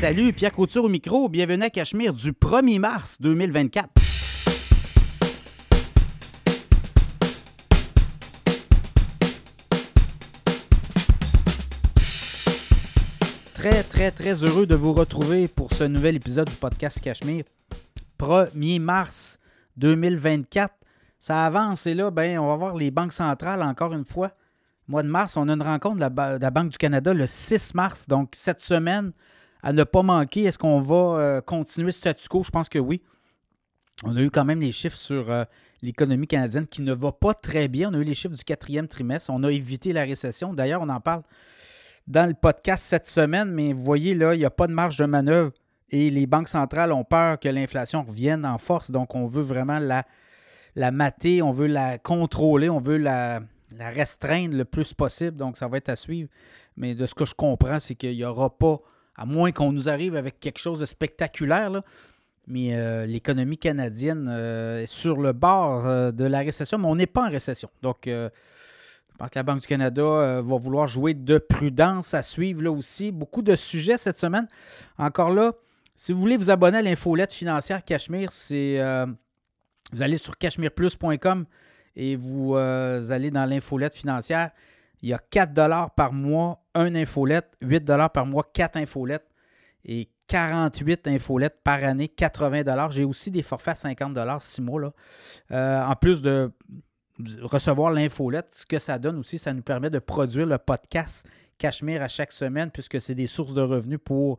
[0.00, 1.28] Salut, Pierre Couture au micro.
[1.28, 3.90] Bienvenue à Cachemire du 1er mars 2024.
[13.54, 17.44] Très, très, très heureux de vous retrouver pour ce nouvel épisode du podcast Cachemire.
[18.18, 19.38] 1er mars
[19.76, 20.72] 2024.
[21.18, 24.32] Ça avance et là, ben, on va voir les banques centrales encore une fois.
[24.88, 27.12] Mois de mars, on a une rencontre de la, Ba- de la Banque du Canada
[27.12, 28.06] le 6 mars.
[28.08, 29.12] Donc, cette semaine,
[29.62, 32.42] à ne pas manquer, est-ce qu'on va euh, continuer le statu quo?
[32.42, 33.02] Je pense que oui.
[34.04, 35.44] On a eu quand même les chiffres sur euh,
[35.82, 37.90] l'économie canadienne qui ne va pas très bien.
[37.90, 39.30] On a eu les chiffres du quatrième trimestre.
[39.32, 40.54] On a évité la récession.
[40.54, 41.22] D'ailleurs, on en parle
[42.06, 44.96] dans le podcast cette semaine, mais vous voyez, là, il n'y a pas de marge
[44.96, 45.52] de manœuvre
[45.90, 48.90] et les banques centrales ont peur que l'inflation revienne en force.
[48.90, 50.06] Donc, on veut vraiment la,
[50.76, 53.40] la mater, on veut la contrôler, on veut la,
[53.76, 55.36] la restreindre le plus possible.
[55.36, 56.30] Donc, ça va être à suivre.
[56.76, 58.78] Mais de ce que je comprends, c'est qu'il n'y aura pas,
[59.20, 61.82] à moins qu'on nous arrive avec quelque chose de spectaculaire, là,
[62.46, 66.96] mais euh, l'économie canadienne euh, est sur le bord euh, de la récession, mais on
[66.96, 67.68] n'est pas en récession.
[67.82, 68.30] Donc, je
[69.18, 73.12] pense que la Banque du Canada va vouloir jouer de prudence à suivre là aussi.
[73.12, 74.48] Beaucoup de sujets cette semaine.
[74.96, 75.52] Encore là,
[75.94, 78.82] si vous voulez vous abonner à l'infolette financière Cachemire, c'est
[79.92, 81.44] vous allez sur cachemireplus.com
[81.96, 84.50] et vous allez dans l'infolette financière.
[85.02, 89.28] Il y a 4 par mois, un infolette, 8 par mois, 4 infolettes
[89.84, 94.80] et 48 infolettes par année, 80 J'ai aussi des forfaits à 50 6 mois.
[94.80, 94.92] Là.
[95.50, 96.52] Euh, en plus de
[97.42, 101.26] recevoir l'infolette, ce que ça donne aussi, ça nous permet de produire le podcast
[101.58, 104.38] Cachemire à chaque semaine, puisque c'est des sources de revenus pour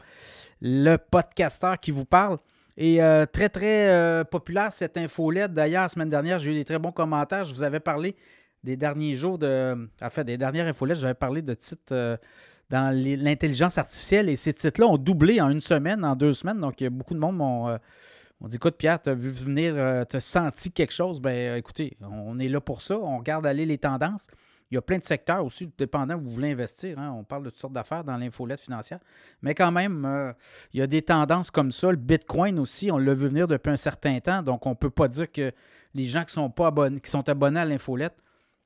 [0.59, 2.37] le podcasteur qui vous parle.
[2.77, 5.53] Et euh, très, très euh, populaire cette infolette.
[5.53, 7.43] D'ailleurs, la semaine dernière, j'ai eu des très bons commentaires.
[7.43, 8.15] Je vous avais parlé
[8.63, 9.89] des derniers jours de.
[10.01, 12.17] En fait, des dernières infolettes, j'avais parlé de titres euh,
[12.69, 14.29] dans l'intelligence artificielle.
[14.29, 16.59] Et ces titres-là ont doublé en une semaine, en deux semaines.
[16.59, 17.77] Donc, beaucoup de monde m'ont euh,
[18.41, 21.19] dit Écoute, Pierre, tu as vu venir, euh, tu as senti quelque chose?
[21.21, 22.97] Ben, écoutez, on est là pour ça.
[22.97, 24.27] On regarde aller les tendances.
[24.69, 26.97] Il y a plein de secteurs aussi, dépendant où vous voulez investir.
[26.97, 27.13] hein.
[27.17, 28.99] On parle de toutes sortes d'affaires dans l'infolette financière.
[29.41, 30.33] Mais quand même,
[30.73, 31.91] il y a des tendances comme ça.
[31.91, 34.41] Le Bitcoin aussi, on l'a vu venir depuis un certain temps.
[34.41, 35.51] Donc, on ne peut pas dire que
[35.93, 38.15] les gens qui sont, pas abonnés, qui sont abonnés à l'infolette,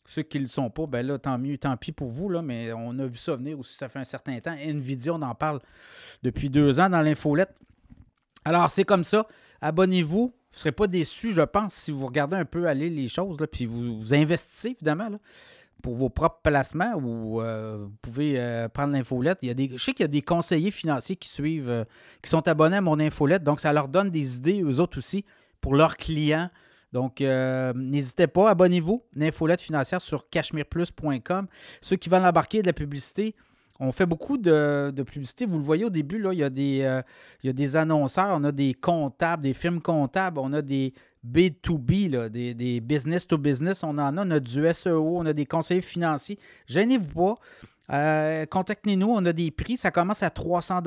[0.06, 2.30] ceux qui ne le sont pas, ben là, tant mieux, tant pis pour vous.
[2.30, 4.56] Là, mais on a vu ça venir aussi, ça fait un certain temps.
[4.56, 5.60] Nvidia, on en parle
[6.24, 7.56] depuis deux ans dans l'infolette.
[8.44, 9.28] Alors, c'est comme ça.
[9.62, 10.28] Abonnez-vous.
[10.28, 13.38] Vous ne serez pas déçus, je pense, si vous regardez un peu aller les choses,
[13.52, 15.10] puis vous, investissez, évidemment,
[15.82, 19.40] pour vos propres placements ou euh, vous pouvez euh, prendre l'infolette.
[19.42, 21.84] Il je sais qu'il y a des conseillers financiers qui suivent, euh,
[22.22, 25.26] qui sont abonnés à mon infolette, donc ça leur donne des idées, eux autres aussi,
[25.60, 26.50] pour leurs clients.
[26.96, 31.48] Donc, euh, n'hésitez pas, abonnez-vous, l'infolette financière sur cachemireplus.com.
[31.82, 33.34] Ceux qui veulent embarquer de la publicité,
[33.82, 35.46] on fait beaucoup de, publicité.
[35.46, 37.02] Vous le voyez au début, là, il, y a des, euh,
[37.44, 40.94] il y a des annonceurs, on a des comptables, des firmes comptables, on a des
[41.30, 45.26] B2B, là, des, des business to business, on en a, on a du SEO, on
[45.26, 46.40] a des conseillers financiers.
[46.66, 47.36] Gênez-vous pas.
[47.92, 49.76] Euh, Contactez-nous, on a des prix.
[49.76, 50.80] Ça commence à 300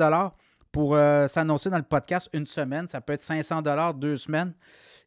[0.71, 0.97] pour
[1.27, 2.87] s'annoncer dans le podcast une semaine.
[2.87, 3.61] Ça peut être 500
[3.93, 4.55] deux semaines.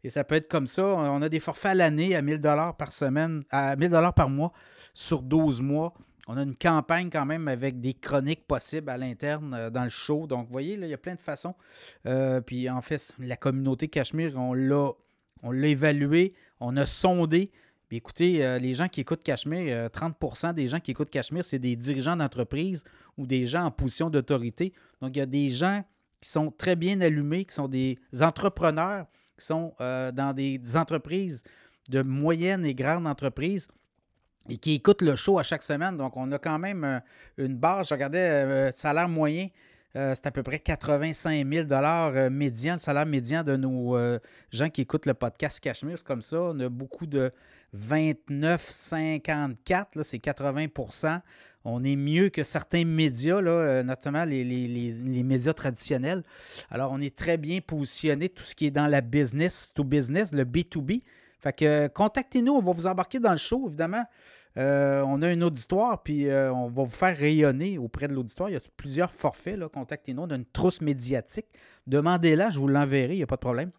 [0.04, 0.84] Et ça peut être comme ça.
[0.84, 2.40] On a des forfaits à l'année à 1000
[2.76, 4.52] par semaine, à 1000 par mois
[4.94, 5.94] sur 12 mois.
[6.28, 9.90] On a une campagne quand même avec des chroniques possibles à l'interne euh, dans le
[9.90, 10.28] show.
[10.28, 11.54] Donc, vous voyez, là, il y a plein de façons.
[12.06, 14.92] Euh, puis, en fait, la communauté Cachemire, on l'a,
[15.42, 17.50] on évalué, on a sondé.
[17.92, 21.44] Puis, écoutez, euh, les gens qui écoutent Cachemire, euh, 30% des gens qui écoutent Cachemire,
[21.44, 22.84] c'est des dirigeants d'entreprise
[23.18, 24.72] ou des gens en position d'autorité.
[25.02, 25.84] Donc, il y a des gens
[26.22, 29.04] qui sont très bien allumés, qui sont des entrepreneurs,
[29.42, 31.42] qui sont euh, dans des entreprises
[31.90, 33.66] de moyennes et grandes entreprises
[34.48, 35.94] et qui écoutent le show à chaque semaine.
[35.96, 37.00] Donc, on a quand même euh,
[37.38, 37.88] une base.
[37.88, 39.48] Je regardais euh, salaire moyen,
[39.94, 43.98] c'est à peu près 85 000 euh, médian, le salaire médian de nos
[44.50, 45.98] gens qui écoutent le podcast Cachemire.
[45.98, 46.40] C'est comme ça.
[46.40, 47.30] On a beaucoup de
[47.76, 50.68] 29,54, là, c'est 80
[51.64, 56.22] On est mieux que certains médias, là, euh, notamment les, les- médias traditionnels.
[56.70, 60.32] Alors, on est très bien positionné, tout ce qui est dans la business to business,
[60.32, 61.02] le B2B.
[61.38, 64.04] Fait que euh, contactez-nous, on va vous embarquer dans le show, évidemment.
[64.58, 68.50] Euh, on a une auditoire, puis on va vous faire rayonner auprès de l'auditoire.
[68.50, 69.58] Il y a plusieurs forfaits.
[69.72, 70.22] Contactez-nous.
[70.22, 71.46] On a une trousse médiatique.
[71.86, 73.70] Demandez-la, je vous l'enverrai, il n'y a pas de problème.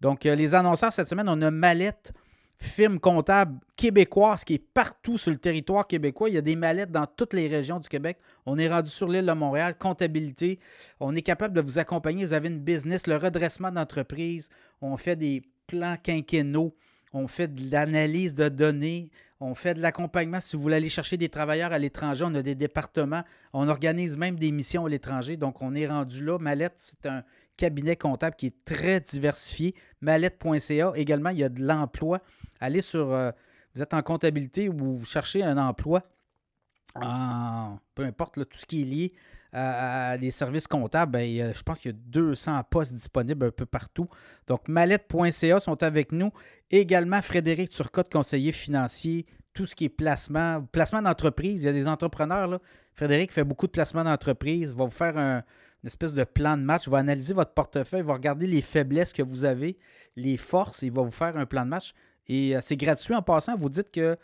[0.00, 2.12] Donc, les annonceurs cette semaine, on a Mallette,
[2.58, 6.28] firme comptable québécoise qui est partout sur le territoire québécois.
[6.28, 8.18] Il y a des mallettes dans toutes les régions du Québec.
[8.46, 10.58] On est rendu sur l'île de Montréal, comptabilité.
[11.00, 12.24] On est capable de vous accompagner.
[12.24, 14.50] Vous avez une business, le redressement d'entreprise.
[14.80, 16.74] On fait des plans quinquennaux.
[17.12, 19.10] On fait de l'analyse de données.
[19.40, 22.24] On fait de l'accompagnement si vous voulez aller chercher des travailleurs à l'étranger.
[22.26, 23.22] On a des départements.
[23.52, 25.36] On organise même des missions à l'étranger.
[25.36, 26.38] Donc, on est rendu là.
[26.38, 27.22] Mallette, c'est un
[27.56, 29.74] cabinet comptable qui est très diversifié.
[30.00, 30.92] Mallette.ca.
[30.94, 32.20] Également, il y a de l'emploi.
[32.60, 33.12] Allez sur.
[33.12, 33.30] Euh,
[33.74, 36.02] vous êtes en comptabilité ou vous cherchez un emploi.
[36.94, 39.12] peu importe, tout ce qui est lié
[39.52, 43.66] à, des services comptables, ben, je pense qu'il y a 200 postes disponibles un peu
[43.66, 44.08] partout.
[44.46, 46.30] Donc, mallette.ca sont avec nous.
[46.70, 51.62] Également, Frédéric Turcotte, conseiller financier, tout ce qui est placement, placement d'entreprise.
[51.62, 52.48] Il y a des entrepreneurs.
[52.48, 52.58] Là.
[52.94, 54.74] Frédéric fait beaucoup de placements d'entreprise.
[54.74, 55.42] Va vous faire un,
[55.84, 56.86] une espèce de plan de match.
[56.86, 59.76] Il va analyser votre portefeuille, il va regarder les faiblesses que vous avez,
[60.16, 61.92] les forces, il va vous faire un plan de match.
[62.26, 63.54] Et euh, c'est gratuit en passant.
[63.54, 64.16] Vous dites que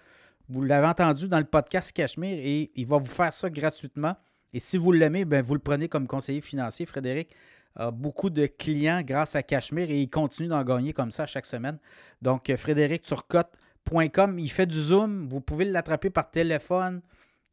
[0.48, 4.16] vous l'avez entendu dans le podcast Cachemire et il va vous faire ça gratuitement.
[4.54, 6.86] Et si vous l'aimez, ben, vous le prenez comme conseiller financier.
[6.86, 7.36] Frédéric
[7.76, 11.44] a beaucoup de clients grâce à Cachemire et il continue d'en gagner comme ça chaque
[11.44, 11.78] semaine.
[12.22, 15.28] Donc, euh, frédéricturcotte.com, il fait du Zoom.
[15.28, 17.02] Vous pouvez l'attraper par téléphone.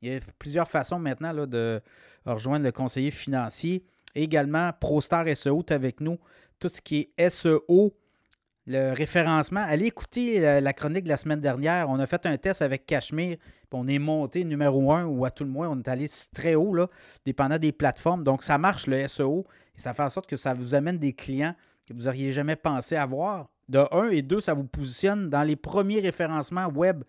[0.01, 1.81] Il y a plusieurs façons maintenant de
[2.25, 3.83] rejoindre le conseiller financier.
[4.22, 6.18] Également, ProStar SEO est avec nous.
[6.60, 7.94] Tout ce qui est SEO,
[8.66, 9.64] le référencement.
[9.66, 11.90] Allez écouter la, chronique de la semaine dernière.
[11.90, 13.38] On a fait un test avec Cachemire.
[13.72, 16.75] On est monté numéro un ou à tout le moins, on est allé très haut,
[17.25, 18.24] dépendant des plateformes.
[18.24, 19.44] Donc, ça marche le SEO
[19.75, 21.54] et ça fait en sorte que ça vous amène des clients
[21.88, 23.50] que vous n'auriez jamais pensé avoir.
[23.69, 27.04] De un et deux, ça vous positionne dans les premiers référencements web.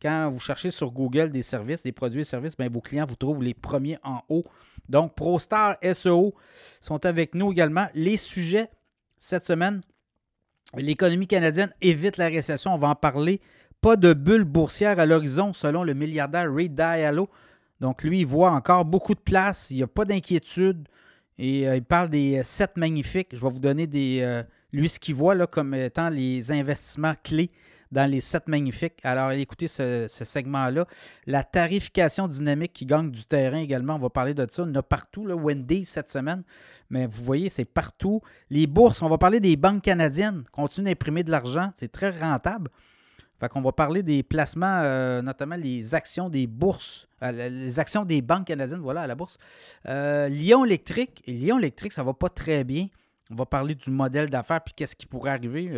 [0.00, 3.16] Quand vous cherchez sur Google des services, des produits et services, bien, vos clients vous
[3.16, 4.44] trouvent les premiers en haut.
[4.88, 6.32] Donc, ProStar SEO
[6.80, 7.86] sont avec nous également.
[7.94, 8.70] Les sujets
[9.18, 9.82] cette semaine,
[10.76, 13.40] L'économie canadienne évite la récession, on va en parler.
[13.80, 17.28] Pas de bulle boursière à l'horizon, selon le milliardaire Ray Diallo.
[17.80, 20.86] Donc, lui, il voit encore beaucoup de place, il n'y a pas d'inquiétude.
[21.38, 23.28] Et euh, il parle des sept magnifiques.
[23.32, 24.42] Je vais vous donner des, euh,
[24.72, 27.50] lui ce qu'il voit là, comme étant les investissements clés
[27.92, 28.98] dans les sept magnifiques.
[29.02, 30.86] Alors, écoutez ce, segment-là.
[31.26, 34.64] La tarification dynamique qui gagne du terrain également, on va parler de ça.
[34.66, 36.42] On a partout, là, Wendy cette semaine,
[36.88, 38.20] mais vous voyez, c'est partout.
[38.48, 42.70] Les bourses, on va parler des banques canadiennes, continuent d'imprimer de l'argent, c'est très rentable.
[43.40, 48.04] Fait qu'on va parler des placements, euh, notamment les actions des bourses, euh, les actions
[48.04, 49.38] des banques canadiennes, voilà, à la bourse.
[49.88, 52.88] Euh, Lyon électrique, Lyon électrique, ça va pas très bien.
[53.30, 55.70] On va parler du modèle d'affaires, puis qu'est-ce qui pourrait arriver.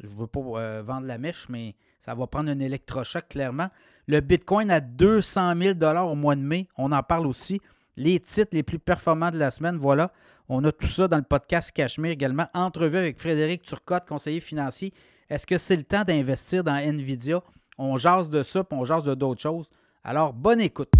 [0.00, 3.68] Je ne veux pas euh, vendre la mèche, mais ça va prendre un électrochoc, clairement.
[4.08, 7.60] Le Bitcoin à 200 000 au mois de mai, on en parle aussi.
[7.96, 10.10] Les titres les plus performants de la semaine, voilà.
[10.48, 12.46] On a tout ça dans le podcast Cachemire également.
[12.54, 14.92] Entrevue avec Frédéric Turcotte, conseiller financier.
[15.30, 17.42] Est-ce que c'est le temps d'investir dans Nvidia?
[17.78, 19.70] On jase de ça, puis on jase de d'autres choses.
[20.04, 20.90] Alors, bonne écoute.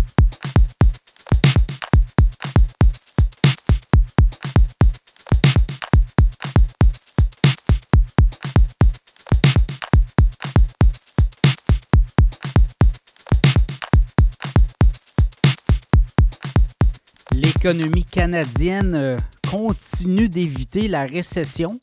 [17.63, 19.19] L'économie canadienne euh,
[19.49, 21.79] continue d'éviter la récession.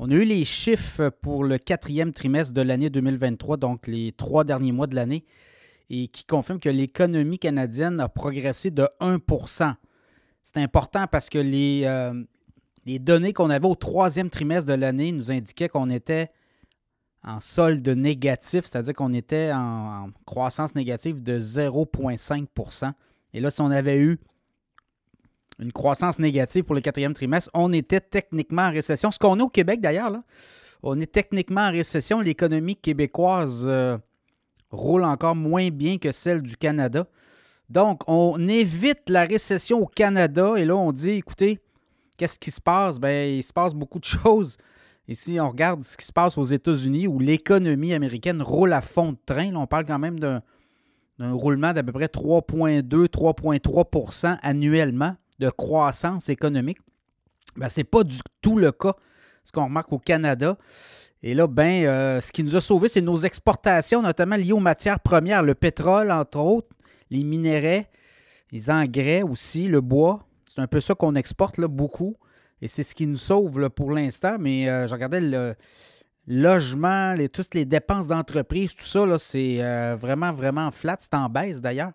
[0.00, 4.42] On a eu les chiffres pour le quatrième trimestre de l'année 2023, donc les trois
[4.42, 5.24] derniers mois de l'année,
[5.90, 9.74] et qui confirment que l'économie canadienne a progressé de 1%
[10.42, 12.24] C'est important parce que les, euh,
[12.84, 16.32] les données qu'on avait au troisième trimestre de l'année nous indiquaient qu'on était
[17.22, 22.92] en solde négatif, c'est-à-dire qu'on était en, en, croissance négative de 0,5%
[23.34, 24.18] Et là, si on avait eu
[25.60, 27.50] une croissance négative pour le quatrième trimestre.
[27.54, 29.10] On était techniquement en récession.
[29.10, 30.12] Ce qu'on a au Québec d'ailleurs,
[30.82, 32.20] on est techniquement en récession.
[32.20, 33.98] L'économie québécoise euh,
[34.70, 37.06] roule encore moins bien que celle du Canada.
[37.68, 41.58] Donc, on évite la récession au Canada et là, on dit, écoutez,
[42.16, 42.98] qu'est-ce qui se passe?
[42.98, 44.56] Bien, il se passe beaucoup de choses.
[45.06, 49.12] Ici, on regarde ce qui se passe aux États-Unis où l'économie américaine roule à fond
[49.12, 49.54] de train.
[49.54, 50.42] on parle quand même d'un
[51.18, 56.78] roulement d'à peu près 3,2-3,3% annuellement de croissance économique.
[57.56, 58.94] Ben, ce n'est pas du tout le cas,
[59.42, 60.56] ce qu'on remarque au Canada.
[61.22, 64.60] Et là, ben, euh, ce qui nous a sauvés, c'est nos exportations, notamment liées aux
[64.60, 66.68] matières premières, le pétrole, entre autres,
[67.10, 67.84] les minéraux,
[68.52, 70.26] les engrais aussi, le bois.
[70.44, 72.16] C'est un peu ça qu'on exporte là, beaucoup.
[72.62, 74.36] Et c'est ce qui nous sauve pour l'instant.
[74.38, 75.54] Mais euh, je regardais le
[76.26, 80.96] logement, les, toutes les dépenses d'entreprise, tout ça, c'est euh, vraiment, vraiment flat.
[81.00, 81.92] C'est en baisse d'ailleurs.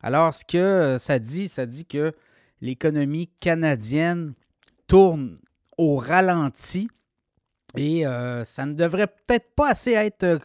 [0.00, 2.12] Alors, ce que ça dit, ça dit que
[2.60, 4.34] l'économie canadienne
[4.86, 5.38] tourne
[5.76, 6.88] au ralenti
[7.76, 10.24] et euh, ça ne devrait peut-être pas assez être.
[10.24, 10.38] Euh,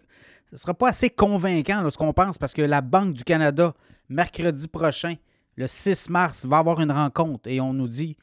[0.50, 3.74] ce ne sera pas assez convaincant ce qu'on pense parce que la Banque du Canada,
[4.08, 5.16] mercredi prochain,
[5.56, 8.18] le 6 mars, va avoir une rencontre et on nous dit,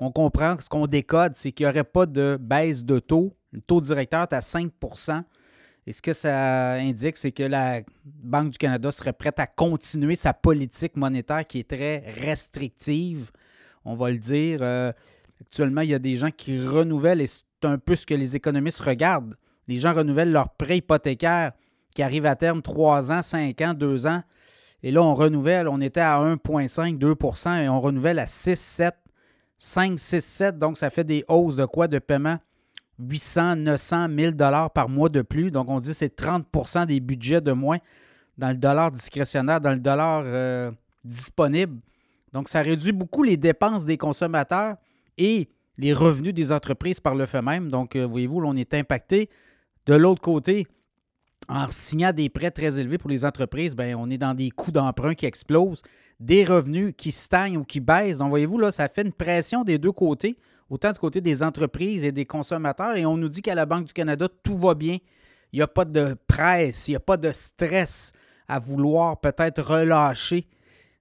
[0.00, 3.36] on comprend ce qu'on décode, c'est qu'il n'y aurait pas de baisse de taux.
[3.52, 4.72] Le taux directeur est à 5
[5.86, 10.16] Et ce que ça indique, c'est que la Banque du Canada serait prête à continuer
[10.16, 13.30] sa politique monétaire qui est très restrictive,
[13.84, 14.58] on va le dire.
[14.62, 14.92] Euh,
[15.40, 18.34] actuellement, il y a des gens qui renouvellent, et c'est un peu ce que les
[18.34, 19.36] économistes regardent.
[19.68, 21.52] Les gens renouvellent leur prêt hypothécaire
[21.94, 24.22] qui arrive à terme 3 ans, 5 ans, 2 ans.
[24.82, 27.14] Et là, on renouvelle, on était à 1,5, 2
[27.62, 28.94] et on renouvelle à 6, 7,
[29.56, 30.58] 5, 6, 7.
[30.58, 32.38] Donc, ça fait des hausses de quoi de paiement?
[32.98, 35.50] 800, 900, 1000 dollars par mois de plus.
[35.50, 37.78] Donc, on dit que c'est 30% des budgets de moins
[38.38, 40.70] dans le dollar discrétionnaire, dans le dollar euh,
[41.04, 41.80] disponible.
[42.32, 44.76] Donc, ça réduit beaucoup les dépenses des consommateurs
[45.16, 45.48] et
[45.78, 47.70] les revenus des entreprises par le fait même.
[47.70, 49.28] Donc, euh, voyez-vous, on est impacté.
[49.86, 50.66] De l'autre côté,
[51.48, 54.72] en signant des prêts très élevés pour les entreprises, bien, on est dans des coûts
[54.72, 55.82] d'emprunt qui explosent,
[56.18, 58.18] des revenus qui stagnent ou qui baissent.
[58.18, 60.36] Donc, voyez-vous, là, ça fait une pression des deux côtés
[60.70, 62.96] autant du côté des entreprises et des consommateurs.
[62.96, 64.98] Et on nous dit qu'à la Banque du Canada, tout va bien.
[65.52, 68.12] Il n'y a pas de presse, il n'y a pas de stress
[68.48, 70.48] à vouloir peut-être relâcher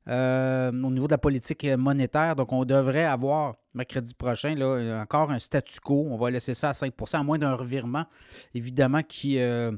[0.08, 2.36] euh, au niveau de la politique monétaire.
[2.36, 6.06] Donc, on devrait avoir mercredi prochain là, encore un statu quo.
[6.10, 8.06] On va laisser ça à 5% à moins d'un revirement,
[8.54, 9.72] évidemment, qui euh,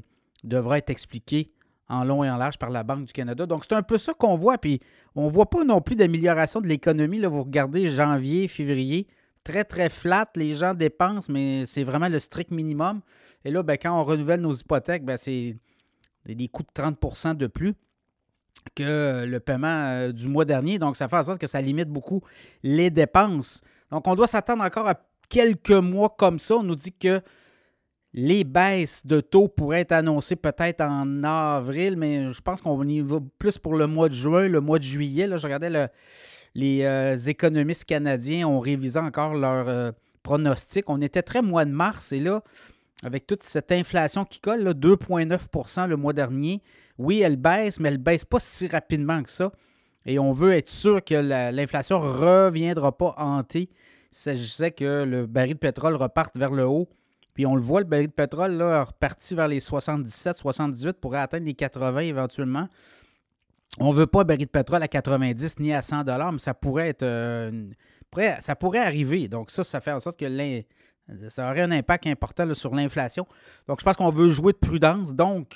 [0.44, 1.52] devra être expliqué
[1.88, 3.46] en long et en large par la Banque du Canada.
[3.46, 4.58] Donc, c'est un peu ça qu'on voit.
[4.58, 4.80] Puis,
[5.14, 7.20] on ne voit pas non plus d'amélioration de l'économie.
[7.20, 9.06] Vous regardez janvier, février,
[9.48, 10.28] très, très flat.
[10.36, 13.00] Les gens dépensent, mais c'est vraiment le strict minimum.
[13.44, 15.56] Et là, ben, quand on renouvelle nos hypothèques, ben, c'est
[16.26, 17.74] des coûts de 30% de plus
[18.74, 20.78] que le paiement euh, du mois dernier.
[20.78, 22.20] Donc, ça fait en sorte que ça limite beaucoup
[22.62, 23.62] les dépenses.
[23.90, 24.94] Donc, on doit s'attendre encore à
[25.30, 26.56] quelques mois comme ça.
[26.56, 27.22] On nous dit que
[28.12, 33.00] les baisses de taux pourraient être annoncées peut-être en avril, mais je pense qu'on y
[33.00, 35.26] va plus pour le mois de juin, le mois de juillet.
[35.26, 35.88] Là, je regardais le,
[36.58, 39.92] les euh, économistes canadiens ont révisé encore leur euh,
[40.24, 40.90] pronostic.
[40.90, 42.42] On était très mois de mars et là,
[43.04, 46.60] avec toute cette inflation qui colle, 2,9% le mois dernier,
[46.98, 49.52] oui, elle baisse, mais elle ne baisse pas si rapidement que ça.
[50.04, 53.70] Et on veut être sûr que l'inflation ne reviendra pas hanter.
[54.10, 56.88] Il s'agissait que le baril de pétrole reparte vers le haut.
[57.34, 61.20] Puis on le voit, le baril de pétrole là, reparti vers les 77, 78 pourrait
[61.20, 62.68] atteindre les 80 éventuellement.
[63.80, 66.88] On ne veut pas un de pétrole à 90 ni à 100 mais ça pourrait
[66.88, 67.02] être.
[67.02, 67.70] Euh,
[68.40, 69.28] ça pourrait arriver.
[69.28, 70.26] Donc, ça, ça fait en sorte que
[71.28, 73.26] ça aurait un impact important sur l'inflation.
[73.66, 75.14] Donc, je pense qu'on veut jouer de prudence.
[75.14, 75.52] Donc,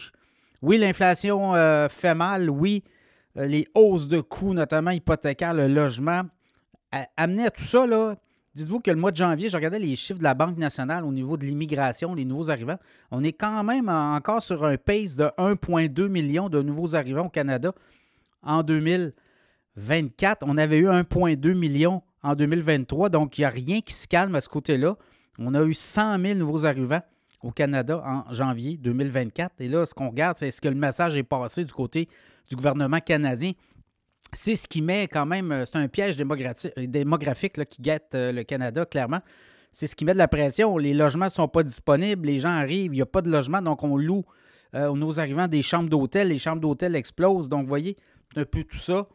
[0.60, 2.50] oui, l'inflation euh, fait mal.
[2.50, 2.84] Oui,
[3.36, 6.22] euh, les hausses de coûts, notamment hypothécaires, le logement.
[7.16, 7.86] amener à tout ça,
[8.54, 11.12] dites-vous que le mois de janvier, je regardais les chiffres de la Banque nationale au
[11.12, 12.78] niveau de l'immigration, les nouveaux arrivants.
[13.10, 17.30] On est quand même encore sur un pace de 1,2 million de nouveaux arrivants au
[17.30, 17.72] Canada
[18.42, 20.44] en 2024.
[20.46, 24.34] On avait eu 1,2 million en 2023, donc il n'y a rien qui se calme
[24.34, 24.96] à ce côté-là.
[25.38, 27.02] On a eu 100 000 nouveaux arrivants
[27.42, 29.60] au Canada en janvier 2024.
[29.60, 32.08] Et là, ce qu'on regarde, c'est est-ce que le message est passé du côté
[32.48, 33.52] du gouvernement canadien?
[34.32, 38.44] C'est ce qui met quand même, euh, c'est un piège démographique qui guette euh, le
[38.44, 39.20] Canada, clairement.
[39.72, 40.78] C'est ce qui met de la pression.
[40.78, 43.60] Les logements ne sont pas disponibles, les gens arrivent, il n'y a pas de logement,
[43.60, 44.24] donc on loue
[44.74, 46.28] euh, aux nouveaux arrivants des chambres d'hôtel.
[46.28, 47.48] Les chambres d'hôtel explosent.
[47.48, 47.96] Donc, vous voyez,
[48.36, 49.06] un peu tout ça.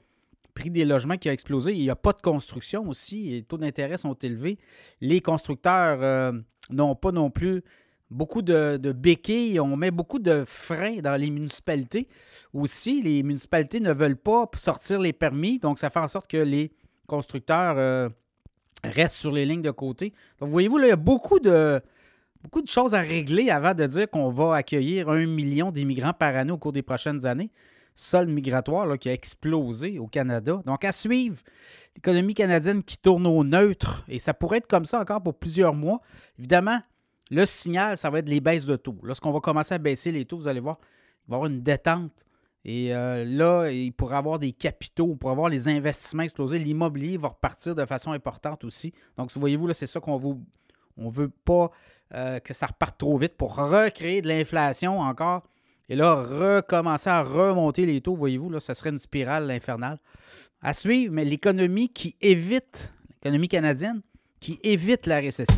[0.53, 1.73] Prix des logements qui a explosé.
[1.73, 3.29] Il n'y a pas de construction aussi.
[3.29, 4.57] Les taux d'intérêt sont élevés.
[5.01, 6.31] Les constructeurs euh,
[6.71, 7.63] n'ont pas non plus
[8.09, 9.59] beaucoup de, béquilles.
[9.59, 12.07] On met beaucoup de freins dans les municipalités.
[12.53, 15.59] Aussi, les municipalités ne veulent pas sortir les permis.
[15.59, 16.71] Donc, ça fait en sorte que les
[17.05, 18.09] constructeurs euh,
[18.83, 20.13] restent sur les lignes de côté.
[20.39, 21.79] Donc, voyez-vous, il y a beaucoup de,
[22.41, 26.35] beaucoup de choses à régler avant de dire qu'on va accueillir un million d'immigrants par
[26.35, 27.51] année au cours des prochaines années
[27.97, 30.61] solde migratoire qui a explosé au Canada.
[30.65, 31.41] Donc, à suivre,
[31.95, 35.73] l'économie canadienne qui tourne au neutre, et ça pourrait être comme ça encore pour plusieurs
[35.73, 35.99] mois.
[36.37, 36.79] Évidemment,
[37.31, 38.97] le signal, ça va être les baisses de taux.
[39.03, 40.77] Lorsqu'on va commencer à baisser les taux, vous allez voir,
[41.27, 42.23] il va y avoir une détente.
[42.63, 46.59] Et euh, là, il pourrait avoir des capitaux, pourrait avoir les investissements exploser.
[46.59, 48.93] L'immobilier va repartir de façon importante aussi.
[49.17, 50.35] Donc, voyez-vous, c'est ça qu'on veut.
[50.97, 51.71] On ne veut pas
[52.13, 55.43] euh, que ça reparte trop vite pour recréer de l'inflation encore
[55.89, 59.99] et là, recommencer à remonter les taux, voyez-vous, là, ça serait une spirale infernale.
[60.61, 62.91] À suivre, mais l'économie qui évite,
[63.23, 64.01] l'économie canadienne,
[64.41, 65.55] qui évite la récession.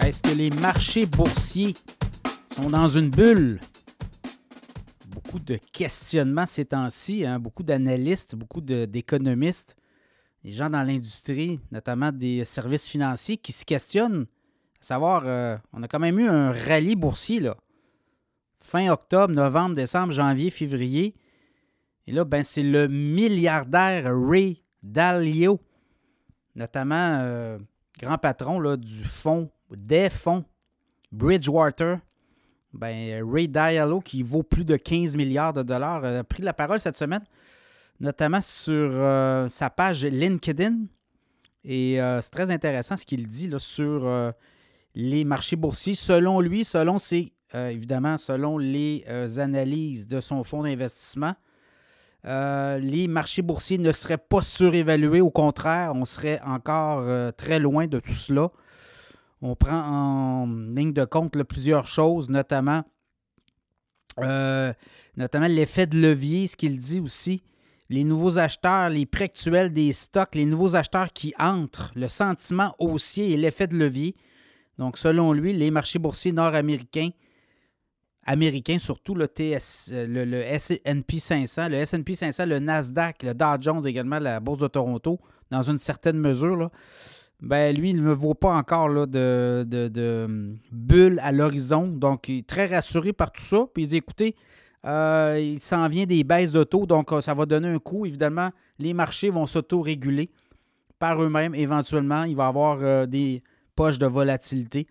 [0.00, 1.74] Est-ce que les marchés boursiers
[2.54, 3.60] sont dans une bulle.
[5.06, 7.40] Beaucoup de questionnements ces temps-ci, hein.
[7.40, 9.76] beaucoup d'analystes, beaucoup d'économistes,
[10.44, 14.26] des gens dans l'industrie, notamment des services financiers, qui se questionnent
[14.84, 17.56] à savoir, euh, on a quand même eu un rallye boursier, là.
[18.58, 21.14] Fin octobre, novembre, décembre, janvier, février.
[22.06, 25.58] Et là, ben, c'est le milliardaire Ray Dalio,
[26.54, 27.58] notamment euh,
[27.98, 30.44] grand patron là, du fonds, des fonds
[31.10, 31.98] Bridgewater.
[32.74, 36.80] Ben, Ray Dalio, qui vaut plus de 15 milliards de dollars, a pris la parole
[36.80, 37.22] cette semaine,
[38.00, 40.86] notamment sur euh, sa page LinkedIn.
[41.64, 44.06] Et c'est très intéressant ce qu'il dit là, sur
[44.94, 45.94] les marchés boursiers.
[45.94, 51.34] Selon lui, selon ses, euh, évidemment, selon les euh, analyses de son fonds d'investissement,
[52.24, 55.20] euh, les marchés boursiers ne seraient pas surévalués.
[55.20, 58.50] Au contraire, on serait encore très loin de tout cela.
[59.46, 62.82] On prend en ligne de compte plusieurs choses, notamment,
[64.16, 67.42] notamment l'effet de levier, ce qu'il dit aussi.
[67.90, 72.74] Les nouveaux acheteurs, les prix actuels des stocks, les nouveaux acheteurs qui entrent, le sentiment
[72.78, 74.16] haussier et l'effet de levier.
[74.78, 77.10] Donc, selon lui, les marchés boursiers nord-américains,
[78.24, 83.34] américains surtout, le, TS, euh, le, le S&P 500, le S&P 500, le Nasdaq, le
[83.34, 85.20] Dow Jones également, la Bourse de Toronto,
[85.50, 86.70] dans une certaine mesure,
[87.40, 91.86] ben, lui, il ne vaut pas encore là, de, de, hum, bulle à l'horizon.
[91.88, 93.66] Donc, il est très rassuré par tout ça.
[93.74, 94.36] Puis, il dit, écoutez,
[94.84, 98.06] euh, il s'en vient des baisses de taux, donc euh, ça va donner un coup.
[98.06, 100.30] Évidemment, les marchés vont s'auto-réguler
[100.98, 102.24] par eux-mêmes éventuellement.
[102.24, 103.42] Il va y avoir des
[103.74, 104.86] poche de volatilité.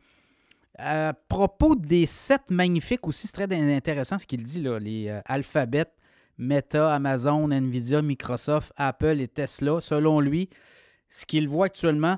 [0.78, 5.22] À propos des sept magnifiques aussi, c'est très intéressant ce qu'il dit, là, les euh,
[5.26, 5.86] Alphabet,
[6.38, 9.82] Meta, Amazon, Nvidia, Microsoft, Apple et Tesla.
[9.82, 10.50] Selon lui,
[11.10, 12.18] ce qu'il voit actuellement,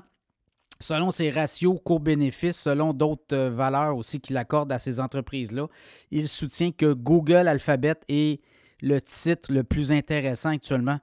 [0.80, 5.68] selon ses ratios court-bénéfices, selon d'autres euh, valeurs aussi qu'il accorde à ces entreprises-là,
[6.10, 8.40] il soutient que Google Alphabet est
[8.82, 10.98] le titre le plus intéressant actuellement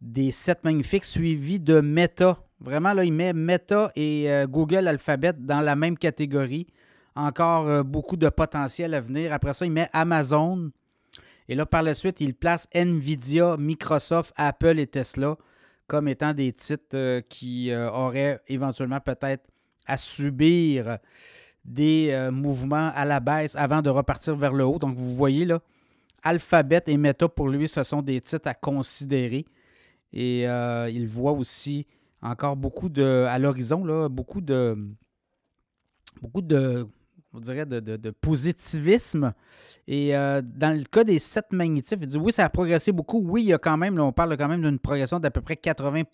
[0.00, 5.34] des sept magnifiques, suivi de Meta, Vraiment, là, il met Meta et euh, Google Alphabet
[5.36, 6.66] dans la même catégorie.
[7.14, 9.34] Encore euh, beaucoup de potentiel à venir.
[9.34, 10.70] Après ça, il met Amazon.
[11.48, 15.36] Et là, par la suite, il place Nvidia, Microsoft, Apple et Tesla
[15.86, 19.44] comme étant des titres euh, qui auraient éventuellement peut-être
[19.86, 20.98] à subir
[21.64, 24.78] des mouvements à la baisse avant de repartir vers le haut.
[24.78, 25.60] Donc, vous voyez là,
[26.22, 29.46] Alphabet et Meta, pour lui, ce sont des titres à considérer.
[30.12, 31.86] Et il voit aussi
[32.22, 33.26] encore beaucoup de.
[33.28, 34.76] à l'horizon, beaucoup de.
[36.20, 36.86] beaucoup de.
[37.34, 39.34] On dirait de, positivisme.
[39.88, 43.20] Et euh, dans le cas des sept magnétifs, il dit oui, ça a progressé beaucoup.
[43.22, 45.56] Oui, il y a quand même, on parle quand même d'une progression d'à peu près
[45.56, 46.04] 80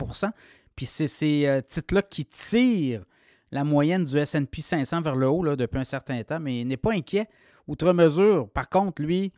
[0.75, 3.05] Puis c'est ces euh, titres-là qui tirent
[3.51, 6.67] la moyenne du SP 500 vers le haut là, depuis un certain temps, mais il
[6.67, 7.27] n'est pas inquiet.
[7.67, 9.31] Outre mesure, par contre, lui,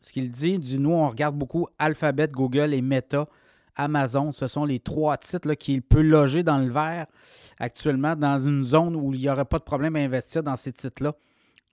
[0.00, 3.28] ce qu'il dit, dit nous, on regarde beaucoup Alphabet, Google et Meta
[3.76, 4.32] Amazon.
[4.32, 7.06] Ce sont les trois titres qu'il peut loger dans le vert
[7.58, 10.72] actuellement dans une zone où il n'y aurait pas de problème à investir dans ces
[10.72, 11.14] titres-là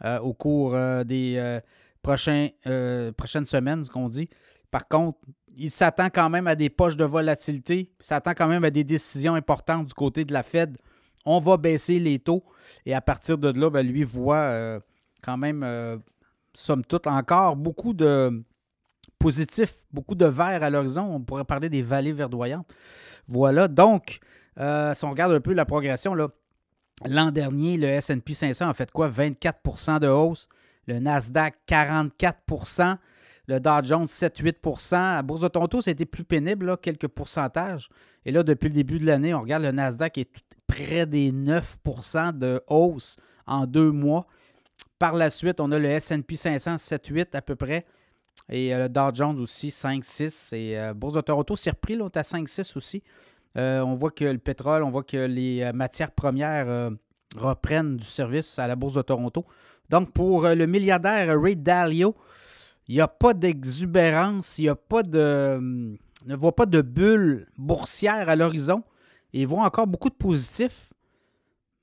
[0.05, 4.29] euh, au cours euh, des euh, prochaines semaines, ce qu'on dit.
[4.71, 5.19] Par contre,
[5.57, 8.83] il s'attend quand même à des poches de volatilité, il s'attend quand même à des
[8.83, 10.77] décisions importantes du côté de la Fed.
[11.25, 12.43] On va baisser les taux
[12.85, 14.79] et à partir de là, ben, lui voit
[15.21, 15.65] quand même,
[16.53, 18.41] somme toute, encore beaucoup de,
[19.19, 21.03] positif, beaucoup de vert à l'horizon.
[21.03, 22.67] On pourrait parler des vallées verdoyantes.
[23.27, 23.67] Voilà.
[23.67, 24.19] Donc,
[24.59, 28.91] euh, si on regarde un peu la progression, l'an dernier, le SP 500 a fait
[28.91, 29.09] quoi?
[29.09, 30.47] 24% de hausse.
[30.87, 32.97] Le Nasdaq, 44%
[33.49, 37.89] le Dow Jones, 7-8 La Bourse de Toronto, c'était plus pénible, quelques pourcentages.
[38.23, 40.29] Et là, depuis le début de l'année, on regarde le Nasdaq est
[40.67, 44.27] près des 9% de hausse en deux mois.
[44.99, 47.87] Par la suite, on a le SP 500, 7-8 à peu près.
[48.49, 50.55] Et euh, le Dow Jones aussi, 5-6.
[50.55, 53.03] Et euh, Bourse de Toronto s'est repris, là, à 5-6 aussi.
[53.57, 56.91] Euh, on voit que le pétrole, on voit que les matières premières
[57.35, 59.45] reprennent du service à la Bourse de Toronto.
[59.89, 62.15] Donc, pour le milliardaire Ray Dalio,
[62.87, 65.59] il n'y a pas d'exubérance, il n'y a pas de.
[66.25, 68.83] ne voit pas de bulle boursière à l'horizon.
[69.33, 70.93] Il voit encore beaucoup de positifs.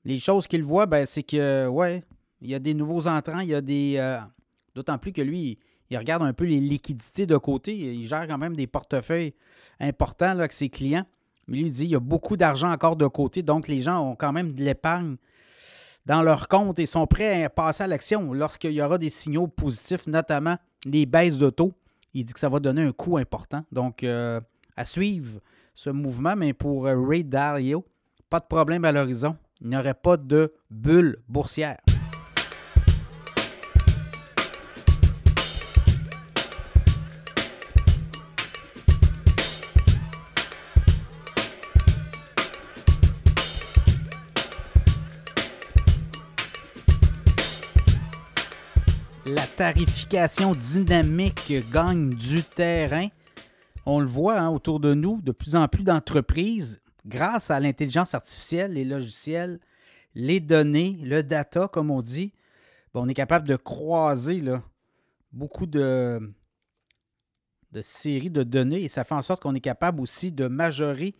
[0.05, 2.05] Les choses qu'il voit, ben, c'est que, ouais,
[2.41, 4.19] il y a des nouveaux entrants, il y a des.
[4.75, 5.59] D'autant plus que lui,
[5.91, 7.75] il regarde un peu les liquidités de côté.
[7.75, 9.35] Il gère quand même des portefeuilles
[9.81, 11.07] importants avec ses clients.
[11.49, 14.17] Lui, il dit qu'il y a beaucoup d'argent encore de côté, donc les gens ont
[14.17, 15.17] quand même de l'épargne
[16.05, 19.47] dans leur compte et sont prêts à passer à l'action lorsqu'il y aura des signaux
[19.47, 21.73] positifs, notamment les baisses de taux.
[22.15, 23.65] Il dit que ça va donner un coût important.
[23.71, 24.41] Donc, euh,
[24.77, 25.41] à suivre
[25.75, 27.85] ce mouvement, mais pour euh, Ray Dalio,
[28.31, 29.37] pas de problème à l'horizon.
[29.61, 31.79] Il n'y aurait pas de bulle boursière.
[49.27, 53.09] La tarification dynamique gagne du terrain.
[53.85, 58.15] On le voit hein, autour de nous, de plus en plus d'entreprises, grâce à l'intelligence
[58.15, 59.59] artificielle, les logiciels,
[60.15, 62.33] les données, le data, comme on dit,
[62.95, 64.43] on est capable de croiser
[65.33, 66.35] beaucoup de,
[67.73, 71.15] de séries de données et ça fait en sorte qu'on est capable aussi de majorer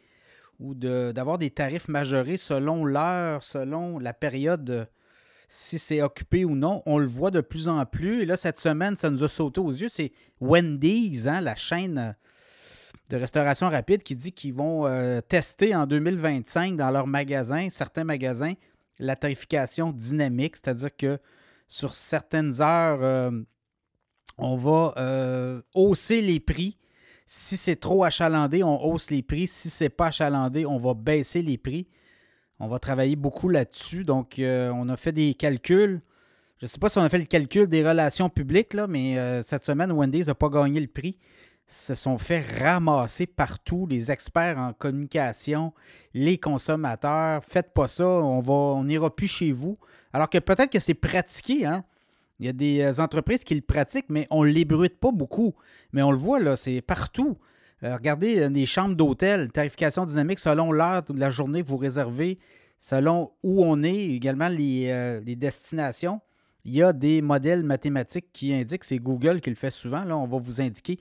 [0.59, 4.89] ou d'avoir des tarifs majorés selon l'heure, selon la période,
[5.49, 6.83] si c'est occupé ou non.
[6.87, 8.23] On le voit de plus en plus.
[8.23, 9.89] Et là, cette semaine, ça nous a sauté aux yeux.
[9.89, 12.17] C'est Wendy's, hein, la chaîne
[13.11, 18.05] de restauration rapide, qui dit qu'ils vont euh, tester en 2025 dans leurs magasins, certains
[18.05, 18.55] magasins,
[18.99, 21.19] la tarification dynamique, c'est-à-dire que
[21.69, 23.31] sur certaines heures, euh,
[24.39, 26.77] on va euh, hausser les prix
[27.27, 29.49] si c'est trop achalandé, on hausse les prix.
[29.49, 31.89] Si c'est pas achalandé, on va baisser les prix.
[32.59, 34.05] On va travailler beaucoup là-dessus.
[34.05, 36.01] Donc, euh, on a fait des calculs.
[36.59, 39.43] Je ne sais pas si on a fait le calcul des relations publiques, mais euh,
[39.43, 41.19] cette semaine, Wendy's n'a pas gagné le prix.
[41.69, 45.75] Ils se sont fait ramasser partout, les experts en communication,
[46.15, 47.45] les consommateurs.
[47.45, 49.77] Faites pas ça, on va, on n'ira plus chez vous.
[50.13, 51.85] Alors que peut-être que c'est pratiqué, hein?
[52.39, 55.55] Il y a des euh, entreprises qui le pratiquent, mais on ne l'ébruite pas beaucoup.
[55.93, 57.37] Mais on le voit, là, c'est partout.
[57.87, 61.77] Euh, regardez euh, les chambres d'hôtel, tarification dynamique selon l'heure de la journée que vous
[61.77, 62.39] réservez,
[62.81, 66.21] selon où on est, également les, destinations.
[66.65, 70.17] Il y a des modèles mathématiques qui indiquent, c'est Google qui le fait souvent, là,
[70.17, 70.99] on va vous indiquer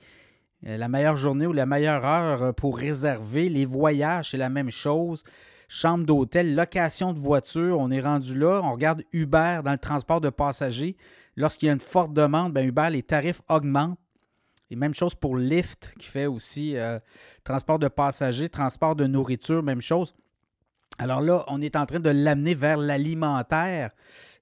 [0.62, 3.48] la meilleure journée ou la meilleure heure pour réserver.
[3.48, 5.22] Les voyages, c'est la même chose.
[5.68, 8.60] Chambre d'hôtel, location de voiture, on est rendu là.
[8.62, 10.96] On regarde Uber dans le transport de passagers.
[11.36, 13.98] Lorsqu'il y a une forte demande, bien, Uber, les tarifs augmentent.
[14.70, 16.98] Et même chose pour Lyft, qui fait aussi euh,
[17.44, 20.14] transport de passagers, transport de nourriture, même chose.
[20.98, 23.90] Alors là, on est en train de l'amener vers l'alimentaire.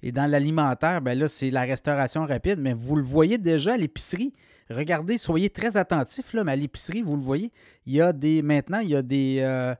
[0.02, 2.58] Et dans l'alimentaire, bien là, c'est la restauration rapide.
[2.60, 4.32] Mais vous le voyez déjà à l'épicerie.
[4.70, 7.52] Regardez, soyez très attentifs, là, mais à l'épicerie, vous le voyez,
[7.86, 8.40] il y a des.
[8.40, 9.38] Maintenant, il y a des.
[9.40, 9.74] Euh,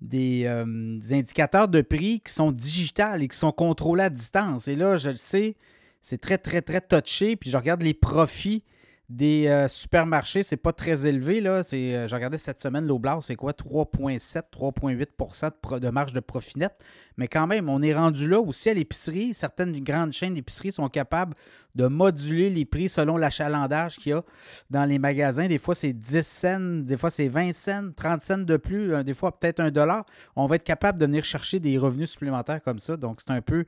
[0.00, 4.68] des, euh, des, indicateurs de prix qui sont digitales et qui sont contrôlés à distance.
[4.68, 5.56] Et là, je le sais,
[6.02, 7.36] c'est très, très, très touché.
[7.36, 8.62] Puis je regarde les profits
[9.10, 11.40] des euh, supermarchés, c'est pas très élevé.
[11.42, 11.60] Là.
[11.72, 13.52] Euh, je regardais cette semaine, l'Oblast, c'est quoi?
[13.52, 16.72] 3,7, 3,8% de, marge de profit net.
[17.18, 19.34] Mais quand même, on est rendu là aussi à l'épicerie.
[19.34, 21.34] Certaines grandes chaînes d'épicerie sont capables
[21.74, 24.24] de moduler les prix selon l'achalandage qu'il y a
[24.70, 25.48] dans les magasins.
[25.48, 29.02] Des fois, c'est 10 cents, des fois, c'est 20 cents, 30 cents de plus, euh,
[29.02, 30.06] des fois, peut-être un dollar.
[30.34, 32.96] On va être capable de venir chercher des revenus supplémentaires comme ça.
[32.96, 33.66] Donc, c'est un peu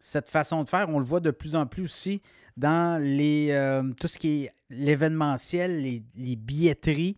[0.00, 2.22] cette façon de faire, on le voit de plus en plus aussi
[2.58, 7.16] dans les, euh, tout ce qui est l'événementiel, les, billetteries.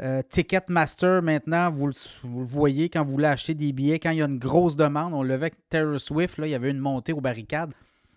[0.00, 1.92] Euh, Ticketmaster, maintenant, vous le,
[2.24, 5.22] voyez quand vous voulez acheter des billets, quand il y a une grosse demande, on
[5.22, 7.72] le avec Taylor Swift, là, il y avait une montée aux barricades.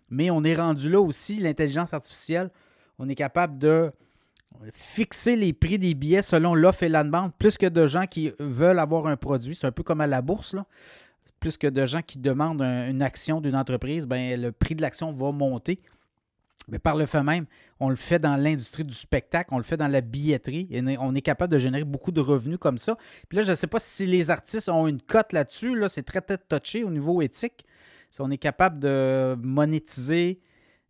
[0.10, 2.50] Mais on est rendu là aussi, l'intelligence artificielle,
[2.98, 3.91] on est capable de
[4.72, 8.32] fixer les prix des billets selon l'offre et la demande, plus que de gens qui
[8.39, 9.54] veulent avoir un produit.
[9.54, 10.56] C'est un peu comme à la bourse.
[10.56, 10.65] Là
[11.39, 15.12] plus que de gens qui demandent une action d'une entreprise, ben, le prix de l'action
[15.12, 15.80] va monter.
[16.70, 17.46] Mais par le fait même,
[17.80, 21.15] on le fait dans l'industrie du spectacle, on le fait dans la billetterie et on
[21.15, 22.98] est capable de générer beaucoup de revenus comme ça.
[23.30, 25.76] Puis là, je ne sais pas si les artistes ont une cote là-dessus.
[25.76, 27.65] Là, c'est très, touché au niveau éthique.
[28.12, 30.41] Si on est capable de monétiser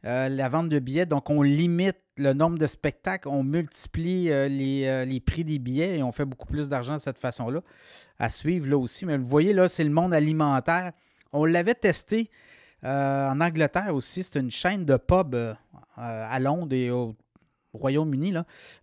[0.05, 4.47] euh, la vente de billets, donc on limite le nombre de spectacles, on multiplie euh,
[4.49, 7.61] euh, les, prix des billets et on fait beaucoup plus d'argent de cette façon-là.
[8.17, 9.05] À suivre là aussi.
[9.05, 10.93] Mais vous voyez, là, c'est le monde alimentaire.
[11.33, 12.31] On l'avait testé
[12.83, 14.23] euh, en Angleterre aussi.
[14.23, 15.35] C'est une chaîne de pub
[15.95, 17.15] à Londres et au
[17.73, 18.35] Royaume-Uni,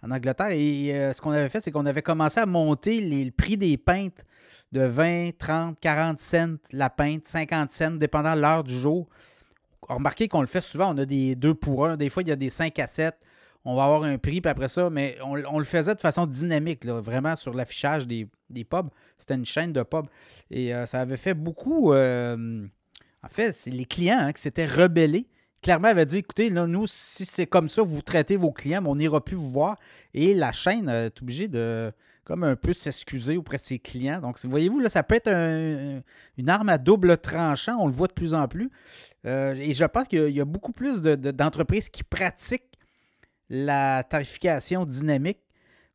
[0.02, 0.50] en Angleterre.
[0.50, 4.24] Et ce qu'on avait fait, c'est qu'on avait commencé à monter le prix des pintes
[4.72, 9.09] de 20, 30, 40 cents la pinte, 50 cents, dépendant de l'heure du jour
[9.88, 11.96] remarquez qu'on le fait souvent, on a des deux pour un.
[11.96, 13.14] Des fois, il y a des 5 à 7.
[13.64, 16.85] On va avoir un prix, puis après ça, mais on, le faisait de façon dynamique,
[16.85, 18.28] vraiment sur l'affichage des,
[18.64, 18.90] pubs.
[19.16, 20.07] C'était une chaîne de pubs.
[20.50, 21.94] Et euh, ça avait fait beaucoup.
[23.24, 25.26] Euh, en fait, c'est les clients hein, qui s'étaient rebellés.
[25.62, 28.96] Clairement, avaient dit écoutez, nous, si c'est comme ça, vous traitez vos clients, mais on
[28.96, 29.76] n'ira plus vous voir.
[30.12, 31.90] Et la chaîne est obligée de
[32.24, 34.20] comme un peu s'excuser auprès de ses clients.
[34.20, 37.76] Donc, voyez-vous, là, ça peut être une arme à double tranchant.
[37.78, 38.70] On le voit de plus en plus.
[39.26, 42.78] Euh, et je pense qu'il y, a beaucoup plus d'entreprises qui pratiquent
[43.48, 45.40] la tarification dynamique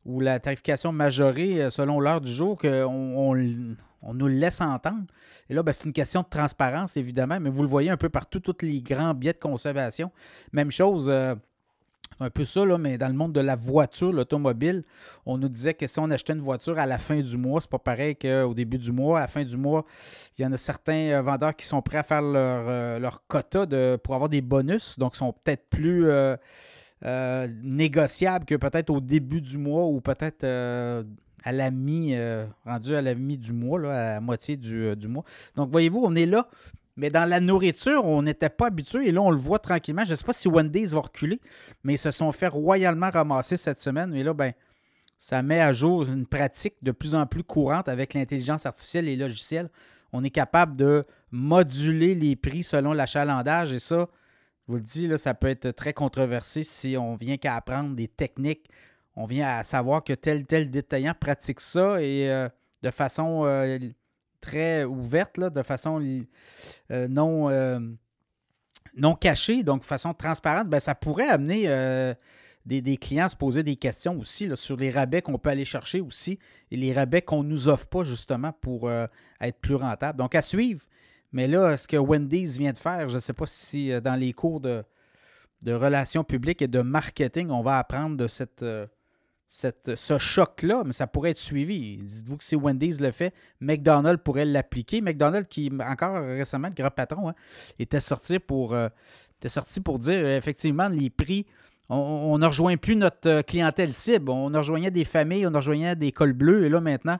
[0.04, 2.84] ou la tarification majorée euh, selon l'heure du jour qu'on
[3.16, 5.04] on, nous laisse entendre.
[5.48, 8.08] Et là, ben, c'est une question de transparence, évidemment, mais vous le voyez un peu
[8.08, 10.10] partout, tous les grands biais de conservation.
[10.52, 11.34] Même chose, euh,
[12.18, 14.84] un peu ça, là, mais dans le monde de la voiture, l'automobile,
[15.26, 17.70] on nous disait que si on achetait une voiture à la fin du mois, c'est
[17.70, 19.18] pas pareil qu'au début du mois.
[19.18, 19.84] À la fin du mois,
[20.38, 23.26] il y en a certains euh, vendeurs qui sont prêts à faire leur, euh, leur
[23.26, 23.66] quota
[24.02, 26.08] pour avoir des bonus, donc sont peut-être plus
[27.62, 30.44] négociables que peut-être au début du mois ou peut-être
[31.44, 32.14] à la mi,
[32.64, 35.24] rendu à la mi du mois, à la moitié du, du mois.
[35.56, 36.48] Donc, voyez-vous, on est là
[37.00, 39.08] mais dans la nourriture, on n'était pas habitué.
[39.08, 40.04] Et là, on le voit tranquillement.
[40.04, 41.40] Je ne sais pas si Wendy's va reculer,
[41.82, 44.10] mais ils se sont fait royalement ramasser cette semaine.
[44.10, 44.52] Mais là, ben,
[45.16, 49.16] ça met à jour une pratique de plus en plus courante avec l'intelligence artificielle et
[49.16, 49.70] les logiciels.
[50.12, 53.72] On est capable de moduler les prix selon l'achalandage.
[53.72, 54.08] Et ça,
[54.66, 58.08] je vous le dis, ça peut être très controversé si on vient qu'à apprendre des
[58.08, 58.68] techniques.
[59.16, 62.48] On vient à savoir que tel tel détaillant pratique ça euh,
[62.82, 63.78] de façon euh,
[64.40, 66.00] très ouverte, de façon
[66.90, 67.80] euh,
[68.96, 71.66] non, cachée, donc de façon transparente, ben, ça pourrait amener
[72.64, 76.00] des, clients à se poser des questions aussi sur les rabais qu'on peut aller chercher
[76.00, 76.38] aussi
[76.70, 80.18] et les rabais qu'on ne nous offre pas justement pour être plus rentable.
[80.18, 80.84] Donc à suivre.
[81.32, 84.32] Mais là, ce que Wendy's vient de faire, je ne sais pas si dans les
[84.32, 84.84] cours de
[85.66, 88.64] relations publiques et de marketing, on va apprendre de cette
[89.50, 91.96] ce choc-là, mais ça pourrait être suivi.
[91.96, 95.00] Dites-vous que si Wendy's le fait, McDonald's pourrait l'appliquer.
[95.00, 97.34] McDonald's, qui encore récemment, le grand patron, hein,
[97.80, 98.88] était, sorti pour, euh,
[99.38, 101.46] était sorti pour dire euh, effectivement les prix.
[101.88, 104.30] On, ne rejoint plus notre euh, clientèle cible.
[104.30, 106.66] On rejoignait des familles, on rejoignait des cols bleus.
[106.66, 107.18] Et là, maintenant,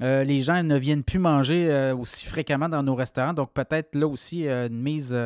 [0.00, 3.34] les gens ne viennent plus manger aussi fréquemment dans nos restaurants.
[3.34, 5.16] Donc, peut-être là aussi une mise,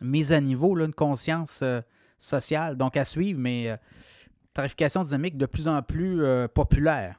[0.00, 1.64] mise à niveau, là, une conscience
[2.20, 2.76] sociale.
[2.76, 3.76] Donc, à suivre, mais
[4.54, 7.16] tarification dynamique de plus en plus euh, populaire.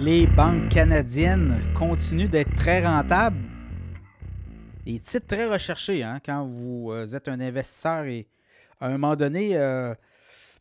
[0.00, 3.38] Les banques canadiennes continuent d'être très rentables.
[4.86, 8.28] et titres très recherchés hein, quand vous euh, êtes un investisseur et
[8.84, 9.94] à un moment donné, euh,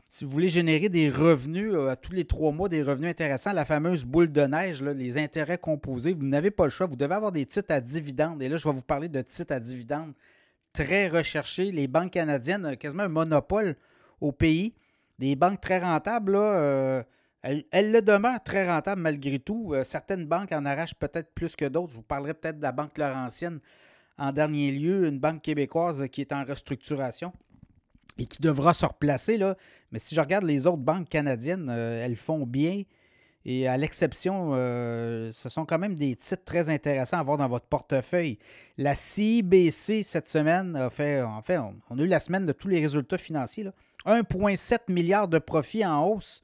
[0.07, 3.51] si vous voulez générer des revenus euh, à tous les trois mois, des revenus intéressants,
[3.51, 6.87] la fameuse boule de neige, les intérêts composés, vous n'avez pas le choix.
[6.87, 8.41] Vous devez avoir des titres à dividendes.
[8.41, 10.13] Et là, je vais vous parler de titres à dividendes
[10.71, 11.69] très recherchés.
[11.73, 13.75] Les banques canadiennes, ont quasiment un monopole
[14.21, 14.73] au pays.
[15.19, 17.03] Des banques très rentables, euh,
[17.41, 19.75] elles, le demeurent très rentables malgré tout.
[19.83, 21.91] certaines banques en arrachent peut-être plus que d'autres.
[21.91, 23.59] Je vous parlerai peut-être de la Banque Laurentienne
[24.17, 27.33] en dernier lieu, une banque québécoise qui est en restructuration
[28.17, 29.37] et qui devra se replacer.
[29.37, 29.55] Là.
[29.91, 32.83] Mais si je regarde les autres banques canadiennes, euh, elles font bien.
[33.45, 37.49] Et à l'exception, euh, ce sont quand même des titres très intéressants à avoir dans
[37.49, 38.39] votre portefeuille.
[38.77, 42.69] La CIBC, cette semaine, a fait, en fait, on, a eu la semaine de tous
[42.69, 43.67] les résultats financiers.
[44.05, 46.41] 1,7 milliard de profits en hausse.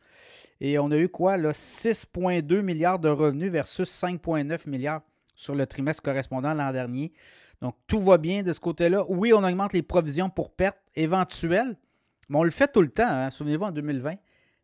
[0.62, 1.38] Et on a eu quoi?
[1.38, 5.02] 6,2 milliards de revenus versus 5,9 milliards
[5.36, 7.14] sur le trimestre correspondant l'an dernier.
[7.62, 9.04] Donc, tout va bien de ce côté-là.
[9.10, 11.76] Oui, on augmente les provisions pour pertes éventuelles,
[12.30, 13.08] mais on le fait tout le temps.
[13.08, 13.30] Hein.
[13.30, 14.16] Souvenez-vous, en 2020,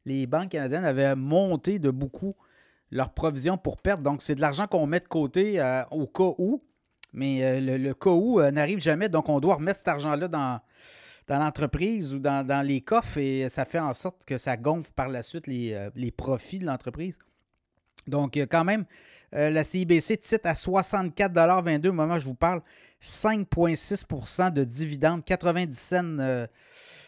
[0.06, 2.36] les banques canadiennes avaient monté de beaucoup
[2.92, 4.02] leurs provisions pour pertes.
[4.02, 6.64] Donc, c'est de l'argent qu'on met de côté euh, au cas où,
[7.14, 9.10] mais euh, le, cas où euh, n'arrive jamais.
[9.10, 10.62] Donc, on doit remettre cet argent-là dans,
[11.28, 15.10] dans l'entreprise ou dans, les coffres et ça fait en sorte que ça gonfle par
[15.10, 17.18] la suite les, les profits de l'entreprise.
[18.08, 18.86] Donc, quand même,
[19.32, 22.62] la CIBC titre à 64,22 au moment où je vous parle.
[23.02, 26.48] 5,6% de dividendes, 90 cents euh,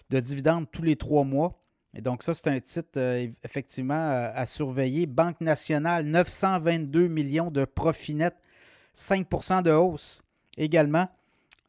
[0.10, 1.62] de dividendes tous les trois mois.
[1.94, 5.06] Et donc, ça, c'est un titre euh, effectivement à, surveiller.
[5.06, 8.36] Banque nationale, 922 millions de profit net,
[8.96, 10.22] 5% de hausse
[10.58, 11.08] également.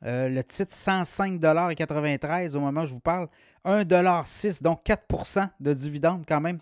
[0.05, 3.29] Euh, le titre, 105,93 au moment où je vous parle.
[3.65, 6.61] 1,6 donc 4% de dividendes quand même.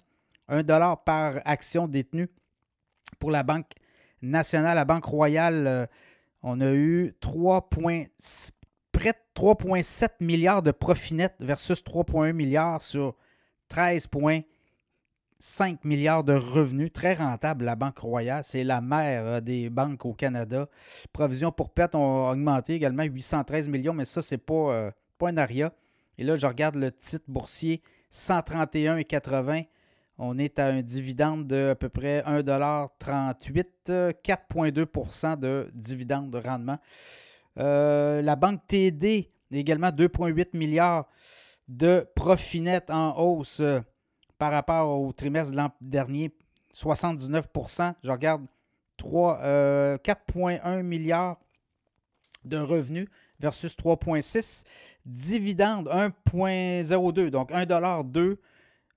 [0.48, 0.62] 1
[1.04, 2.28] par action détenue
[3.18, 3.72] pour la Banque
[4.22, 5.88] nationale, la Banque royale
[6.42, 13.16] on a eu 3, près de 3,7 milliards de profit net versus 3,1 milliards sur
[13.70, 16.92] 13,5 milliards de revenus.
[16.92, 18.42] Très rentable, la Banque Royale.
[18.44, 20.68] C'est la mère euh, des banques au Canada.
[21.12, 25.36] Provisions pour perte ont augmenté également 813 millions, mais ça, c'est pas, euh, pas un
[25.36, 25.72] aria.
[26.18, 29.66] Et là, je regarde le titre boursier 131,80
[30.18, 36.78] on est à un dividende de à peu près 1,38 4,2% de dividende de rendement.
[37.58, 41.06] Euh, la banque TD, également 2,8 milliards
[41.68, 43.80] de profit net en hausse euh,
[44.38, 46.30] par rapport au trimestre de l'an dernier,
[46.74, 48.44] 79% Je regarde
[48.98, 51.38] 4,1 euh, milliards
[52.44, 53.08] de revenus
[53.40, 54.64] versus 3,6
[55.06, 58.36] Dividende 1,02, donc 1,2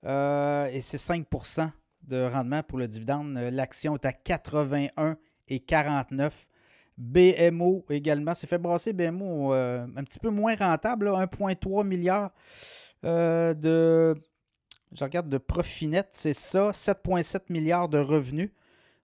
[0.06, 1.70] euh, et c'est 5%
[2.02, 3.34] de rendement pour le dividende.
[3.34, 6.46] L'action est à 81,49.
[6.98, 12.30] BMO également, c'est fait brasser BMO euh, un petit peu moins rentable, 1,3 milliard
[13.06, 14.14] euh, de,
[14.92, 18.50] je de profit net, c'est ça, 7,7 milliards de revenus.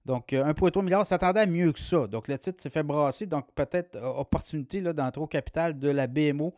[0.05, 2.07] Donc, 1,3 milliard, s'attendait à mieux que ça.
[2.07, 3.25] Donc, le titre s'est fait brasser.
[3.27, 6.55] Donc, peut-être opportunité d'entrer au capital de la BMO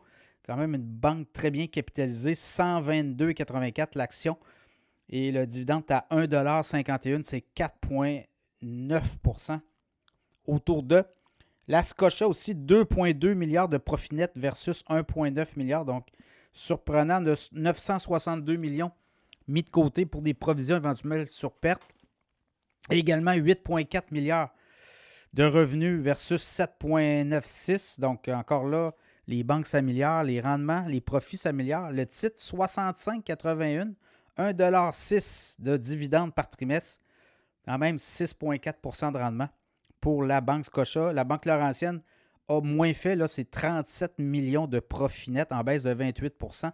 [0.49, 4.35] quand même une banque très bien capitalisée, 122,84 l'action.
[5.07, 9.59] Et le dividende à 1,51 c'est 4,9%
[10.47, 11.03] autour de.
[11.67, 15.85] La Scotia aussi, 2,2 milliards de profit net versus 1,9 milliard.
[15.85, 16.07] Donc,
[16.51, 18.91] surprenant de 962 millions
[19.47, 21.83] mis de côté pour des provisions éventuelles sur perte.
[22.89, 24.49] Et également 8,4 milliards
[25.33, 27.99] de revenus versus 7,96.
[27.99, 28.95] Donc, encore là,
[29.29, 31.91] les banques s'améliorent, les rendements, les profits s'améliorent.
[31.91, 33.93] Le titre, 65,81,
[34.39, 37.03] 1,6 de dividendes par trimestre,
[37.63, 39.49] quand même 6,4% de rendement
[40.01, 41.13] pour la Banque Scotia.
[41.13, 42.01] La Banque Laurentienne
[42.47, 46.71] a moins fait, là, c'est 37 millions de profits nets en baisse de 28%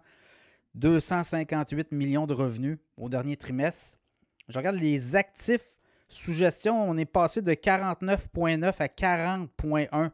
[0.76, 3.98] 258 millions de revenus au dernier trimestre.
[4.48, 5.76] Je regarde les actifs
[6.08, 10.10] sous gestion, on est passé de 49,9 à 40,1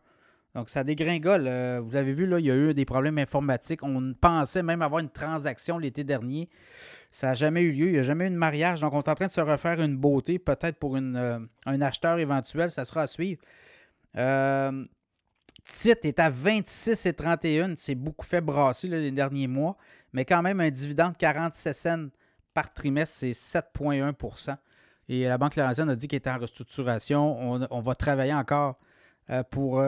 [0.54, 1.46] donc, ça dégringole.
[1.46, 3.82] Euh, vous l'avez vu, là, il y a eu des problèmes informatiques.
[3.82, 6.50] On pensait même avoir une transaction l'été dernier.
[7.10, 7.86] Ça n'a jamais eu lieu.
[7.86, 8.80] Il n'y a jamais eu de mariage.
[8.80, 11.80] Donc, on est en train de se refaire une beauté, peut-être pour une, euh, un
[11.80, 12.70] acheteur éventuel.
[12.70, 13.40] Ça sera à suivre.
[14.18, 14.84] Euh,
[15.64, 17.74] titre est à 26,31.
[17.76, 19.78] C'est beaucoup fait brasser les derniers mois.
[20.12, 22.08] Mais quand même, un dividende de 47 cents
[22.52, 24.54] par trimestre, c'est 7,1%
[25.08, 27.40] Et la Banque Laurentienne a dit qu'elle était en restructuration.
[27.40, 28.76] On, on, va travailler encore
[29.50, 29.82] pour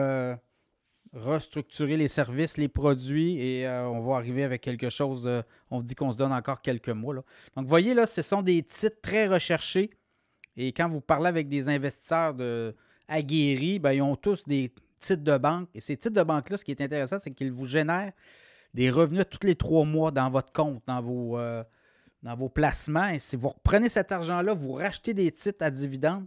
[1.15, 5.25] restructurer les services, les produits et euh, on va arriver avec quelque chose.
[5.25, 7.15] Euh, on dit qu'on se donne encore quelques mois.
[7.15, 7.23] Donc,
[7.55, 9.91] vous voyez, là, ce sont des titres très recherchés.
[10.57, 12.35] Et quand vous parlez avec des investisseurs
[13.07, 15.69] aguerris, ben, ils ont tous des titres de banque.
[15.73, 18.11] Et ces titres de banque-là, ce qui est intéressant, c'est qu'ils vous génèrent
[18.73, 21.63] des revenus tous les trois mois dans votre compte, dans vos, euh,
[22.23, 23.07] dans vos placements.
[23.07, 26.25] Et si vous reprenez cet argent-là, vous rachetez des titres à dividendes.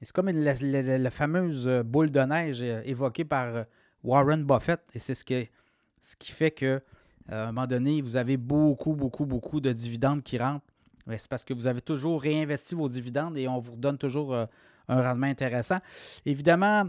[0.00, 3.64] c'est comme la, fameuse boule de neige évoquée par
[4.04, 4.80] Warren Buffett.
[4.94, 6.82] Et c'est ce, qui fait que
[7.28, 10.64] à un moment donné, vous avez beaucoup, beaucoup, beaucoup de dividendes qui rentrent.
[11.08, 14.46] C'est parce que vous avez toujours réinvesti vos dividendes et on vous redonne toujours euh,
[14.88, 15.78] un rendement intéressant.
[16.24, 16.84] Évidemment,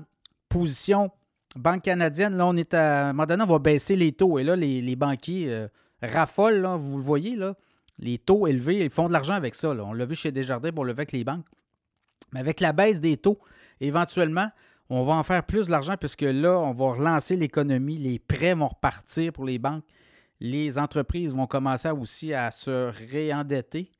[0.50, 1.12] position
[1.56, 4.40] Banque canadienne, là, on est à, un moment donné, on va baisser les taux.
[4.40, 5.68] Et là, les, banquiers euh,
[6.02, 7.56] raffolent, là, vous le voyez, là,
[8.00, 9.70] les taux élevés, ils font de l'argent avec ça.
[9.70, 11.46] On l'a vu chez Desjardins, pour le avec les banques.
[12.32, 13.40] Mais avec la baisse des taux,
[13.80, 14.50] éventuellement,
[14.90, 18.68] on va en faire plus d'argent puisque là, on va relancer l'économie, les prêts vont
[18.68, 19.84] repartir pour les banques,
[20.40, 23.92] les entreprises vont commencer aussi à se réendetter.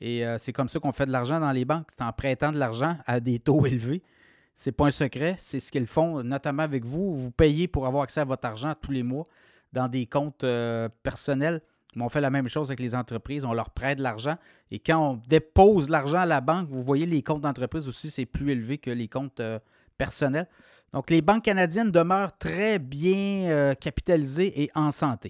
[0.00, 2.52] Et euh, c'est comme ça qu'on fait de l'argent dans les banques, c'est en prêtant
[2.52, 4.02] de l'argent à des taux élevés.
[4.54, 7.14] C'est pas un secret, c'est ce qu'ils font, notamment avec vous.
[7.14, 9.26] Vous payez pour avoir accès à votre argent tous les mois
[9.72, 11.62] dans des comptes euh, personnels.
[11.96, 14.36] on fait la même chose avec les entreprises, on leur prête de l'argent.
[14.70, 18.26] Et quand on dépose l'argent à la banque, vous voyez, les comptes d'entreprise aussi, c'est
[18.26, 19.58] plus élevé que les comptes euh,
[19.98, 20.46] personnel.
[20.94, 25.28] Donc, les banques canadiennes demeurent très bien euh, capitalisées et en santé.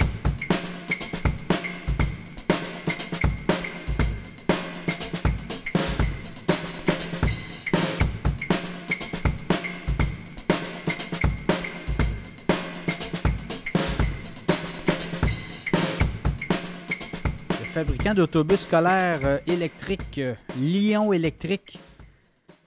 [17.58, 21.80] Le fabricant d'autobus scolaires euh, électriques euh, Lyon Électrique,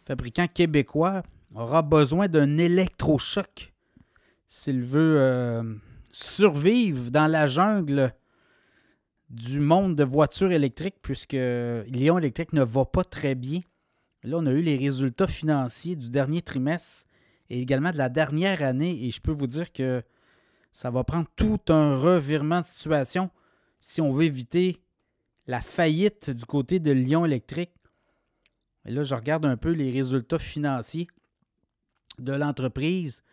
[0.06, 1.24] fabricant québécois,
[1.56, 3.74] aura besoin d'un électrochoc
[4.48, 5.64] s'il veut euh,
[6.12, 8.14] survivre dans la jungle
[9.30, 13.62] du monde de voitures électriques, puisque Lyon Électrique ne va pas très bien.
[14.24, 17.08] Là, on a eu les résultats financiers du dernier trimestre
[17.50, 20.04] et également de la dernière année, et je peux vous dire que
[20.74, 23.30] ça va prendre tout un revirement de situation
[23.80, 24.82] si on veut éviter
[25.48, 27.74] la faillite du côté de Lyon Électrique.
[28.86, 31.08] Et là, je regarde un peu les résultats financiers
[32.22, 33.24] de l'entreprise,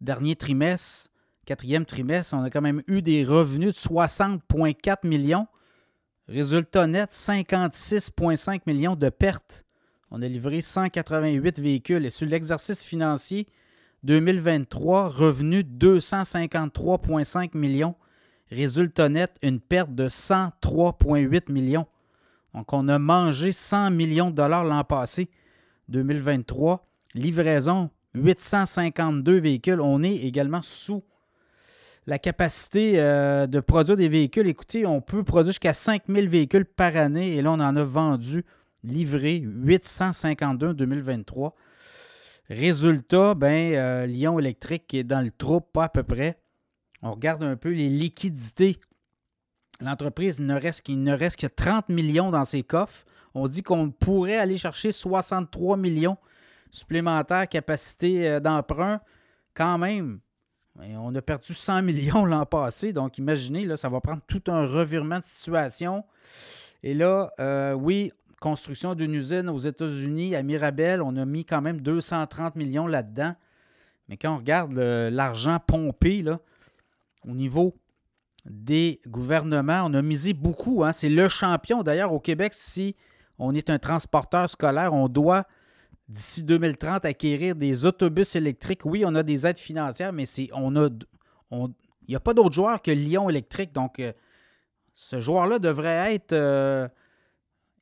[0.00, 1.10] dernier trimestre,
[1.44, 5.46] quatrième trimestre, on a quand même eu des revenus de 60,4 millions.
[6.28, 9.64] Résultat net, 56,5 millions de pertes.
[10.10, 12.06] On a livré 188 véhicules.
[12.06, 13.46] Et sur l'exercice financier
[14.04, 17.94] 2023, revenu 253,5 millions.
[18.50, 21.86] Résultat net, une perte de 103,8 millions.
[22.54, 25.28] Donc, on a mangé 100 millions de dollars l'an passé,
[25.88, 26.86] 2023.
[27.14, 29.80] Livraison, 852 véhicules.
[29.80, 31.02] On est également sous
[32.06, 34.46] la capacité euh, de produire des véhicules.
[34.46, 38.44] Écoutez, on peut produire jusqu'à 5000 véhicules par année et là, on en a vendu,
[38.82, 41.54] livré 852 en 2023.
[42.50, 46.38] Résultat, ben, euh, Lyon Électrique est dans le trou, pas à peu près.
[47.00, 48.78] On regarde un peu les liquidités.
[49.80, 53.04] L'entreprise, ne reste, qu'il ne reste que 30 millions dans ses coffres.
[53.34, 56.18] On dit qu'on pourrait aller chercher 63 millions
[56.74, 59.00] supplémentaires capacité euh, d'emprunt.
[59.54, 60.18] Quand même,
[60.76, 62.92] on a perdu 100 millions l'an passé.
[62.92, 66.04] Donc, imaginez, là, ça va prendre tout un revirement de situation.
[66.82, 71.62] Et là, euh, oui, construction d'une usine aux États-Unis, à Mirabel, on a mis quand
[71.62, 73.34] même 230 millions là-dedans.
[74.08, 76.40] Mais quand on regarde l'argent pompé, là,
[77.26, 77.74] au niveau
[78.44, 80.84] des gouvernements, on a misé beaucoup.
[80.84, 80.92] Hein.
[80.92, 81.82] C'est le champion.
[81.82, 82.96] D'ailleurs, au Québec, si
[83.38, 85.46] on est un transporteur scolaire, on doit
[86.08, 88.84] d'ici 2030 acquérir des autobus électriques.
[88.84, 90.88] Oui, on a des aides financières, mais c'est on a
[92.06, 93.72] il n'y a pas d'autre joueur que Lyon électrique.
[93.72, 94.12] Donc, euh,
[94.92, 96.88] ce joueur-là devrait être euh,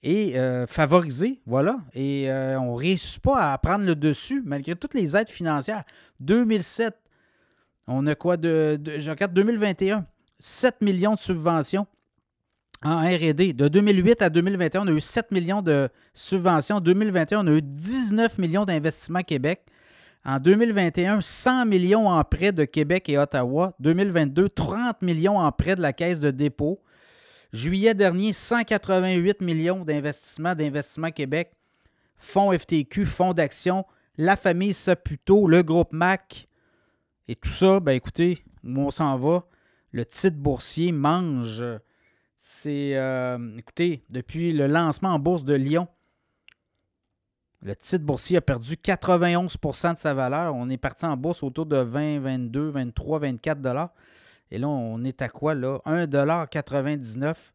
[0.03, 1.41] et, euh, favorisé.
[1.47, 1.79] Voilà.
[1.95, 5.85] Et on ne réussit pas à prendre le dessus malgré toutes les aides financières.
[6.20, 6.97] 2007,
[7.89, 10.07] on a quoi de, de regarde 2021,
[10.39, 11.87] 7 millions de subventions
[12.85, 13.55] en RD.
[13.55, 16.76] De 2008 à 2021, on a eu 7 millions de subventions.
[16.76, 19.62] En 2021, on a eu 19 millions d'investissements Québec.
[20.24, 23.74] En 2021, 100 millions en prêts de Québec et Ottawa.
[23.80, 26.80] 2022, 30 millions en prêts de la Caisse de dépôt.
[27.53, 31.53] Juillet dernier, 188 millions d'investissements d'Investissement Québec,
[32.16, 33.85] Fonds FTQ, Fonds d'action,
[34.16, 36.49] la famille Saputo, le groupe MAC.
[37.28, 39.45] Et tout ça, ben écoutez, on s'en va.
[39.91, 41.62] Le titre boursier mange
[42.45, 45.86] c'est, euh, écoutez, depuis le lancement en bourse de Lyon,
[47.61, 50.53] le titre boursier a perdu 91% de sa valeur.
[50.57, 53.90] On est parti en bourse autour de 20, 22, 23, 24 dollars.
[54.51, 55.78] Et là, on est à quoi, là?
[55.86, 57.53] 1,99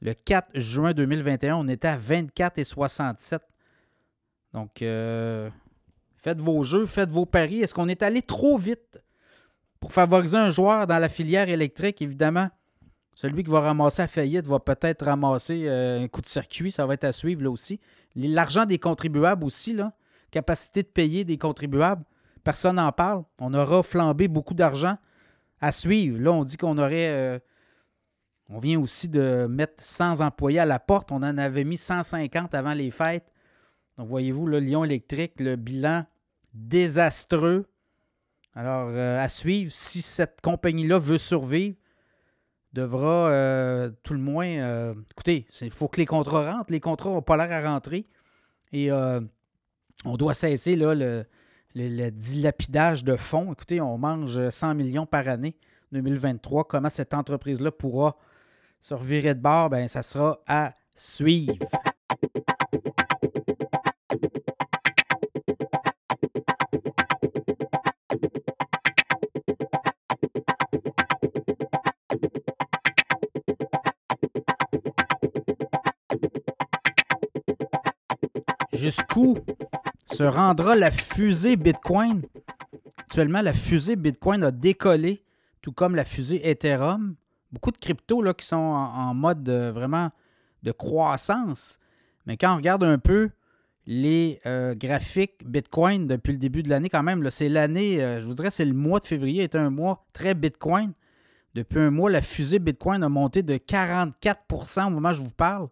[0.00, 3.40] Le 4 juin 2021, on était à 24,67
[4.54, 5.50] Donc, euh,
[6.16, 7.60] faites vos jeux, faites vos paris.
[7.60, 8.98] Est-ce qu'on est allé trop vite
[9.78, 12.00] pour favoriser un joueur dans la filière électrique?
[12.00, 12.48] Évidemment,
[13.16, 16.70] celui qui va ramasser la faillite va peut-être ramasser euh, un coup de circuit.
[16.70, 17.80] Ça va être à suivre là aussi.
[18.14, 19.94] L'argent des contribuables aussi, là,
[20.30, 22.04] capacité de payer des contribuables,
[22.44, 23.24] personne n'en parle.
[23.38, 24.98] On aura flambé beaucoup d'argent
[25.62, 26.20] à suivre.
[26.20, 27.08] Là, on dit qu'on aurait.
[27.08, 27.38] Euh,
[28.50, 31.10] on vient aussi de mettre 100 employés à la porte.
[31.10, 33.32] On en avait mis 150 avant les fêtes.
[33.96, 36.04] Donc, voyez-vous, le Lyon électrique, le bilan
[36.52, 37.66] désastreux.
[38.54, 41.76] Alors, euh, à suivre, si cette compagnie-là veut survivre,
[42.76, 44.46] devra euh, tout le moins.
[44.46, 46.70] Euh, écoutez, il faut que les contrats rentrent.
[46.70, 48.06] Les contrats n'ont pas l'air à rentrer.
[48.72, 49.20] Et euh,
[50.04, 51.24] on doit cesser le,
[51.74, 53.52] dilapidage de fonds.
[53.52, 55.56] Écoutez, on mange 100 millions par année
[55.92, 56.64] 2023.
[56.64, 58.16] Comment cette entreprise-là pourra
[58.82, 59.70] se revirer de bord?
[59.70, 61.54] Bien, ça sera à suivre.
[78.76, 79.38] Jusqu'où
[80.06, 82.22] se rendra la fusée Bitcoin?
[82.98, 85.24] Actuellement, la fusée Bitcoin a décollé,
[85.62, 87.16] tout comme la fusée Ethereum.
[87.52, 90.10] Beaucoup de cryptos qui sont en, mode vraiment
[90.62, 91.78] de croissance.
[92.26, 93.30] Mais quand on regarde un peu
[93.86, 98.26] les euh, graphiques Bitcoin depuis le début de l'année, quand même, c'est l'année, euh, je
[98.26, 100.92] vous dirais, c'est le mois de février, est un mois très Bitcoin.
[101.54, 105.30] Depuis un mois, la fusée Bitcoin a monté de 44% au moment où je vous
[105.30, 105.68] parle.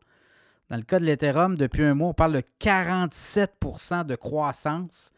[0.74, 5.12] Dans le cas de l'Ethereum, depuis un mois, on parle de 47% de croissance.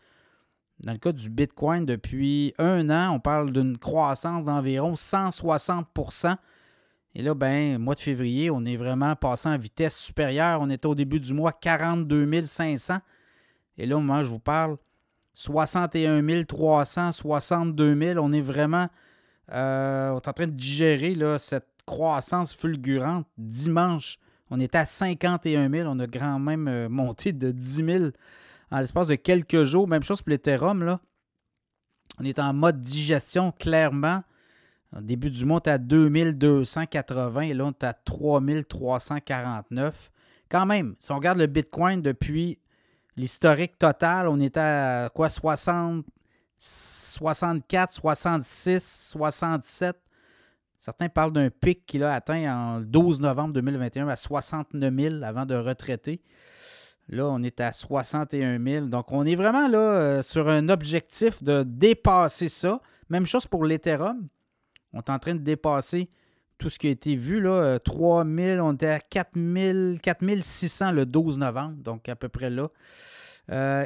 [0.80, 6.36] Dans le cas du Bitcoin, depuis un an, on parle d'une croissance d'environ 160%
[7.14, 10.60] Et là, ben, mois de février, on est vraiment passé en vitesse supérieure.
[10.60, 12.98] On était au début du mois 42 500.
[13.78, 14.76] Et là, au moment où je vous parle,
[15.32, 18.20] 61 300, 62 000.
[18.22, 18.90] On est vraiment
[19.52, 23.26] euh, en train de digérer là, cette croissance fulgurante.
[23.38, 24.18] Dimanche,
[24.50, 25.88] on était à 51 000.
[25.88, 28.04] On a grand même euh, monté de 10 000
[28.70, 29.88] en l'espace de quelques jours.
[29.88, 30.82] Même chose pour l'Ethereum.
[30.82, 31.00] Là.
[32.20, 34.22] On est en mode digestion, clairement.
[34.96, 40.10] Au début du mois, on est à 2280 et là, on est à 3349.
[40.48, 42.58] Quand même, si on regarde le Bitcoin depuis
[43.16, 45.28] l'historique total, on était à quoi?
[45.28, 46.06] 60,
[46.56, 49.96] 64, 66, 67.
[50.78, 55.46] Certains parlent d'un pic qu'il a atteint en 12 novembre 2021 à 69 000 avant
[55.46, 56.20] de retraiter.
[57.08, 58.86] Là, on est à 61 000.
[58.86, 62.80] Donc, on est vraiment là euh, sur un objectif de dépasser ça.
[63.08, 64.28] Même chose pour l'Ethereum.
[64.92, 66.08] On est en train de dépasser
[66.58, 67.40] tout ce qui a été vu.
[67.40, 72.68] Là, 3000, on était à 4000, 4600 le 12 novembre, donc à peu près là.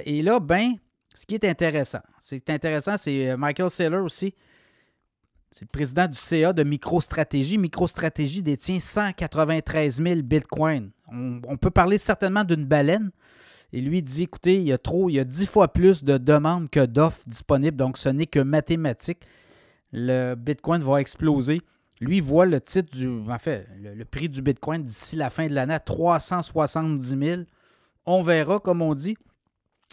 [0.05, 0.75] et là, ben,
[1.15, 4.35] ce qui est intéressant, c'est intéressant, c'est Michael Saylor aussi.
[5.53, 7.59] C'est le président du CA de MicroStratégie.
[7.59, 10.91] MicroStratégie détient 193 000 bitcoins.
[11.09, 13.11] On, peut parler certainement d'une baleine.
[13.73, 16.19] Et lui dit écoutez, il y a trop, il y a 10 fois plus de
[16.19, 19.21] demandes que d'offres disponibles, donc ce n'est que mathématique.
[19.93, 21.61] Le bitcoin va exploser.
[22.01, 23.09] Lui voit le titre du.
[23.09, 27.43] En fait, le, prix du bitcoin d'ici la fin de l'année à 370 000.
[28.07, 29.17] On verra, comme on dit.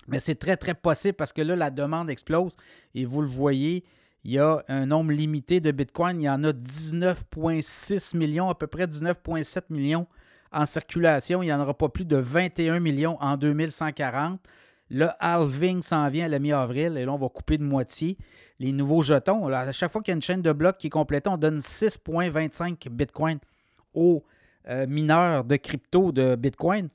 [0.08, 2.56] Mais c'est très, très possible parce que là, la demande explose.
[2.96, 3.84] Et vous le voyez,
[4.28, 6.20] il y a un nombre limité de Bitcoin.
[6.20, 10.06] Il y en a 19,6 millions, à peu près 19,7 millions
[10.52, 11.42] en circulation.
[11.42, 14.42] Il n'y en aura pas plus de 21 millions en 2140.
[14.90, 18.18] Le halving s'en vient à la mi-avril et là, on va couper de moitié
[18.60, 19.48] les nouveaux jetons.
[19.48, 21.60] à chaque fois qu'il y a une chaîne de blocs qui est complétée, on donne
[21.60, 23.40] 6,25 Bitcoin
[23.94, 24.26] aux
[24.68, 26.90] euh, mineurs de crypto de Bitcoin.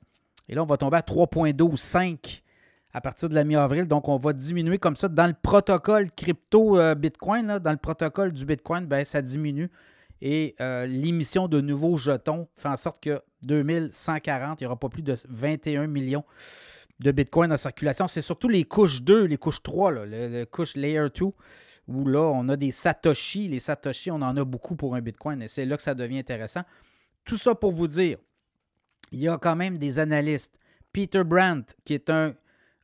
[0.49, 2.42] Et là, on va tomber à 3,125
[2.93, 3.85] à partir de la mi-avril.
[3.85, 5.07] Donc, on va diminuer comme ça.
[5.07, 9.69] Dans le protocole crypto euh, Bitcoin, dans le protocole du Bitcoin, ben, ça diminue.
[10.21, 14.89] Et euh, l'émission de nouveaux jetons fait en sorte que 2140, il n'y aura pas
[14.89, 16.23] plus de 21 millions
[16.99, 18.07] de Bitcoin en circulation.
[18.07, 21.25] C'est surtout les couches 2, les couches 3, là, les, couches Layer 2,
[21.87, 23.47] où là, on a des Satoshi.
[23.47, 26.19] Les Satoshi, on en a beaucoup pour un Bitcoin et c'est là que ça devient
[26.19, 26.61] intéressant.
[27.25, 28.17] Tout ça pour vous dire,
[29.11, 30.57] il y a quand même des analystes.
[30.93, 32.33] Peter Brandt, qui est un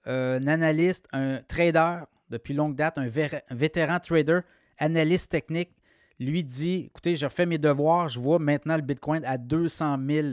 [0.09, 1.99] un analyste, un trader
[2.29, 3.09] depuis longue date, un,
[3.51, 4.39] vétéran trader,
[4.77, 5.71] analyste technique,
[6.19, 10.27] lui dit écoutez, je refais mes devoirs, je vois maintenant le Bitcoin à 200 000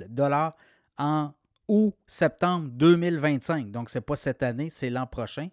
[0.98, 1.32] en
[1.68, 3.70] août, septembre 2025.
[3.70, 5.48] Donc, ce n'est pas cette année, c'est l'an prochain.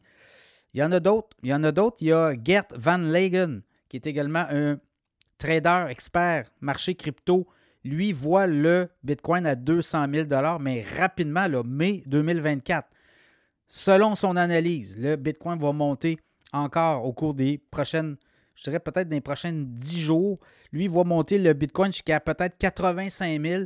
[0.74, 1.36] Il y en a d'autres.
[1.44, 1.98] Il y en a d'autres.
[2.02, 4.80] Il y a Gert Van Legen, qui est également un
[5.38, 7.48] trader expert marché crypto.
[7.84, 10.28] Lui voit le Bitcoin à 200 000
[10.60, 12.88] mais rapidement, là, mai 2024.
[13.76, 16.20] Selon son analyse, le Bitcoin va monter
[16.52, 18.18] encore au cours des prochaines,
[18.54, 20.40] je dirais peut-être des prochaines 10 jours.
[20.72, 23.64] Lui va monter le Bitcoin jusqu'à peut-être 85 000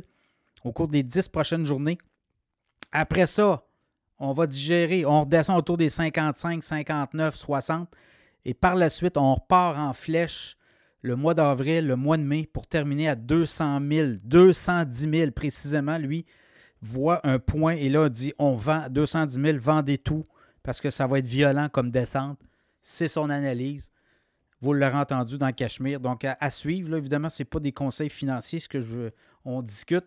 [0.64, 1.98] au cours des 10 prochaines journées.
[2.90, 3.66] Après ça,
[4.18, 7.90] on va digérer, on redescend autour des 55, 59, 60.
[8.46, 10.56] Et par la suite, on repart en flèche
[11.02, 15.98] le mois d'avril, le mois de mai, pour terminer à 200 000, 210 000 précisément.
[15.98, 16.24] Lui,
[16.82, 20.24] voit un point et là dit on vend 210 000, vendez tout
[20.62, 22.38] parce que ça va être violent comme descente.
[22.82, 23.90] C'est son analyse.
[24.60, 26.00] Vous l'aurez entendu dans Cachemire.
[26.00, 29.12] Donc, à, suivre, évidemment, ce n'est pas des conseils financiers, ce que je veux,
[29.44, 30.04] on discute.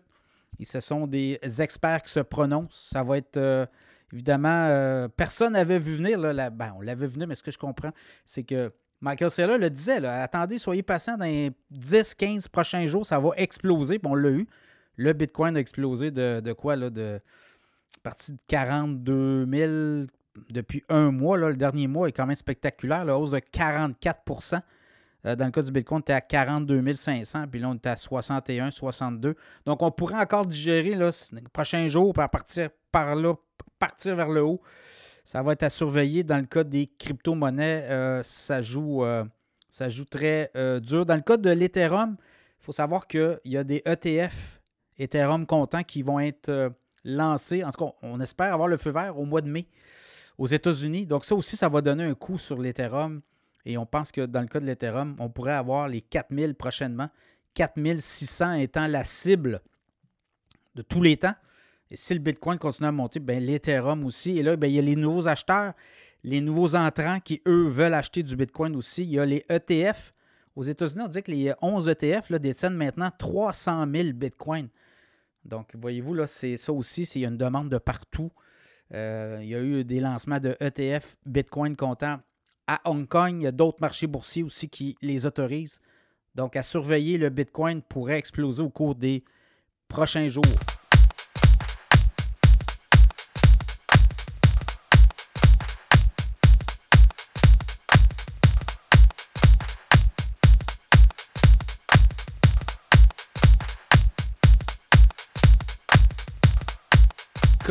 [0.58, 2.90] Et ce sont des experts qui se prononcent.
[2.92, 3.66] Ça va être euh,
[4.12, 4.66] évidemment.
[4.68, 6.18] Euh, personne n'avait vu venir.
[6.18, 7.92] Là, ben, on l'avait vu venir, mais ce que je comprends,
[8.24, 8.70] c'est que
[9.00, 13.98] Michael Saylor le disait attendez, soyez patient dans les 10-15 prochains jours, ça va exploser.
[14.04, 14.46] On l'a eu.
[14.96, 16.76] Le Bitcoin a explosé de, quoi?
[16.76, 17.20] Là, de
[18.02, 20.06] partie de 42 000
[20.50, 21.36] depuis un mois.
[21.36, 23.04] Le dernier mois est quand même spectaculaire.
[23.04, 24.60] La hausse de 44%
[25.26, 27.96] euh, Dans le cas du Bitcoin, était à 42 500, puis là, on était à
[27.96, 29.36] 61, 62.
[29.66, 33.34] Donc, on pourrait encore digérer là, les prochains jours, à partir par là,
[33.78, 34.60] partir vers le haut.
[35.24, 36.24] Ça va être à surveiller.
[36.24, 39.24] Dans le cas des crypto-monnaies, euh, ça, joue, euh,
[39.68, 41.06] ça joue très dur.
[41.06, 44.61] Dans le cas de l'Ethereum, il faut savoir qu'il y a des ETF
[44.98, 46.70] Ethereum content qui vont être euh,
[47.04, 47.64] lancés.
[47.64, 49.66] En tout cas, on espère avoir le feu vert au mois de mai
[50.38, 51.06] aux États-Unis.
[51.06, 53.20] Donc ça aussi, ça va donner un coup sur l'Ethereum.
[53.64, 57.08] Et on pense que dans le cas de l'Ethereum, on pourrait avoir les 4000 prochainement.
[57.54, 59.60] 4600 étant la cible
[60.74, 61.34] de tous les temps.
[61.90, 64.38] Et si le Bitcoin continue à monter, ben l'Ethereum aussi.
[64.38, 65.74] Et là, ben, il y a les nouveaux acheteurs,
[66.24, 69.02] les nouveaux entrants qui, eux, veulent acheter du Bitcoin aussi.
[69.02, 70.14] Il y a les ETF.
[70.56, 74.68] Aux États-Unis, on dit que les 11 ETF là, détiennent maintenant 300 000 Bitcoins.
[75.44, 78.30] Donc, voyez-vous, là, c'est ça aussi, a une demande de partout.
[78.94, 82.18] Euh, il y a eu des lancements de ETF Bitcoin comptant
[82.66, 83.34] à Hong Kong.
[83.40, 85.80] Il y a d'autres marchés boursiers aussi qui les autorisent.
[86.34, 89.24] Donc, à surveiller, le Bitcoin pourrait exploser au cours des
[89.88, 90.44] prochains jours.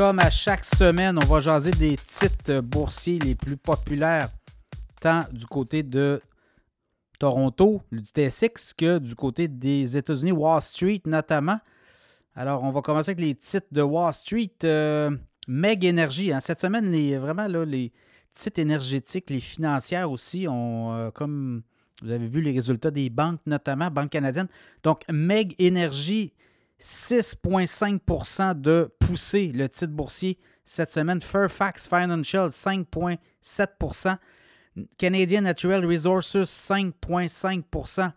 [0.01, 4.31] Comme à chaque semaine, on va jaser des titres boursiers les plus populaires,
[4.99, 6.19] tant du côté de
[7.19, 11.59] Toronto, du TSX, que du côté des États-Unis, Wall Street notamment.
[12.33, 14.51] Alors, on va commencer avec les titres de Wall Street.
[14.63, 15.15] Euh,
[15.47, 16.39] Meg Energy, hein.
[16.39, 17.91] cette semaine, les, vraiment, les
[18.33, 21.61] titres énergétiques, les financières aussi, ont euh, comme
[22.01, 24.47] Vous avez vu les résultats des banques, notamment Banque canadienne.
[24.81, 26.33] Donc, Meg Energy,
[26.81, 31.21] 6,5% de poussée, le titre boursier cette semaine.
[31.21, 34.17] Fairfax Financial, 5,7%
[34.97, 38.11] Canadian Natural Resources, 5,5%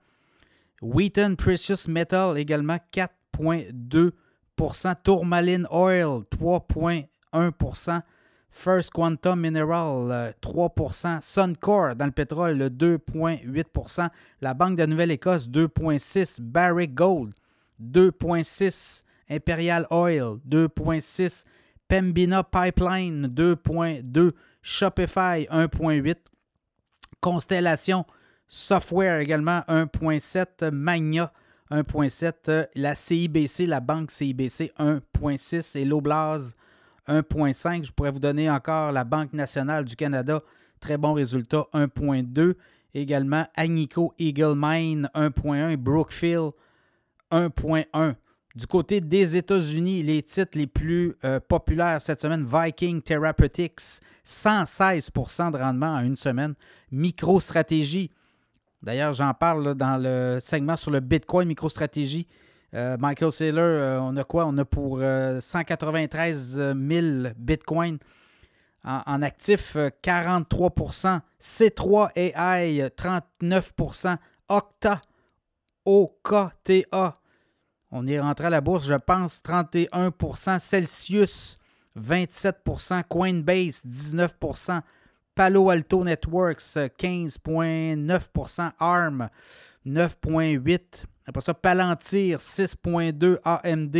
[0.80, 8.02] Wheaton Precious Metal, également 4,2% Tourmaline Oil, 3,1%
[8.50, 14.08] First Quantum Mineral, 3% Suncor dans le pétrole, 2,8%
[14.40, 17.34] La Banque de Nouvelle-Écosse, 2,6% Barrick Gold,
[17.82, 21.44] 2,6 Imperial Oil, 2,6
[21.88, 26.16] Pembina Pipeline, 2,2 Shopify, 1,8
[27.20, 28.04] Constellation
[28.46, 31.32] Software également, 1,7 Magna,
[31.70, 36.54] 1,7 La CIBC, la banque CIBC, 1,6 et l'Oblaz,
[37.08, 37.86] 1,5.
[37.86, 40.42] Je pourrais vous donner encore la Banque nationale du Canada,
[40.80, 42.54] très bon résultat, 1,2.
[42.92, 45.76] Également Agnico Eagle Mine, 1,1.
[45.76, 46.52] Brookfield,
[47.34, 48.14] 1,1.
[48.54, 53.80] Du côté des États-Unis, les titres les plus euh, populaires cette semaine, Viking Therapeutics,
[54.24, 56.54] 116% de rendement en une semaine.
[56.92, 58.12] MicroStratégie,
[58.80, 62.28] d'ailleurs j'en parle dans le segment sur le Bitcoin MicroStratégie.
[62.74, 64.46] Euh, Michael Saylor, euh, on a quoi?
[64.46, 66.74] On a pour 193 000
[67.36, 67.98] Bitcoin
[68.84, 74.16] en, en actifs, 43% C3 AI, 39%
[74.48, 75.02] Octa,
[75.84, 77.14] OKTA,
[77.94, 81.58] on est rentré à la bourse, je pense, 31% Celsius,
[81.96, 84.80] 27% Coinbase, 19%
[85.36, 89.28] Palo Alto Networks, 15,9% ARM,
[89.86, 93.96] 9,8 Après ça, Palantir, 6,2 AMD,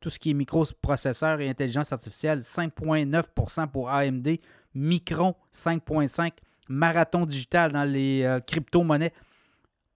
[0.00, 4.38] tout ce qui est microprocesseur et intelligence artificielle, 5,9% pour AMD,
[4.74, 6.30] Micron, 5,5%
[6.68, 9.12] Marathon Digital dans les euh, crypto-monnaies,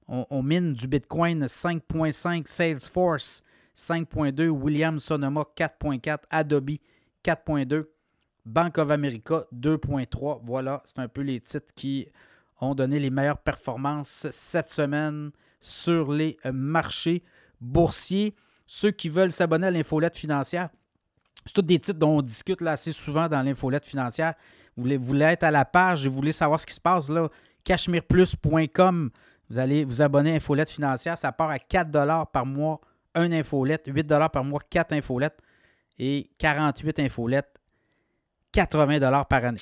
[0.09, 3.43] on, mine du Bitcoin 5.5, Salesforce
[3.75, 6.79] 5.2, Williams Sonoma 4.4, Adobe
[7.25, 7.87] 4.2,
[8.45, 10.41] Bank of America 2.3.
[10.45, 12.09] Voilà, c'est un peu les titres qui
[12.61, 15.31] ont donné les meilleures performances cette semaine
[15.61, 17.23] sur les marchés
[17.61, 18.35] boursiers.
[18.65, 20.71] Ceux qui veulent s'abonner à l'infolette financière,
[21.45, 24.35] c'est tous des titres dont on discute assez souvent dans l'infolette financière.
[24.77, 27.09] Vous voulez, voulez être à la page et vous voulez savoir ce qui se passe
[27.09, 27.29] là,
[27.65, 29.11] cachemireplus.com
[29.49, 31.17] vous allez vous abonner à Infolette financière.
[31.19, 31.91] Ça part à 4
[32.33, 32.81] par mois,
[33.15, 35.39] un infolette, 8 par mois, 4 infolettes
[35.99, 37.59] et 48 infolettes,
[38.53, 39.59] 80 par année.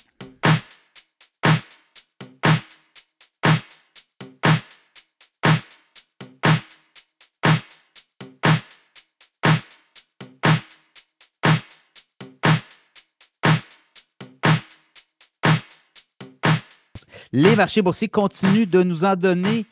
[17.36, 19.66] Les marchés boursiers continuent de nous en donner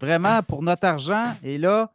[0.00, 1.26] vraiment pour notre argent.
[1.44, 1.94] Et là,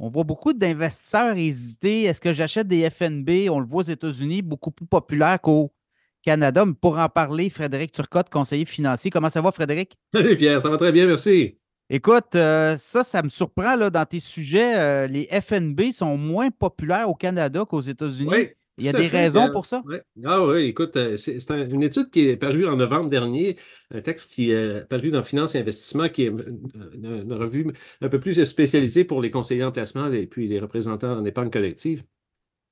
[0.00, 2.02] on voit beaucoup d'investisseurs hésiter.
[2.02, 3.48] Est-ce que j'achète des FNB?
[3.48, 5.72] On le voit aux États-Unis, beaucoup plus populaire qu'au
[6.20, 6.66] Canada.
[6.66, 9.08] Mais pour en parler, Frédéric Turcotte, conseiller financier.
[9.08, 9.96] Comment ça va, Frédéric?
[10.12, 11.60] Salut Pierre, ça va très bien, merci.
[11.88, 14.76] Écoute, euh, ça, ça me surprend là, dans tes sujets.
[14.80, 18.28] Euh, les FNB sont moins populaires au Canada qu'aux États-Unis.
[18.28, 18.48] Oui.
[18.78, 19.82] Il y a des raisons pour ça?
[20.24, 23.56] Ah oui, écoute, euh, c'est une étude qui est parue en novembre dernier,
[23.90, 28.20] un texte qui est paru dans Finance et Investissement, qui est une, revue un peu
[28.20, 32.04] plus spécialisée pour les conseillers en placement et puis les représentants en épargne collective.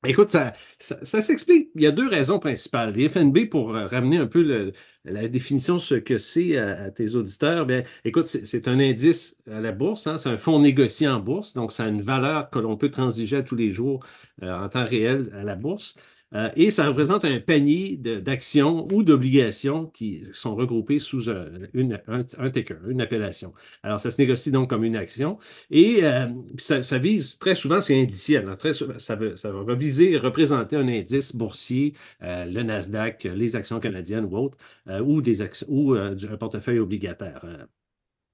[0.05, 1.71] Écoute, ça, ça, s'explique.
[1.75, 2.95] Il y a deux raisons principales.
[2.95, 3.09] Les
[3.47, 4.73] pour euh, ramener un peu
[5.05, 9.61] la définition de ce que c'est à, tes auditeurs, bien, écoute, c'est un indice à
[9.61, 12.59] la bourse, hein, c'est un fonds négocié en bourse, donc ça a une valeur que
[12.59, 14.05] l'on peut transiger à tous les jours
[14.43, 15.95] euh, en temps réel à la bourse.
[16.35, 22.01] Euh, et ça représente un panier d'actions ou d'obligations qui sont regroupées sous un, une,
[22.09, 23.53] un, ticker, une appellation.
[23.83, 25.39] Alors, ça se négocie donc comme une action.
[25.71, 26.27] Et euh,
[26.59, 28.49] ça, vise très souvent, c'est indiciel.
[28.49, 34.25] Hein, ça, va viser et représenter un indice boursier, euh, le Nasdaq, les actions canadiennes
[34.25, 34.59] ou autres,
[34.89, 35.23] ou,
[35.69, 37.45] ou un portefeuille obligataire.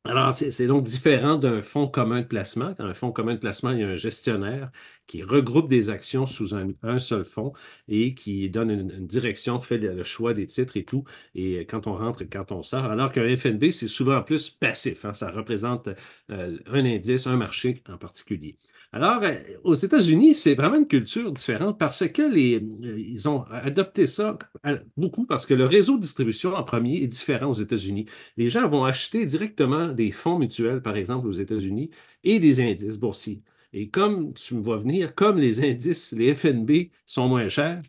[0.05, 2.73] Alors, c'est donc différent d'un fonds commun de placement.
[2.79, 4.71] Dans un fonds commun de placement, il y a un gestionnaire
[5.07, 7.53] qui regroupe des actions sous un, seul fonds
[7.87, 11.95] et qui donne une, direction, fait le, choix des titres et tout, et quand on
[11.97, 12.85] rentre et quand on sort.
[12.85, 15.05] Alors qu'un FNB, c'est souvent plus passif.
[15.05, 15.13] Hein.
[15.13, 15.89] ça représente
[16.31, 18.57] euh, un indice, un marché en particulier.
[18.93, 23.43] Alors, euh, aux États-Unis, c'est vraiment une culture différente parce que les, euh, ils ont
[23.43, 24.37] adopté ça
[24.67, 28.07] euh, beaucoup parce que le réseau de distribution en premier est différent aux États-Unis.
[28.37, 31.91] Les gens vont acheter directement des fonds mutuels, par exemple, aux États-Unis,
[32.25, 33.43] et des indices boursiers.
[33.73, 37.83] Et comme tu me vois venir, comme les indices, les FNB sont moins chers,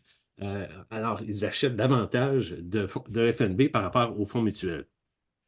[0.89, 4.87] alors ils achètent davantage de, de FNB par rapport aux fonds mutuels.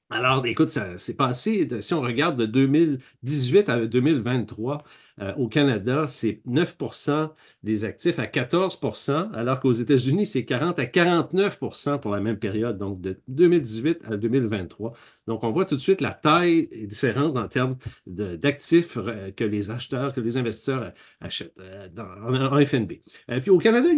[0.10, 4.84] Alors, écoute, ça s'est passé, si on regarde de 2018 à 2023,
[5.22, 7.30] euh, au Canada, c'est 9%
[7.62, 12.80] des actifs à 14% alors qu'aux États-Unis, c'est 40 à 49% pour la même période,
[12.80, 14.94] donc de 2018 à 2023.
[15.28, 19.70] Donc, on voit tout de suite la taille différente en termes d'actifs euh, que les
[19.70, 20.92] acheteurs, que les investisseurs
[21.22, 22.94] achètent euh, en, FNB.
[23.42, 23.90] puis au Canada,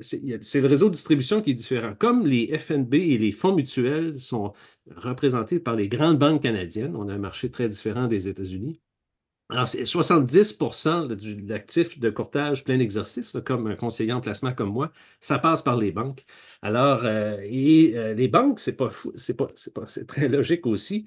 [0.00, 1.94] c'est le réseau de distribution qui est différent.
[1.96, 4.52] Comme les FNB et les fonds mutuels sont
[4.96, 8.80] représentés par les grandes banques canadiennes, on a un marché très différent des États-Unis.
[9.50, 14.70] Alors, c'est 70% de l'actif de courtage plein exercice, comme un conseiller en placement comme
[14.72, 14.90] moi,
[15.20, 16.24] ça passe par les banques.
[16.62, 19.48] Alors, euh, et euh, les banques, c'est pas fou, c'est pas,
[19.86, 21.04] c'est très logique aussi,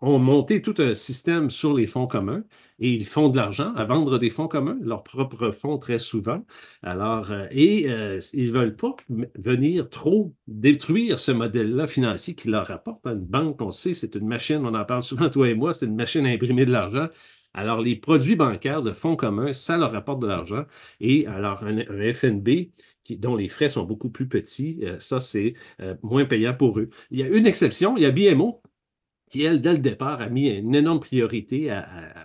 [0.00, 2.44] ont monté tout un système sur les fonds communs
[2.80, 6.44] et ils font de l'argent à vendre des fonds communs, leurs propres fonds très souvent.
[6.82, 7.84] Alors, euh, et
[8.34, 8.96] ils ne veulent pas
[9.38, 13.06] venir trop détruire ce modèle-là financier qui leur rapporte.
[13.06, 15.86] Une banque, on sait, c'est une machine, on en parle souvent, toi et moi, c'est
[15.86, 17.08] une machine à imprimer de l'argent.
[17.56, 20.64] Alors, les produits bancaires de fonds communs, ça leur rapporte de l'argent.
[21.00, 22.70] Et alors, un, FNB
[23.18, 26.90] dont les frais sont beaucoup plus petits, euh, ça, c'est euh, moins payant pour eux.
[27.10, 28.60] Il y a une exception, il y a BMO
[29.30, 31.76] qui, elle, dès le départ, a mis une énorme priorité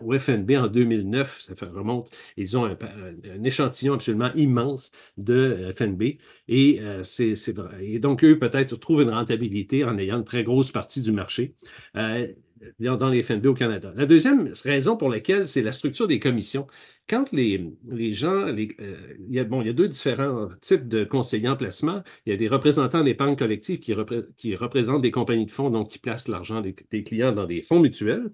[0.01, 1.39] au FNB en 2009.
[1.41, 2.11] Ça fait remonte.
[2.37, 6.17] Ils ont un, échantillon absolument immense de euh, FNB.
[6.47, 7.33] Et, c'est,
[7.81, 11.55] et donc, eux, peut-être, trouvent une rentabilité en ayant une très grosse partie du marché
[12.79, 13.93] dans les FNB au Canada.
[13.95, 16.67] La deuxième raison pour laquelle, c'est la structure des commissions.
[17.09, 17.73] Quand les,
[18.11, 21.57] gens, euh, il, y a, bon, il y a deux différents types de conseillers en
[21.57, 22.03] placement.
[22.25, 23.95] Il y a des représentants d'épargne collective qui,
[24.37, 27.61] qui, représentent des compagnies de fonds, donc qui placent l'argent des, des, clients dans des
[27.61, 28.31] fonds mutuels.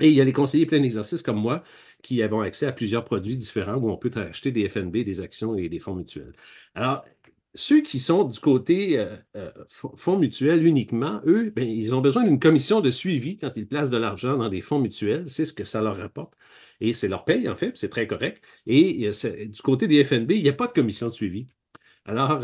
[0.00, 1.62] Et il y a les conseillers plein exercice comme moi
[2.02, 5.54] qui avons accès à plusieurs produits différents où on peut acheter des FNB, des actions
[5.54, 6.32] et des fonds mutuels.
[6.74, 7.04] Alors,
[7.54, 12.24] ceux qui sont du côté euh, euh, fonds mutuels uniquement, eux, ben, ils ont besoin
[12.24, 15.24] d'une commission de suivi quand ils placent de l'argent dans des fonds mutuels.
[15.28, 16.34] C'est ce que ça leur rapporte.
[16.80, 18.42] Et c'est leur paye, en fait, c'est très correct.
[18.66, 21.46] Et euh, du côté des FNB, il n'y a pas de commission de suivi.
[22.06, 22.40] Alors,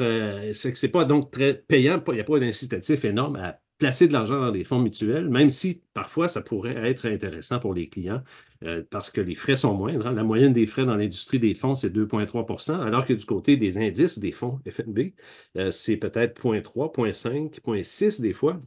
[0.53, 4.09] c'est ce n'est pas donc très payant, il n'y a pas d'incitatif énorme à placer
[4.09, 7.89] de l'argent dans des fonds mutuels, même si parfois ça pourrait être intéressant pour les
[7.89, 8.23] clients
[8.65, 10.07] euh, parce que les frais sont moindres.
[10.07, 10.13] Hein.
[10.13, 13.79] La moyenne des frais dans l'industrie des fonds, c'est 2,3% alors que du côté des
[13.79, 15.15] indices des fonds FNB,
[15.57, 18.61] euh, c'est peut-être 0,3, 0,5, 0,6 des fois.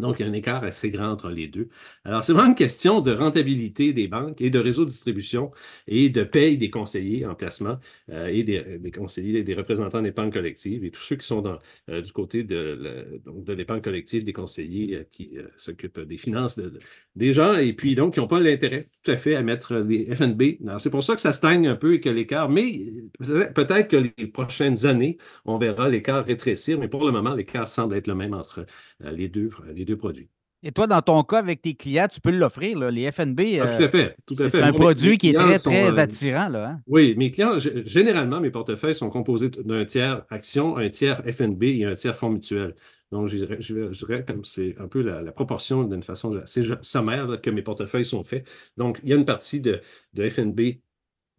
[0.00, 1.68] Donc, il y a un écart assez grand entre les deux.
[2.04, 5.52] Alors, c'est vraiment une question de rentabilité des banques et de réseau de distribution
[5.86, 7.78] et de paye des conseillers en placement
[8.10, 12.12] euh, et des, conseillers, des représentants d'épargne collective et tous ceux qui sont euh, du
[12.12, 16.60] côté de, de l'épargne collective, des conseillers euh, qui s'occupent des finances
[17.16, 20.14] des gens et puis donc qui n'ont pas l'intérêt tout à fait à mettre des
[20.14, 20.58] FNB.
[20.66, 22.92] Alors, c'est pour ça que ça stagne un peu et que l'écart, mais
[23.54, 27.94] peut-être que les prochaines années, on verra l'écart rétrécir, mais pour le moment, l'écart semble
[27.96, 28.66] être le même entre
[29.00, 29.30] les
[29.74, 30.28] les deux produits.
[30.62, 33.40] Et toi, dans ton cas, avec tes clients, tu peux l'offrir, les FNB.
[33.62, 34.16] Ah, tout à fait.
[34.30, 36.48] C'est un produit qui est très, très euh, attirant.
[36.48, 36.80] Là, hein?
[36.86, 41.84] Oui, mes clients, généralement, mes portefeuilles sont composés d'un tiers action, un tiers FNB et
[41.86, 42.74] un tiers fonds mutuel.
[43.10, 47.62] Donc, je dirais, comme c'est un peu la, proportion d'une façon assez sommaire que mes
[47.62, 48.46] portefeuilles sont faits.
[48.76, 49.80] Donc, il y a une partie de,
[50.12, 50.60] de FNB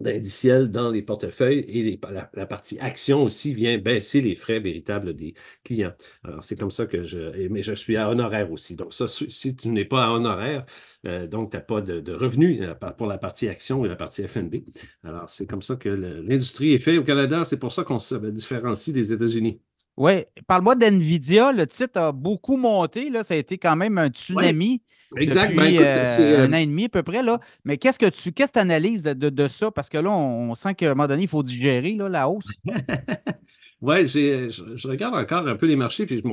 [0.01, 1.99] d'indiciel dans les portefeuilles et
[2.33, 5.33] la, partie action aussi vient baisser les frais véritables des
[5.63, 5.93] clients.
[6.23, 7.47] Alors, c'est comme ça que je.
[7.49, 8.75] Mais je suis à honoraire aussi.
[8.75, 10.65] Donc, ça, si tu n'es pas à honoraire,
[11.05, 14.27] euh, donc tu n'as pas de, revenus euh, pour la partie action et la partie
[14.27, 14.55] FNB.
[15.03, 17.43] Alors, c'est comme ça que l'industrie est faite au Canada.
[17.43, 19.59] C'est pour ça qu'on se différencie des États-Unis.
[19.97, 21.51] Oui, parle-moi d'NVIDIA.
[21.51, 23.09] Le titre a beaucoup monté.
[23.09, 23.23] Là.
[23.23, 24.81] Ça a été quand même un tsunami.
[25.17, 25.53] Exact.
[25.55, 27.21] Ben, depuis, euh, un an et demi à peu près.
[27.21, 27.39] Là.
[27.65, 29.71] Mais qu'est-ce que tu qu'est-ce analyses de, ça?
[29.71, 32.45] Parce que là, on, sent qu'à un moment donné, il faut digérer là, la hausse.
[33.81, 36.23] oui, je, je, regarde encore un peu les marchés, puis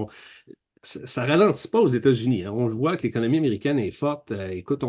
[0.83, 2.45] ça ne ralentit pas aux États-Unis.
[2.45, 2.53] Hein.
[2.53, 4.31] On voit que l'économie américaine est forte.
[4.31, 4.85] Euh, écoute,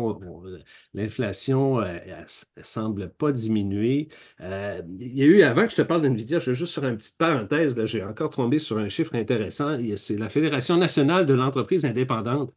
[0.94, 4.08] l'inflation ne semble pas diminuer.
[4.40, 6.84] Euh, il y a eu, avant que je te parle d'NVIDIA, je vais juste sur
[6.84, 9.76] une petite parenthèse, j'ai encore tombé sur un chiffre intéressant.
[9.96, 12.54] C'est la Fédération nationale de l'entreprise indépendante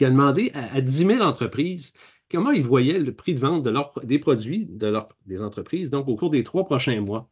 [0.00, 1.92] qui a demandé à, 10 000 entreprises
[2.30, 4.94] comment ils voyaient le prix de vente de des produits de
[5.26, 7.28] des entreprises, donc au cours des trois prochains mois.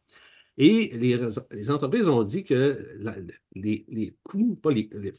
[0.59, 2.85] Et les, entreprises ont dit que
[3.55, 4.59] les, coûts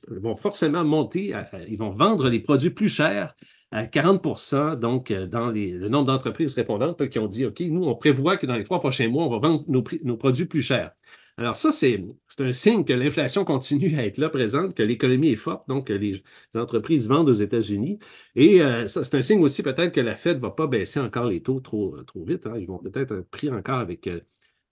[0.07, 1.35] vont forcément monter,
[1.67, 3.35] ils vont vendre les produits plus chers
[3.73, 8.37] à 40 donc dans le nombre d'entreprises répondantes qui ont dit, OK, nous, on prévoit
[8.37, 10.93] que dans les trois prochains mois, on va vendre nos produits plus chers.
[11.41, 11.99] Alors ça, c'est
[12.41, 15.95] un signe que l'inflation continue à être là présente, que l'économie est forte, donc que
[15.95, 16.23] les,
[16.55, 17.99] entreprises vendent aux États-Unis.
[18.35, 21.01] Et euh, ça, c'est un signe aussi peut-être que la Fed ne va pas baisser
[21.01, 22.47] encore les taux trop, trop vite.
[22.47, 22.59] Hein.
[22.59, 24.21] Ils vont peut-être être pris encore avec euh,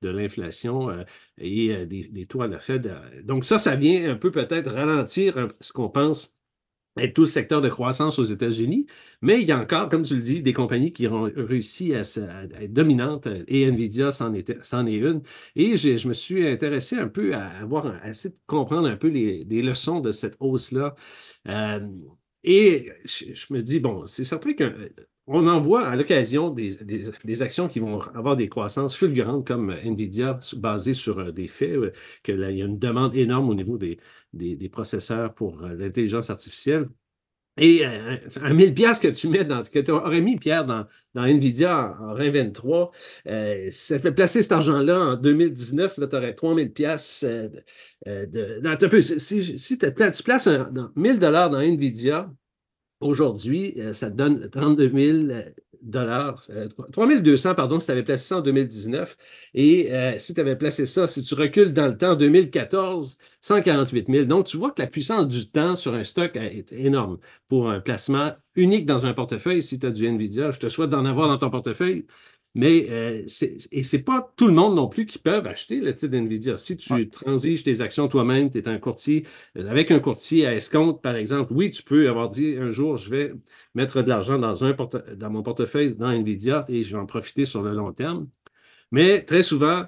[0.03, 1.05] de l'inflation euh,
[1.39, 2.95] et des, taux à la Fed.
[3.25, 6.38] Donc ça, ça vient un peu peut-être ralentir ce qu'on pense
[7.13, 8.87] tout le secteur de croissance aux États-Unis,
[9.23, 12.01] mais il y a encore, comme tu le dis, des compagnies qui ont réussi à,
[12.01, 15.23] être dominantes, et Nvidia c'en est, une.
[15.57, 17.49] Et je me suis intéressé un peu à
[18.03, 20.95] à essayer de comprendre un peu les, leçons de cette hausse-là.
[21.49, 21.81] Euh,
[22.45, 27.81] et je, me dis, bon, c'est certain qu'on en voit à l'occasion des, actions qui
[27.81, 31.93] vont avoir des croissances fulgurantes comme NVIDIA basées sur euh, des faits, euh,
[32.23, 33.99] qu'il y a une demande énorme au niveau des,
[34.33, 36.89] des, processeurs pour euh, l'intelligence artificielle.
[37.61, 41.27] Et un 1000 pièces que tu mets dans, que tu aurais mis, Pierre, dans, dans
[41.27, 42.93] NVIDIA en, 2023,
[43.71, 47.25] ça fait placer cet argent-là en 2019, là, tu aurais 3000 pièces
[48.07, 52.33] de, si, si tu places un, 1000 dollars dans NVIDIA,
[53.01, 55.41] aujourd'hui, ça te donne 32 000
[55.83, 56.43] dollars,
[56.93, 59.17] 3200, pardon, si tu avais placé ça en 2019.
[59.55, 64.07] Et euh, si tu avais placé ça, si tu recules dans le temps, 2014, 148
[64.09, 64.25] 000.
[64.27, 67.19] Donc, tu vois que la puissance du temps sur un stock est énorme
[67.49, 69.63] pour un placement unique dans un portefeuille.
[69.63, 72.07] Si tu as du NVIDIA, je te souhaite d'en avoir dans ton portefeuille.
[72.55, 73.25] Mais euh,
[73.73, 76.57] et ce n'est pas tout le monde non plus qui peut acheter le titre d'NVIDIA.
[76.57, 79.27] Si tu transiges tes actions toi-même, tu es un courtier,
[79.57, 82.97] euh, avec un courtier à escompte, par exemple, oui, tu peux avoir dit un jour,
[82.97, 83.33] je vais
[83.75, 84.75] mettre de l'argent dans, un
[85.17, 88.29] dans mon portefeuille dans NVIDIA et je vais en profiter sur le long terme.
[88.91, 89.87] Mais très souvent,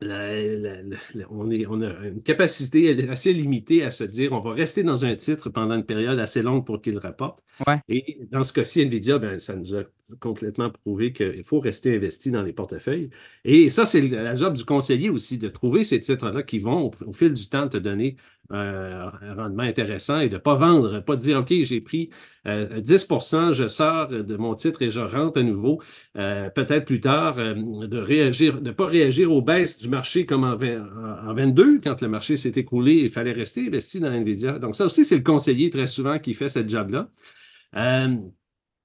[0.00, 5.04] on, est, on, a une capacité assez limitée à se dire on va rester dans
[5.04, 7.42] un titre pendant une période assez longue pour qu'il rapporte.
[7.88, 9.82] Et dans ce cas-ci, NVIDIA, ben, ça nous a
[10.20, 13.10] complètement prouvé qu'il faut rester investi dans les portefeuilles.
[13.44, 17.12] Et ça, c'est la job du conseiller aussi, de trouver ces titres-là qui vont, au,
[17.12, 18.16] fil du temps, te donner
[18.50, 22.08] euh, un rendement intéressant et de ne pas vendre, pas dire OK, j'ai pris
[22.46, 25.82] 10% euh, je sors de mon titre et je rentre à nouveau,
[26.16, 30.44] euh, peut-être plus tard, de réagir, de ne pas réagir aux baisses du marché comme
[30.44, 34.58] en, en 22, quand le marché s'est écroulé, il fallait rester investi dans Nvidia.
[34.58, 37.10] Donc, ça aussi, c'est le conseiller très souvent qui fait cette job-là.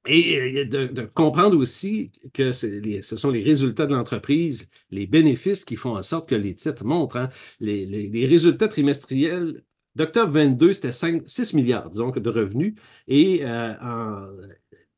[0.06, 5.96] Et de, comprendre aussi que ce sont les résultats de l'entreprise, les bénéfices qui font
[5.96, 7.18] en sorte que les titres montrent.
[7.18, 7.30] Hein.
[7.62, 9.64] Les, résultats trimestriels
[9.96, 12.76] d'octobre 22, c'était 6 milliards, de revenus.
[13.08, 13.74] Et euh,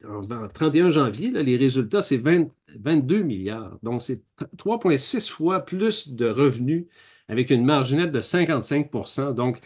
[0.03, 3.77] en, 31 janvier, les résultats, c'est 22 milliards.
[3.83, 4.23] Donc, c'est
[4.57, 6.85] 3,6 fois plus de revenus
[7.27, 9.59] avec une marge nette de 55% Donc,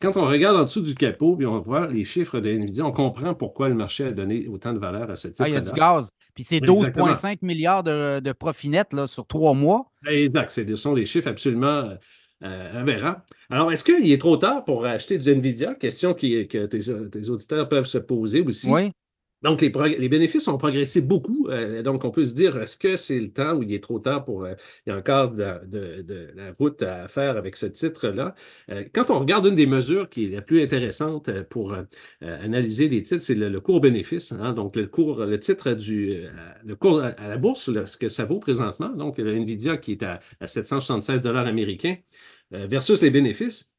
[0.00, 2.92] quand on regarde en dessous du capot, puis on voit les chiffres de NVIDIA, on
[2.92, 5.42] comprend pourquoi le marché a donné autant de valeur à ce titre.
[5.42, 6.10] Ah, il y a du gaz.
[6.34, 9.90] Puis c'est 12,5 milliards de, de profit net là, sur trois mois.
[10.06, 10.50] Exact.
[10.50, 11.96] Ce sont des chiffres absolument
[12.42, 13.16] euh, aberrants.
[13.48, 15.74] Alors, est-ce qu'il est trop tard pour acheter du NVIDIA?
[15.74, 18.68] Question que tes, auditeurs peuvent se poser aussi.
[18.68, 18.90] Oui.
[19.42, 21.48] Donc, les, bénéfices ont progressé beaucoup.
[21.50, 23.98] Euh, donc, on peut se dire, est-ce que c'est le temps où il est trop
[23.98, 24.44] tard pour...
[24.44, 24.54] Euh,
[24.86, 28.34] il y a encore de, la route à faire avec ce titre-là?
[28.70, 31.76] Euh, quand on regarde une des mesures qui est la plus intéressante pour
[32.22, 34.32] analyser les titres, c'est le, cours-bénéfice.
[34.32, 34.52] Hein.
[34.54, 36.24] donc, le cours, le titre du...
[36.64, 38.88] le cours à, la bourse, ce que ça vaut présentement.
[38.88, 41.96] Donc, le NVIDIA qui est à, à 776 américains
[42.50, 43.70] versus les bénéfices.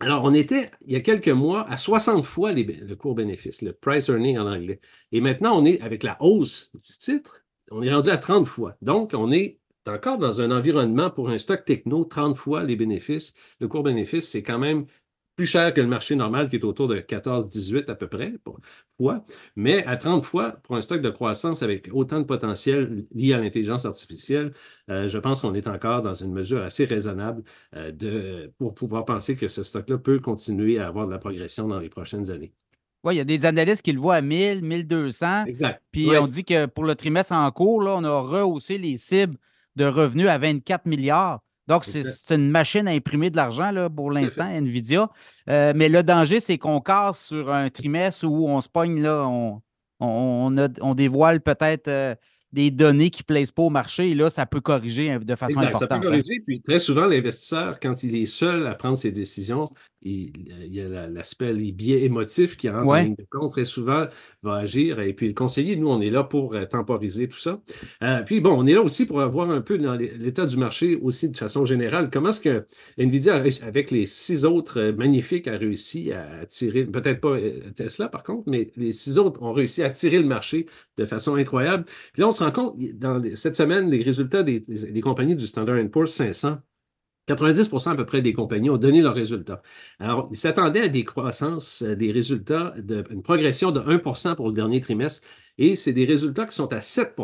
[0.00, 3.72] Alors, on était, il y a quelques mois, à 60 fois le cours bénéfice, le
[3.72, 4.80] price earning en anglais.
[5.10, 8.76] Et maintenant, on est, avec la hausse du titre, on est rendu à 30 fois.
[8.80, 13.34] Donc, on est encore dans un environnement pour un stock techno, 30 fois les bénéfices.
[13.58, 14.86] Le cours bénéfice, c'est quand même
[15.38, 18.34] plus cher que le marché normal qui est autour de 14-18 à peu près
[18.96, 19.24] fois,
[19.54, 23.38] mais à 30 fois pour un stock de croissance avec autant de potentiel lié à
[23.38, 24.52] l'intelligence artificielle,
[24.90, 27.44] euh, je pense qu'on est encore dans une mesure assez raisonnable
[27.76, 31.68] euh, de, pour pouvoir penser que ce stock-là peut continuer à avoir de la progression
[31.68, 32.52] dans les prochaines années.
[33.04, 35.44] Oui, il y a des analystes qui le voient à 1000, 1200.
[35.44, 35.80] Exact.
[35.92, 39.36] Puis on dit que pour le trimestre en cours, là, on a rehaussé les cibles
[39.76, 41.38] de revenus à 24 milliards.
[41.68, 45.10] Donc, c'est une machine à imprimer de l'argent pour l'instant, NVIDIA.
[45.50, 49.26] Euh, mais le danger, c'est qu'on casse sur un trimestre où on se pogne, là,
[49.28, 49.60] on,
[50.00, 52.14] on, dévoile peut-être euh,
[52.52, 54.10] des données qui ne plaisent pas au marché.
[54.10, 55.90] Et là, ça peut corriger hein, de façon importante.
[55.90, 56.40] Ça peut corriger.
[56.46, 59.68] Puis très souvent, l'investisseur, quand il est seul à prendre ses décisions,
[60.02, 60.32] il,
[60.72, 63.52] y a l'aspect, les biais émotifs qui rentrent en ligne de compte.
[63.52, 64.06] Très souvent,
[64.42, 65.00] va agir.
[65.00, 67.60] Et puis, le conseiller, nous, on est là pour euh, temporiser tout ça.
[68.02, 70.96] Euh, puis, bon, on est là aussi pour voir un peu dans l'état du marché
[70.96, 72.10] aussi de façon générale.
[72.12, 72.66] Comment est-ce que
[72.98, 77.36] NVIDIA, avec les six autres euh, magnifiques, a réussi à attirer, peut-être pas
[77.74, 81.34] Tesla par contre, mais les six autres ont réussi à attirer le marché de façon
[81.34, 81.84] incroyable.
[82.12, 85.46] Puis là, on se rend compte, dans cette semaine, les résultats des, des compagnies du
[85.46, 86.58] Standard Poor's 500
[87.28, 89.62] 90% à peu près des compagnies ont donné leurs résultats.
[89.98, 92.74] Alors, ils s'attendaient à des croissances, euh, des résultats,
[93.10, 95.22] une progression de 1% pour le dernier trimestre.
[95.58, 97.14] et c'est des résultats qui sont à 7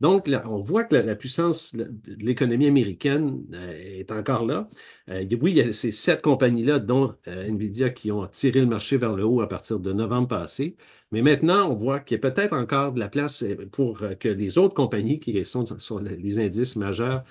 [0.00, 4.66] donc, on voit que la, puissance de l'économie américaine euh, est encore là.
[5.10, 8.66] Euh, oui, il y a ces sept compagnies-là, dont euh, Nvidia, qui ont tiré le
[8.66, 10.76] marché vers le haut à partir de novembre passé.
[11.12, 14.58] Mais maintenant, on voit qu'il y a peut-être encore de la place pour que les
[14.58, 17.24] autres compagnies qui sont sur les indices majeurs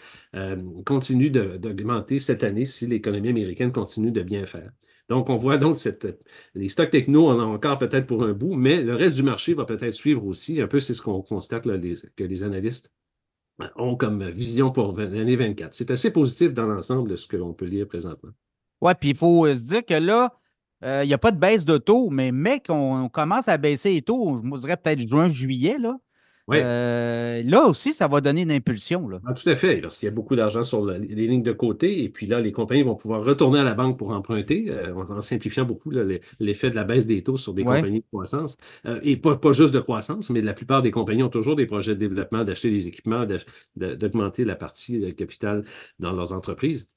[0.85, 4.71] continuent d'augmenter cette année si l'économie américaine continue de bien faire.
[5.09, 5.77] Donc, on voit donc
[6.53, 9.23] les stocks techno, on en a encore peut-être pour un bout, mais le reste du
[9.23, 10.61] marché va peut-être suivre aussi.
[10.61, 12.91] Un peu, c'est ce qu'on constate que les analystes
[13.75, 15.73] ont comme vision pour l'année 24.
[15.73, 18.31] C'est assez positif dans l'ensemble de ce que l'on peut lire présentement.
[18.81, 20.33] Oui, puis il faut se dire que là,
[20.83, 23.93] euh, il n'y a pas de baisse de taux, mais mec, on, commence à baisser
[23.93, 25.97] les taux, je me dirais peut-être juin, juillet, là.
[26.51, 29.07] Euh, là aussi, ça va donner une impulsion.
[29.07, 29.19] Là.
[29.25, 29.79] Ah, tout à fait.
[29.81, 32.83] Lorsqu'il y a beaucoup d'argent sur les lignes de côté, et puis là, les compagnies
[32.83, 35.91] vont pouvoir retourner à la banque pour emprunter, euh, en, simplifiant beaucoup
[36.39, 38.57] l'effet de la baisse des taux sur des compagnies de croissance.
[38.85, 41.65] Euh, et pas, pas, juste de croissance, mais la plupart des compagnies ont toujours des
[41.65, 43.25] projets de développement, d'acheter des équipements,
[43.75, 45.63] d'augmenter la partie de capital
[45.99, 46.89] dans leurs entreprises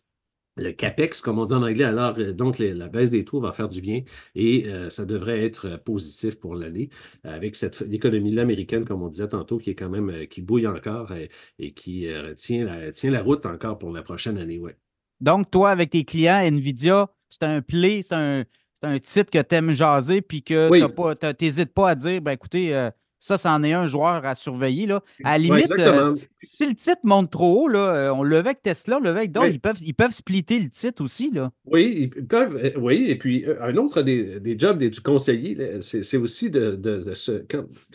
[0.56, 3.52] le CAPEX, comme on dit en anglais, alors euh, donc la baisse des taux va
[3.52, 4.02] faire du bien
[4.34, 6.90] et euh, ça devrait être euh, positif pour l'année
[7.24, 11.12] avec cette économie-là américaine, comme on disait tantôt, qui est quand même qui bouille encore
[11.58, 14.58] et, qui tient, la, tient la route encore pour la prochaine année.
[14.58, 14.76] Ouais.
[15.20, 19.72] Donc, toi, avec tes clients, NVIDIA, c'est un play, c'est un, titre que tu aimes
[19.72, 22.90] jaser puis que tu n'hésites pas à dire, ben écoutez,
[23.22, 24.86] ça, c'en est un joueur à surveiller.
[24.86, 25.00] Là.
[25.22, 28.40] À la limite, euh, si le titre monte trop haut, là, euh, on le veut
[28.40, 31.30] avec Tesla, le veut avec d'autres, ils, peuvent, ils peuvent splitter le titre aussi.
[31.30, 31.52] Là.
[31.64, 36.50] Oui, ils peuvent, euh, oui, et puis un autre des, jobs du conseiller, c'est aussi
[36.50, 37.14] de, de,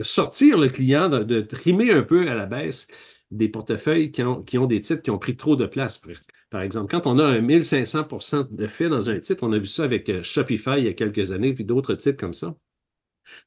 [0.01, 2.87] sortir le client, de, trimer un peu à la baisse
[3.29, 6.01] des portefeuilles qui ont, qui ont des titres qui ont pris trop de place.
[6.49, 9.67] Par exemple, quand on a un 1500% de fait dans un titre, on a vu
[9.67, 12.55] ça avec Shopify il y a quelques années, puis d'autres titres comme ça.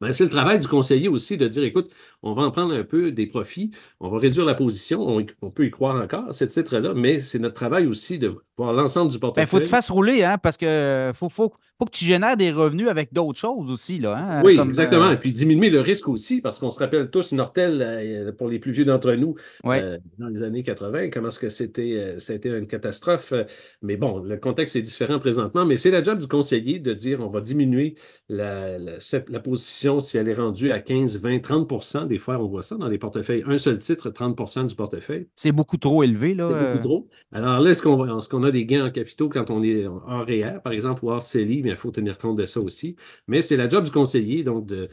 [0.00, 1.90] Ben, c'est le travail du conseiller aussi de dire, écoute,
[2.22, 5.06] on va en prendre un peu des profits, on va réduire la position,
[5.42, 9.10] on, peut y croire encore ce titre-là, mais c'est notre travail aussi de voir l'ensemble
[9.10, 9.44] du portefeuille.
[9.44, 12.36] Il faut que tu fasses rouler, hein, parce que faut, faut, faut, que tu génères
[12.36, 13.98] des revenus avec d'autres choses aussi.
[13.98, 15.06] Là, hein, oui, exactement.
[15.06, 18.48] Euh, Et puis diminuer le risque aussi, parce qu'on se rappelle tous Nortel, euh, pour
[18.48, 22.34] les plus vieux d'entre nous, euh, dans les années 80, comment est-ce que c'était, ça
[22.34, 23.32] a été une catastrophe.
[23.80, 27.20] Mais bon, le contexte est différent présentement, mais c'est la job du conseiller de dire
[27.20, 27.94] on va diminuer
[28.28, 29.69] la, la, la position
[30.00, 32.98] si elle est rendue à 15, 20, 30% Des fois, on voit ça dans les
[32.98, 33.44] portefeuilles.
[33.46, 35.28] Un seul titre, 30% du portefeuille.
[35.36, 36.48] C'est beaucoup trop élevé, là.
[36.50, 37.08] C'est beaucoup trop.
[37.32, 40.60] Alors là, est-ce qu'on, est a des gains en capitaux quand on est hors REER,
[40.62, 41.62] par exemple, ou hors CELI?
[41.64, 42.96] il faut tenir compte de ça aussi.
[43.26, 44.88] Mais c'est la job du conseiller, donc, de,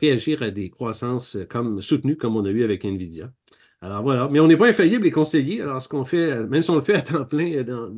[0.00, 3.30] réagir à des croissances comme soutenues, comme on a eu avec NVIDIA.
[3.82, 5.60] Alors voilà, mais on n'est pas infaillible, les conseillers.
[5.60, 7.90] Alors, ce qu'on fait, même si on le fait à temps plein euh,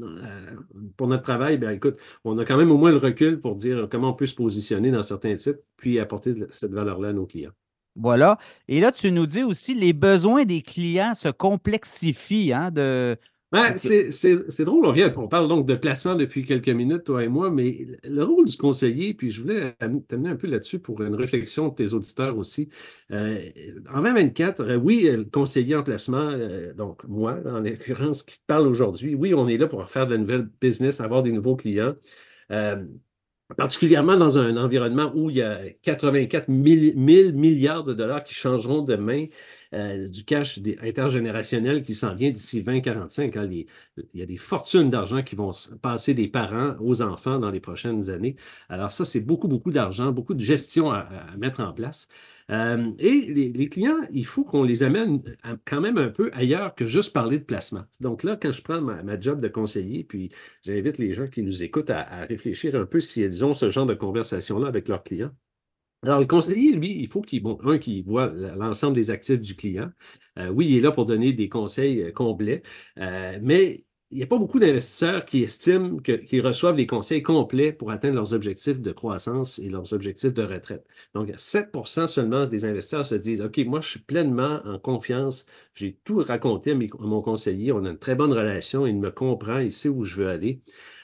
[0.96, 3.86] pour notre travail, bien écoute, on a quand même au moins le recul pour dire
[3.90, 7.52] comment on peut se positionner dans certains titres, puis apporter cette valeur-là à nos clients.
[7.94, 8.38] Voilà.
[8.66, 13.16] Et là, tu nous dis aussi, les besoins des clients se complexifient hein, de,
[13.50, 17.28] ben, c'est drôle, on, vient, on parle donc de placement depuis quelques minutes, toi et
[17.28, 19.74] moi, mais le rôle du conseiller, puis je voulais
[20.06, 22.68] t'amener un peu là-dessus pour une réflexion de tes auditeurs aussi.
[23.10, 23.40] Euh,
[23.90, 28.44] en 2024, euh, oui, le conseiller en placement, euh, donc moi, en l'occurrence, qui te
[28.46, 31.94] parle aujourd'hui, oui, on est là pour faire de nouvelles business, avoir des nouveaux clients.
[33.56, 38.82] particulièrement dans un environnement où il y a 84 000 milliards de dollars qui changeront
[38.82, 39.26] de main
[39.74, 43.36] euh, du cash intergénérationnel qui s'en vient d'ici 2045.
[43.36, 43.66] Hein, il
[44.14, 45.50] y a des fortunes d'argent qui vont
[45.82, 48.36] passer des parents aux enfants dans les prochaines années.
[48.70, 52.08] Alors ça, c'est beaucoup, beaucoup d'argent, beaucoup de gestion à, mettre en place.
[52.50, 55.22] Euh, et les, clients, il faut qu'on les amène
[55.66, 57.84] quand même un peu ailleurs que juste parler de placement.
[58.00, 60.30] Donc là, quand je prends ma, job de conseiller, puis
[60.62, 63.68] j'invite les gens qui nous écoutent à, à réfléchir un peu si elles ont ce
[63.68, 65.32] genre de conversation-là avec leurs clients.
[66.04, 69.90] Alors, le conseiller, lui, il faut qu'il un, voit l'ensemble des actifs du client.
[70.38, 72.62] Euh, oui, il est là pour donner des conseils euh, complets,
[72.98, 77.72] euh, mais il n'y a pas beaucoup d'investisseurs qui estiment qu'ils reçoivent les conseils complets
[77.72, 80.86] pour atteindre leurs objectifs de croissance et leurs objectifs de retraite.
[81.14, 85.46] Donc, 7% seulement des investisseurs se disent OK, moi, je suis pleinement en confiance.
[85.74, 87.72] J'ai tout raconté à mon conseiller.
[87.72, 88.86] On a une très bonne relation.
[88.86, 89.58] Il me comprend.
[89.58, 90.62] Il sait où je veux aller.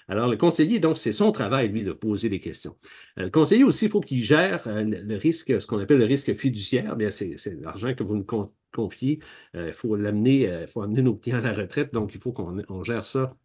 [0.08, 2.76] Alors, le conseiller, donc, c'est son travail, lui, de poser des questions.
[3.18, 6.04] Euh, le conseiller aussi, il faut qu'il gère euh, le risque, ce qu'on appelle le
[6.04, 6.96] risque fiduciaire.
[6.96, 8.26] Bien, c'est l'argent que vous nous
[8.72, 9.20] confiez.
[9.54, 11.92] Euh, il faut l'amener, il faut amener nos clients à la retraite.
[11.92, 13.36] Donc, il faut qu'on gère ça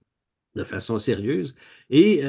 [0.56, 1.56] de façon sérieuse.
[1.90, 2.24] Et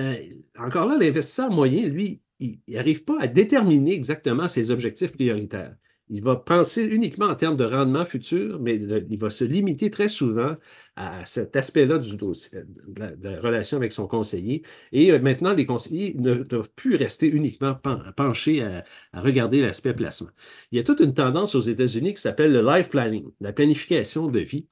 [0.58, 5.74] encore là, l'investisseur moyen, lui, il n'arrive pas à déterminer exactement ses objectifs prioritaires.
[6.10, 10.08] Il va penser uniquement en termes de rendement futur, mais il va se limiter très
[10.08, 10.56] souvent
[10.96, 12.50] à cet aspect-là du dossier,
[12.88, 14.62] de la, relation avec son conseiller.
[14.92, 17.78] Et euh, maintenant, les conseillers ne doivent plus rester uniquement
[18.16, 20.30] penchés à, à regarder l'aspect placement.
[20.72, 24.28] Il y a toute une tendance aux États-Unis qui s'appelle le life planning, la planification
[24.28, 24.66] de vie.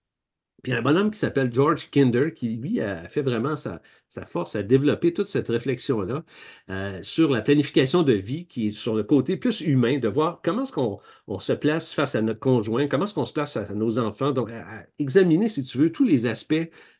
[0.62, 3.80] Puis un bonhomme qui s'appelle George Kinder, qui lui a fait vraiment sa,
[4.26, 6.24] force à développer toute cette réflexion-là
[6.70, 10.40] euh, sur la planification de vie, qui est sur le côté plus humain, de voir
[10.42, 13.72] comment est-ce qu'on se place face à notre conjoint, comment est-ce qu'on se place à
[13.72, 14.50] nos enfants, donc
[14.98, 16.54] examiner, si tu veux, tous les aspects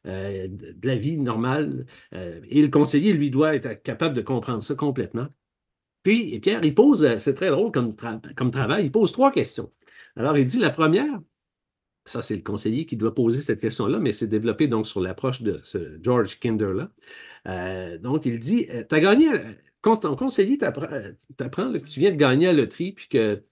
[0.06, 1.86] euh, de, la vie normale.
[2.14, 5.26] Euh, et le conseiller, lui, doit être capable de comprendre ça complètement.
[6.04, 7.94] Puis, Pierre, il pose, c'est très drôle comme,
[8.36, 9.72] comme travail, il pose trois questions.
[10.16, 11.20] Alors, il dit, la première,
[12.08, 15.42] ça, c'est le conseiller qui doit poser cette question-là, mais c'est développé donc sur l'approche
[15.42, 16.90] de ce George Kinder-là.
[17.46, 19.28] Euh, donc, il dit euh, Tu as gagné,
[19.80, 20.88] quand ton conseiller t'apprend
[21.72, 23.42] que tu viens de gagner à la loterie, puis que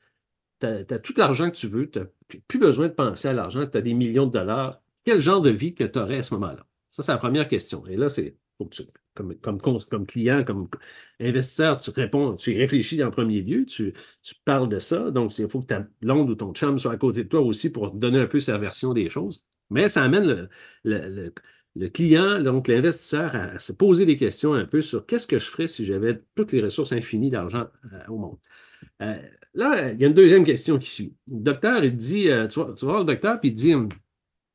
[0.61, 2.07] tu as, tout l'argent que tu veux, tu n'as
[2.49, 4.81] plus besoin de penser à l'argent, tu as des millions de dollars.
[5.05, 6.67] Quel genre de vie que tu aurais à ce moment-là?
[6.91, 7.87] Ça, c'est la première question.
[7.87, 8.37] Et là, c'est
[9.17, 10.69] comme, comme, client, comme
[11.21, 13.93] investisseur, tu réponds, tu réfléchis en premier lieu, tu,
[14.45, 15.11] parles de ça.
[15.11, 17.71] Donc, il faut que ta blonde ou ton chum soit à côté de toi aussi
[17.71, 19.45] pour donner un peu sa version des choses.
[19.71, 20.49] Mais ça amène
[20.85, 21.33] le,
[21.93, 25.67] client, donc l'investisseur, à, se poser des questions un peu sur qu'est-ce que je ferais
[25.67, 28.39] si j'avais toutes les ressources infinies d'argent euh, au monde.
[29.03, 29.17] Euh,
[29.55, 31.15] là, il y a une deuxième question qui suit.
[31.29, 33.75] Le docteur, il dit, euh, tu, vas, tu, voir le docteur, puis il dit,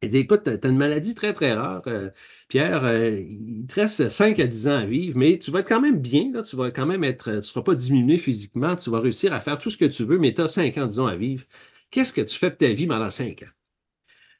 [0.02, 2.10] il dit Écoute, tu as une maladie très, très rare, euh,
[2.48, 2.84] Pierre.
[2.86, 5.82] Euh, il te reste 5 à 10 ans à vivre, mais tu vas être quand
[5.82, 6.32] même bien.
[6.34, 7.30] Là, tu vas quand même être.
[7.30, 8.76] Tu ne seras pas diminué physiquement.
[8.76, 10.88] Tu vas réussir à faire tout ce que tu veux, mais tu as 5 ans,
[10.88, 11.44] disons, à vivre.
[11.92, 13.52] Qu'est-ce que tu fais de ta vie pendant 5 ans?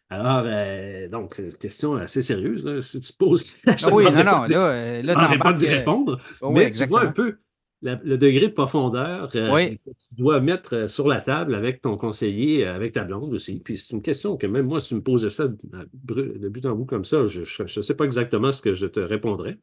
[0.10, 2.66] Alors, euh, donc, question assez sérieuse.
[2.66, 3.54] Là, si tu poses.
[3.68, 6.20] Ah oui, non, non, là, là pas d'y répondre.
[6.42, 7.38] Oh mais tu vois un peu
[7.82, 11.98] le degré de profondeur euh, que tu dois mettre euh, sur la table avec ton
[11.98, 13.60] conseiller, euh, avec ta blonde aussi.
[13.60, 16.76] Puis c'est une question que même moi, si tu me posais ça de but en
[16.76, 19.58] bout comme ça, je ne sais pas exactement ce que je te répondrais.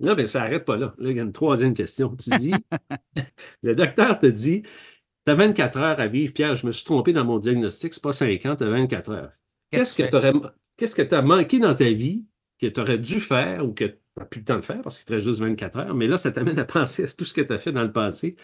[0.00, 0.94] Là, mais ça n'arrête pas là.
[0.98, 2.16] Là, il y a une troisième question.
[2.16, 2.52] Tu dis,
[3.62, 6.32] le docteur te dit, tu as 24 heures à vivre.
[6.32, 9.32] Pierre, je me suis trompé dans mon diagnostic, c'est pas 50, tu as 24 heures.
[9.70, 12.24] Qu'est-ce que tu as manqué dans ta vie
[12.58, 14.98] que tu aurais dû faire ou que tu n'as plus le temps de faire parce
[14.98, 17.40] qu'il te juste 24 heures, mais là, ça t'amène à penser à tout ce que
[17.40, 18.36] tu as fait dans le passé.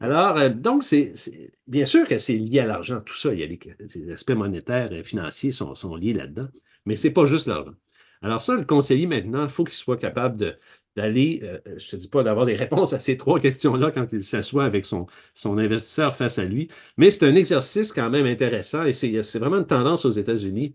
[0.00, 1.12] Alors, euh, donc, c'est
[1.66, 3.32] bien sûr que c'est lié à l'argent, tout ça.
[3.32, 6.48] Il y a les, aspects monétaires et financiers sont, liés là-dedans,
[6.84, 7.74] mais ce n'est pas juste l'argent.
[8.22, 10.58] Alors, ça, le conseiller, maintenant, il faut qu'il soit capable
[10.96, 14.06] d'aller, euh, je ne te dis pas d'avoir des réponses à ces trois questions-là quand
[14.12, 18.26] il s'assoit avec son, son investisseur face à lui, mais c'est un exercice quand même
[18.26, 20.74] intéressant et c'est vraiment une tendance aux États-Unis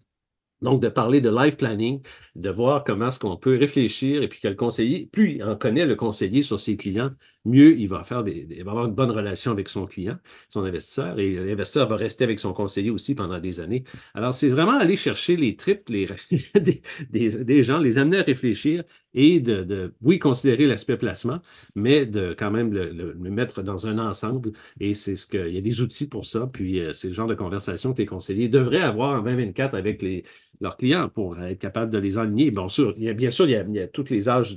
[0.62, 2.02] donc, de parler de life planning,
[2.36, 5.56] de voir comment est-ce qu'on peut réfléchir et puis que le conseiller, plus il en
[5.56, 7.12] connaît le conseiller sur ses clients,
[7.46, 10.18] mieux il va, faire des, il va avoir une bonne relation avec son client,
[10.50, 13.84] son investisseur, et l'investisseur va rester avec son conseiller aussi pendant des années.
[14.14, 16.08] Alors, c'est vraiment aller chercher les tripes les,
[17.10, 18.84] des, gens, les amener à réfléchir
[19.14, 21.40] et de, oui, considérer l'aspect placement,
[21.76, 24.52] mais de quand même le, mettre dans un ensemble.
[24.80, 26.50] Et c'est ce qu'il y a des outils pour ça.
[26.52, 30.02] Puis, euh, c'est le genre de conversation que les conseillers devraient avoir en 2024 avec
[30.02, 30.24] les,
[30.62, 32.52] leurs clients pour être capable de les aligner.
[32.52, 34.56] Bien sûr, il y a, bien sûr, il y a, tous les âges,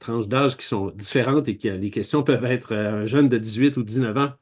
[0.00, 3.38] tranches d'âge qui sont différentes et que les questions peuvent être euh, un jeune de
[3.38, 4.32] 18 ou 19 ans.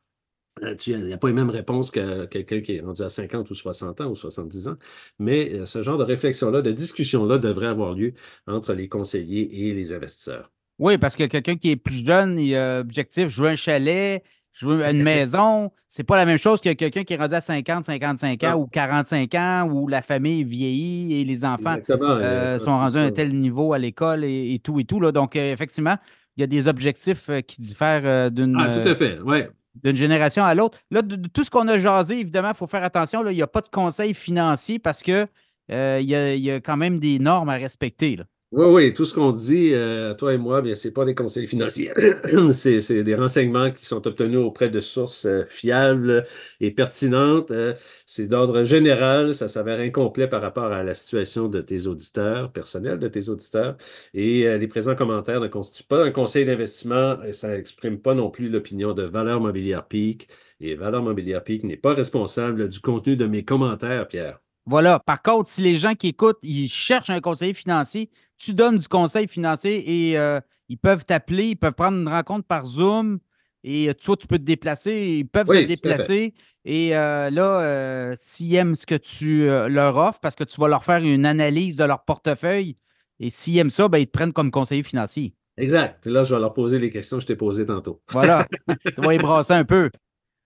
[0.63, 3.51] Euh, il n'y a pas les mêmes réponses que quelqu'un qui est rendu à 50
[3.51, 4.77] ou 60 ans ou 70 ans,
[5.19, 8.15] mais euh, ce genre de réflexion-là, de discussion-là devrait avoir lieu
[8.47, 10.51] entre les conseillers et les investisseurs.
[10.79, 14.23] Oui, parce que quelqu'un qui est plus jeune, il a objectif, je veux un chalet,
[14.57, 15.71] je veux une maison.
[15.87, 18.67] C'est pas la même chose que quelqu'un qui est rendu à 50, 55 ans ou
[18.67, 23.35] 45 ans où la famille vieillit et les enfants euh, sont rendus à un tel
[23.35, 24.99] niveau à l'école et, tout et tout.
[24.99, 25.13] Là.
[25.13, 25.97] Donc, euh, effectivement,
[26.37, 28.57] il y a des objectifs euh, qui diffèrent d'une.
[28.59, 29.19] Ah, tout à fait,
[29.85, 30.79] D'une génération à l'autre.
[30.91, 33.23] Là, de, tout ce qu'on a jasé, évidemment, il faut faire attention.
[33.23, 35.27] Là, il n'y a pas de conseil financier parce qu'il
[35.69, 38.17] il, y a, quand même des normes à respecter.
[38.17, 38.25] Là.
[38.57, 41.15] Oui, oui, tout ce qu'on dit, euh, toi et moi, bien, ce n'est pas des
[41.15, 41.93] conseils financiers.
[42.53, 46.25] c'est des renseignements qui sont obtenus auprès de sources euh, fiables
[46.61, 47.51] et pertinentes.
[47.51, 47.75] Euh,
[48.07, 52.99] c'est d'ordre général, ça s'avère incomplet par rapport à la situation de tes auditeurs, personnels
[52.99, 53.77] de tes auditeurs.
[54.15, 58.31] Et les présents commentaires ne constituent pas un conseil d'investissement et ça n'exprime pas non
[58.31, 60.29] plus l'opinion de Valeur Mobilière Peak.
[60.61, 64.41] Et Valeur Mobilière Peak n'est pas responsable du contenu de mes commentaires, Pierre.
[64.69, 64.99] Voilà.
[64.99, 68.89] Par contre, si les gens qui écoutent, ils cherchent un conseiller financier, tu donnes du
[68.89, 73.19] conseil financier et euh, ils peuvent t'appeler, ils peuvent prendre une rencontre par Zoom
[73.65, 76.35] et euh, toi, tu peux te déplacer, ils peuvent se déplacer.
[76.65, 80.85] Et euh, là, s'ils aiment ce que tu leur offres, parce que tu vas leur
[80.85, 82.77] faire une analyse de leur portefeuille,
[83.19, 85.35] et s'ils aiment ça, ben, ils te prennent comme conseiller financier.
[85.57, 85.99] Exact.
[86.03, 88.03] Puis là, je vais leur poser les questions que je t'ai posées tantôt.
[88.11, 88.47] Voilà.
[88.85, 89.91] tu vas y brasser un peu.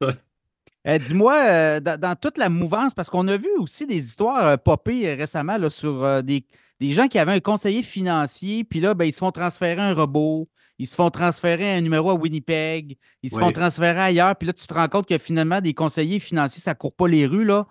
[0.02, 5.56] Euh, dis-moi, dans, toute la mouvance, parce qu'on a vu aussi des histoires popées récemment
[5.56, 6.44] là, sur des,
[6.80, 10.48] gens qui avaient un conseiller financier, puis là, ben, ils se font transférer un robot,
[10.78, 14.52] ils se font transférer un numéro à Winnipeg, ils se font transférer ailleurs, puis là,
[14.54, 17.44] tu te rends compte que finalement, des conseillers financiers, ça ne court pas les rues.
[17.44, 17.66] Là.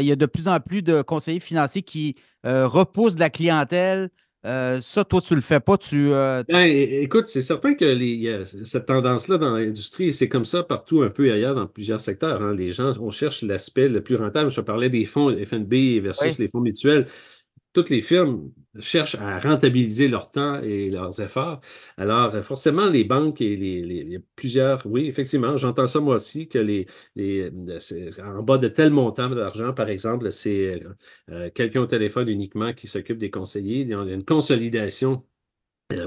[0.00, 4.08] il y a de plus en plus de conseillers financiers qui repoussent de la clientèle,
[4.46, 5.76] euh, ça, toi, tu le fais pas.
[5.76, 10.62] Tu, euh, ben, écoute, c'est certain que les, cette tendance-là dans l'industrie, c'est comme ça
[10.62, 12.40] partout un peu ailleurs dans plusieurs secteurs.
[12.40, 12.54] Hein.
[12.54, 14.50] Les gens, on cherche l'aspect le plus rentable.
[14.50, 17.06] Je parlais des fonds FNB versus les fonds mutuels
[17.78, 18.50] toutes les firmes
[18.80, 21.60] cherchent à rentabiliser leur temps et leurs efforts.
[21.96, 26.86] Alors, forcément, les banques et les, plusieurs, oui, effectivement, j'entends ça moi aussi, que les,
[28.20, 30.82] en bas de tel montant d'argent, par exemple, c'est
[31.30, 33.82] euh, quelqu'un au téléphone uniquement qui s'occupe des conseillers.
[33.82, 35.22] Il y a une consolidation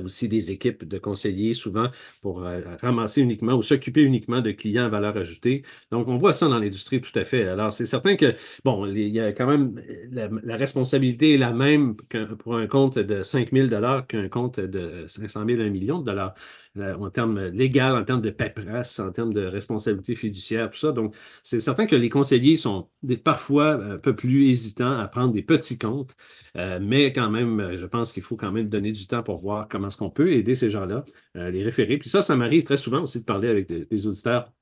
[0.04, 1.88] aussi des équipes de conseillers, souvent
[2.22, 5.64] pour euh, ramasser uniquement ou s'occuper uniquement de clients à valeur ajoutée.
[5.92, 7.48] Donc, on voit ça dans l'industrie tout à fait.
[7.48, 9.82] Alors, c'est certain que, bon, il y a quand même,
[10.12, 11.96] la, responsabilité est la même
[12.40, 13.70] pour un compte de 5 000
[14.08, 16.36] qu'un compte de 500 000 1 million de dollars.
[16.78, 20.94] Euh, en termes légal, en termes de paperasse, en termes de responsabilité fiduciaire, tout ça.
[20.94, 22.90] Donc, c'est certain que les conseillers sont
[23.26, 26.16] parfois un peu plus hésitants à prendre des petits comptes,
[26.56, 29.68] euh, mais quand même, je pense qu'il faut quand même donner du temps pour voir
[29.68, 31.04] comment est-ce qu'on peut aider ces gens-là,
[31.36, 31.98] euh, les référer.
[31.98, 34.54] Puis ça, ça m'arrive très souvent aussi de parler avec des auditeurs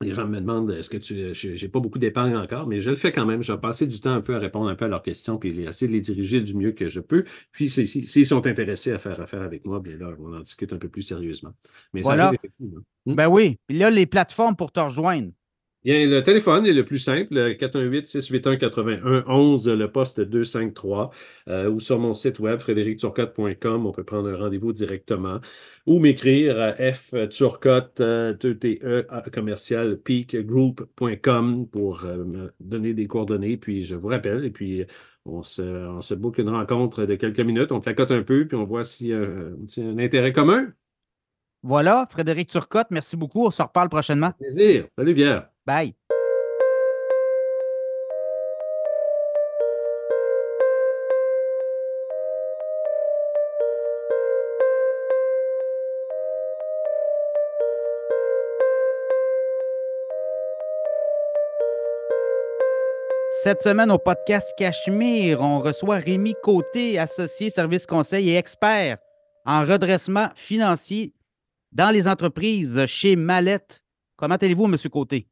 [0.00, 1.34] les gens me demandent est-ce que tu.
[1.34, 3.42] J'ai pas beaucoup d'épargne encore, mais je le fais quand même.
[3.42, 5.60] Je vais passer du temps un peu à répondre un peu à leurs questions, puis
[5.62, 7.24] essayer de les diriger du mieux que je peux.
[7.52, 10.78] Puis s'ils sont intéressés à faire affaire avec moi, bien là, on en discute un
[10.78, 11.52] peu plus sérieusement.
[11.92, 12.30] Mais voilà.
[12.30, 13.14] ça hmm?
[13.14, 13.58] Ben oui.
[13.66, 15.30] Puis là, les plateformes pour te rejoindre.
[15.84, 21.10] Bien, le téléphone est le plus simple, 418-681-91, le poste 253,
[21.48, 25.40] euh, ou sur mon site web, frédéricturcotte.com, on peut prendre un rendez-vous directement,
[25.84, 33.82] ou m'écrire à fturcotte, euh, e commercial, peakgroup.com pour euh, me donner des coordonnées, puis
[33.82, 34.86] je vous rappelle, et puis
[35.26, 38.56] on se, on se boucle une rencontre de quelques minutes, on placote un peu, puis
[38.56, 40.72] on voit s'il y a un intérêt commun.
[41.66, 43.46] Voilà, Frédéric Turcotte, merci beaucoup.
[43.46, 44.32] On se reparle prochainement.
[44.32, 44.84] Plaisir.
[44.98, 45.48] Salut, Pierre.
[45.66, 45.94] Bye.
[63.42, 68.98] Cette semaine au podcast Cachemire, on reçoit Rémi Côté, associé service conseil et expert
[69.46, 71.14] en redressement financier
[71.74, 73.82] dans les entreprises chez Mallette.
[74.16, 74.76] Comment allez-vous, M.
[74.90, 75.26] Côté?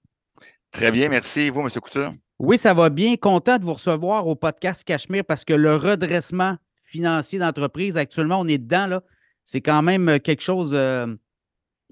[0.72, 1.42] Très bien, merci.
[1.42, 1.70] Et vous, M.
[1.70, 2.12] Couture?
[2.38, 3.16] Oui, ça va bien.
[3.16, 8.48] Content de vous recevoir au podcast Cachemire parce que le redressement financier d'entreprise, actuellement, on
[8.48, 8.86] est dedans.
[8.86, 9.02] Là.
[9.44, 11.06] C'est quand même quelque chose euh,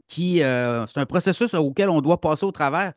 [0.08, 0.42] qui.
[0.42, 2.92] Euh, c'est un processus auquel on doit passer au travers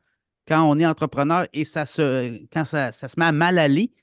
[0.47, 3.93] quand on est entrepreneur et ça se, quand ça, se met à mal aller.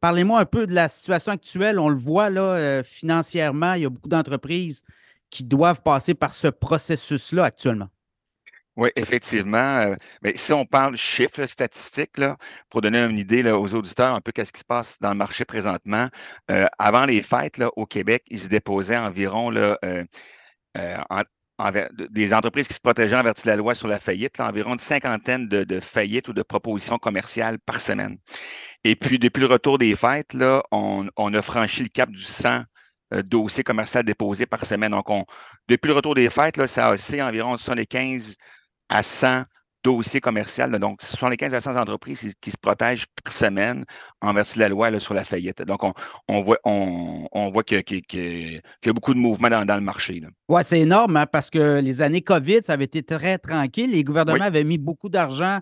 [0.00, 1.78] Parlez-moi un peu de la situation actuelle.
[1.78, 4.82] On le voit là, euh, financièrement, il y a beaucoup d'entreprises
[5.30, 7.88] qui doivent passer par ce processus-là actuellement?
[8.78, 9.78] Oui, effectivement.
[9.78, 12.36] Euh, mais si on parle chiffres, statistiques, là,
[12.70, 15.16] pour donner une idée là, aux auditeurs un peu qu'est-ce qui se passe dans le
[15.16, 16.08] marché présentement,
[16.52, 20.04] euh, avant les fêtes là, au Québec, ils se déposaient environ là, euh,
[22.10, 24.78] des entreprises qui se protégeaient en vertu de la loi sur la faillite, environ une
[24.78, 28.18] cinquantaine de, faillites ou de propositions commerciales par semaine.
[28.84, 32.62] Et puis, depuis le retour des fêtes, là, on, a franchi le cap du 100
[33.24, 34.92] dossiers commerciaux déposés par semaine.
[34.92, 35.24] Donc, on,
[35.68, 38.36] depuis le retour des fêtes, là, ça a aussi environ 75
[38.88, 39.42] à 100
[39.84, 40.66] dossiers commerciaux.
[40.78, 43.84] Donc, ce sont les 15 à 100 entreprises qui, se protègent par semaine
[44.20, 45.62] en vertu de la loi sur la faillite.
[45.62, 45.82] Donc,
[46.28, 47.82] on, voit, on, voit qu'il
[48.12, 50.22] y, a beaucoup de mouvements dans, le marché.
[50.48, 53.90] Oui, c'est énorme hein, parce que les années COVID, ça avait été très tranquille.
[53.90, 55.60] Les gouvernements avaient mis beaucoup d'argent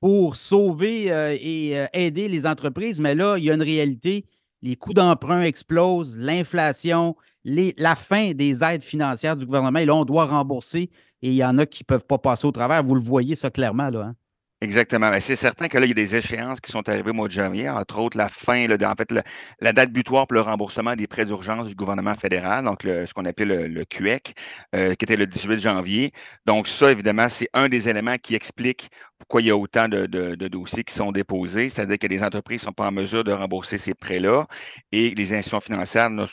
[0.00, 3.00] pour sauver euh, et euh, aider les entreprises.
[3.00, 4.26] Mais là, il y a une réalité.
[4.66, 7.14] Les coûts d'emprunt explosent, l'inflation,
[7.44, 9.78] la fin des aides financières du gouvernement.
[9.78, 10.90] Et là, on doit rembourser
[11.22, 12.82] et il y en a qui ne peuvent pas passer au travers.
[12.82, 14.06] Vous le voyez ça clairement, là.
[14.06, 14.16] Hein?
[14.62, 15.10] Exactement.
[15.20, 17.32] c'est certain que là, il y a des échéances qui sont arrivées au mois de
[17.32, 19.12] janvier, entre autres la fin, en fait,
[19.60, 23.26] la date butoir pour le remboursement des prêts d'urgence du gouvernement fédéral, donc ce qu'on
[23.26, 24.34] appelle le, QEC,
[24.74, 26.10] euh, qui était le 18 janvier.
[26.46, 28.88] Donc, ça, évidemment, c'est un des éléments qui explique
[29.18, 30.06] pourquoi il y a autant de,
[30.48, 33.76] dossiers qui sont déposés, c'est-à-dire que les entreprises ne sont pas en mesure de rembourser
[33.76, 34.46] ces prêts-là
[34.90, 36.26] et les institutions financières ne euh,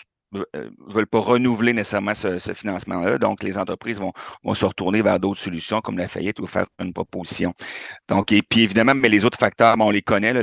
[0.88, 3.18] veulent pas renouveler nécessairement ce, financement-là.
[3.18, 4.14] Donc, les entreprises vont,
[4.54, 7.54] se retourner vers d'autres solutions comme la faillite ou faire une proposition.
[8.08, 10.34] Donc, et puis évidemment, mais les autres facteurs, on les connaît,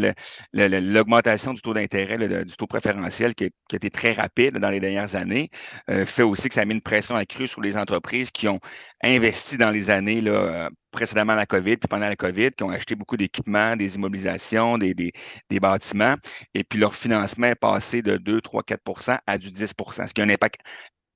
[0.53, 5.15] l'augmentation du taux d'intérêt, du taux préférentiel qui, a été très rapide dans les dernières
[5.15, 5.51] années,
[5.89, 8.61] euh, fait aussi que ça mis une pression accrue sur les entreprises qui ont
[9.03, 12.95] investi dans les années là, précédemment la COVID, puis pendant la COVID, qui ont acheté
[12.95, 15.13] beaucoup d'équipements, des immobilisations, des,
[15.61, 16.15] bâtiments,
[16.55, 20.21] et puis leur financement est passé de 2, 3, 4% à du 10% ce qui
[20.21, 20.61] a un impact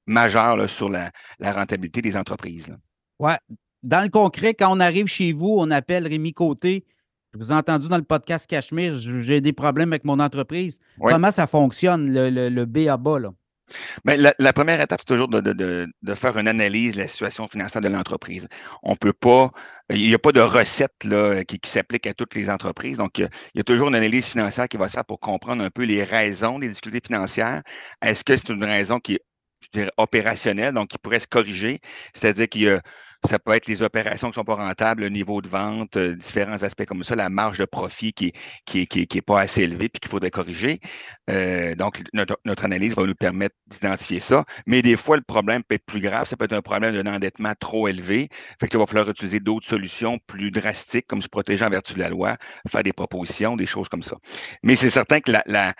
[0.06, 1.10] majeur sur la,
[1.40, 2.76] rentabilité des entreprises.
[3.18, 3.32] Oui.
[3.82, 6.86] Dans le concret, quand on arrive chez vous, on appelle Rémi Côté.
[7.34, 10.78] Je vous ai entendu dans le podcast Cachemire, j'ai des problèmes avec mon entreprise.
[11.00, 13.18] Comment ça fonctionne, le, le, le B à bas?
[13.18, 13.34] Là?
[14.04, 17.88] Bien, la, première étape, c'est toujours de, faire une analyse de la situation financière de
[17.88, 18.46] l'entreprise.
[18.82, 19.50] On peut pas,
[19.90, 22.98] il n'y a pas de recette là, qui, s'applique à toutes les entreprises.
[22.98, 25.70] Donc, il y, a, toujours une analyse financière qui va se faire pour comprendre un
[25.70, 27.62] peu les raisons des difficultés financières.
[28.02, 31.80] Est-ce que c'est une raison qui est opérationnelle, donc qui pourrait se corriger?
[32.14, 32.82] C'est-à-dire qu'il y a
[33.24, 36.14] ça peut être les opérations qui ne sont pas rentables, le niveau de vente, euh,
[36.14, 38.32] différents aspects comme ça, la marge de profit qui
[38.74, 40.80] n'est qui, qui, pas assez élevée puis qu'il faudrait corriger.
[41.30, 44.44] Euh, donc, notre, analyse va nous permettre d'identifier ça.
[44.66, 46.26] Mais des fois, le problème peut être plus grave.
[46.26, 48.28] Ça peut être un problème d'un endettement trop élevé.
[48.60, 52.00] Fait qu'il va falloir utiliser d'autres solutions plus drastiques, comme se protéger en vertu de
[52.00, 52.36] la loi,
[52.70, 54.16] faire des propositions, des choses comme ça.
[54.62, 55.74] Mais c'est certain que la la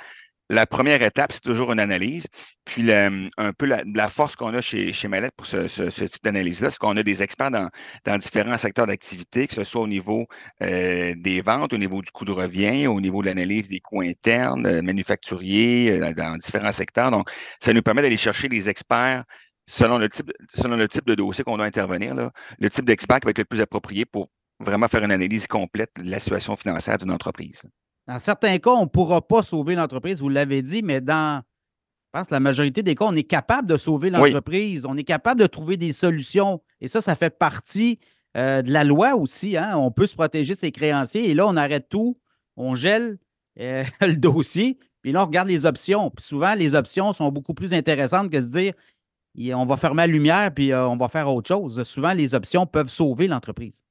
[0.71, 2.27] première étape, c'est toujours une analyse.
[2.65, 6.79] Puis un peu la, force qu'on a chez, chez Mallette pour ce, type d'analyse-là, c'est
[6.79, 10.27] qu'on a des experts dans, différents secteurs d'activité, que ce soit au niveau
[10.63, 14.03] euh, des ventes, au niveau du coût de revient, au niveau de l'analyse des coûts
[14.03, 17.11] internes, euh, manufacturiers, euh, dans différents secteurs.
[17.11, 17.31] Donc,
[17.61, 19.25] ça nous permet d'aller chercher des experts
[19.67, 22.15] selon le type, selon le type de dossier qu'on doit intervenir,
[22.59, 24.29] le type d'expert qui va être le plus approprié pour
[24.61, 27.63] vraiment faire une analyse complète de la situation financière d'une entreprise.
[28.07, 31.43] Dans certains cas, on ne pourra pas sauver l'entreprise, vous l'avez dit, mais dans,
[32.15, 34.85] je pense, la majorité des cas, on est capable de sauver l'entreprise.
[34.87, 36.63] On est capable de trouver des solutions.
[36.81, 37.99] Et ça, ça fait partie
[38.37, 39.57] euh, de la loi aussi.
[39.57, 39.77] Hein.
[39.77, 41.29] On peut se protéger ses créanciers.
[41.29, 42.19] Et là, on arrête tout,
[42.57, 43.19] on gèle
[43.59, 46.11] euh, le dossier, puis là, on regarde les options.
[46.11, 48.75] Puis souvent, les options sont beaucoup plus intéressantes que de se dire
[49.55, 51.83] on va fermer la lumière, puis euh, on va faire autre chose.
[51.83, 53.83] Souvent, les options peuvent sauver l'entreprise.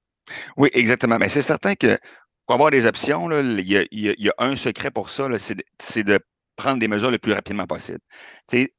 [0.56, 1.18] Oui, exactement.
[1.20, 1.98] Mais c'est certain que
[2.46, 6.20] pour avoir des options, il, y a, un secret pour ça, c'est de
[6.56, 8.00] prendre des mesures le plus rapidement possible.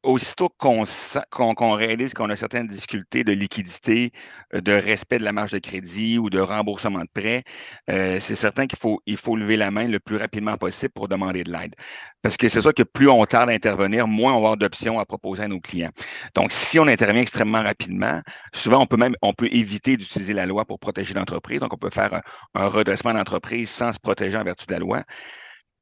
[0.02, 4.12] aussitôt qu'on réalise qu'on a certaines difficultés de liquidité,
[4.55, 7.42] euh, de respect de la marge de crédit ou de remboursement de prêt,
[7.90, 11.09] euh, c'est certain qu'il faut, il faut lever la main le plus rapidement possible pour
[11.09, 11.74] demander de l'aide.
[12.22, 14.98] Parce que c'est sûr que plus on tarde à intervenir, moins on va avoir d'options
[14.98, 15.90] à proposer à nos clients.
[16.34, 18.20] Donc, si on intervient extrêmement rapidement,
[18.55, 21.60] souvent on peut même on peut éviter d'utiliser la loi pour protéger l'entreprise.
[21.60, 22.20] Donc, on peut faire un,
[22.55, 25.02] un redressement d'entreprise sans se protéger en vertu de la loi.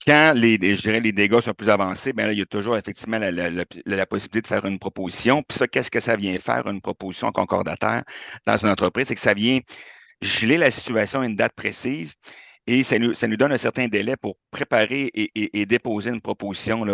[0.07, 2.77] Quand les, je dirais, les dégâts sont plus avancés, bien là, il y a toujours
[2.77, 5.43] effectivement la, possibilité de faire une proposition.
[5.45, 8.03] Puis ça, qu'est-ce que ça vient faire, une proposition concordataire
[8.47, 9.07] dans une entreprise?
[9.09, 9.61] C'est que ça vient
[10.21, 12.15] geler la situation à une date précise
[12.67, 16.85] et ça nous, ça nous donne un certain délai pour préparer et, déposer une proposition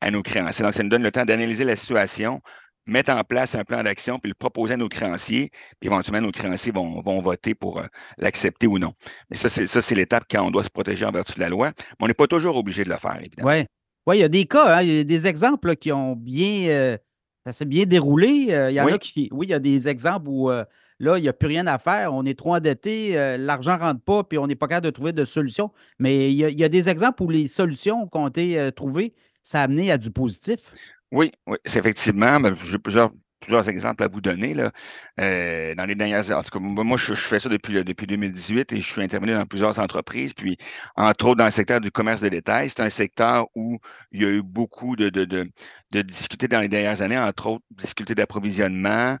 [0.00, 0.64] à nos créanciers.
[0.64, 2.40] Donc, ça nous donne le temps d'analyser la situation,
[2.86, 5.50] mettre en place un plan d'action, puis le proposer à nos créanciers,
[5.80, 7.86] puis éventuellement, nos créanciers vont, vont voter pour euh,
[8.18, 8.92] l'accepter ou non.
[9.30, 11.48] Mais ça, c'est ça, c'est l'étape quand on doit se protéger en vertu de la
[11.48, 11.72] loi.
[11.76, 13.50] Mais on n'est pas toujours obligé de le faire, évidemment.
[13.50, 13.64] Oui.
[14.06, 16.68] Ouais, il y a des cas, hein, il y a des exemples qui ont bien.
[16.68, 16.96] Euh,
[17.44, 18.48] ça s'est bien déroulé.
[18.50, 19.28] Euh, il y en a qui.
[19.32, 22.14] Oui, il y a des exemples où là, il n'y a plus rien à faire.
[22.14, 25.12] On est trop endetté, l'argent ne rentre pas, puis on n'est pas capable de trouver
[25.12, 25.72] de solution.
[25.98, 28.70] Mais il y, a, il y, a, des exemples où les solutions qui ont été
[28.76, 30.72] trouvées, ça a amené à du positif.
[31.12, 33.10] Oui, oui, c'est effectivement, ben, j'ai plusieurs,
[33.46, 34.54] plusieurs exemples à vous donner.
[34.54, 34.72] Là.
[35.20, 38.80] Euh, dans les dernières en tout cas, moi, je, fais ça depuis, depuis 2018 et
[38.80, 40.56] je suis intervenu dans plusieurs entreprises, puis
[40.96, 42.68] entre autres dans le secteur du commerce de détail.
[42.68, 43.78] C'est un secteur où
[44.12, 45.46] il y a eu beaucoup de, de, de,
[45.92, 49.16] de difficultés dans les dernières années, entre autres difficultés d'approvisionnement,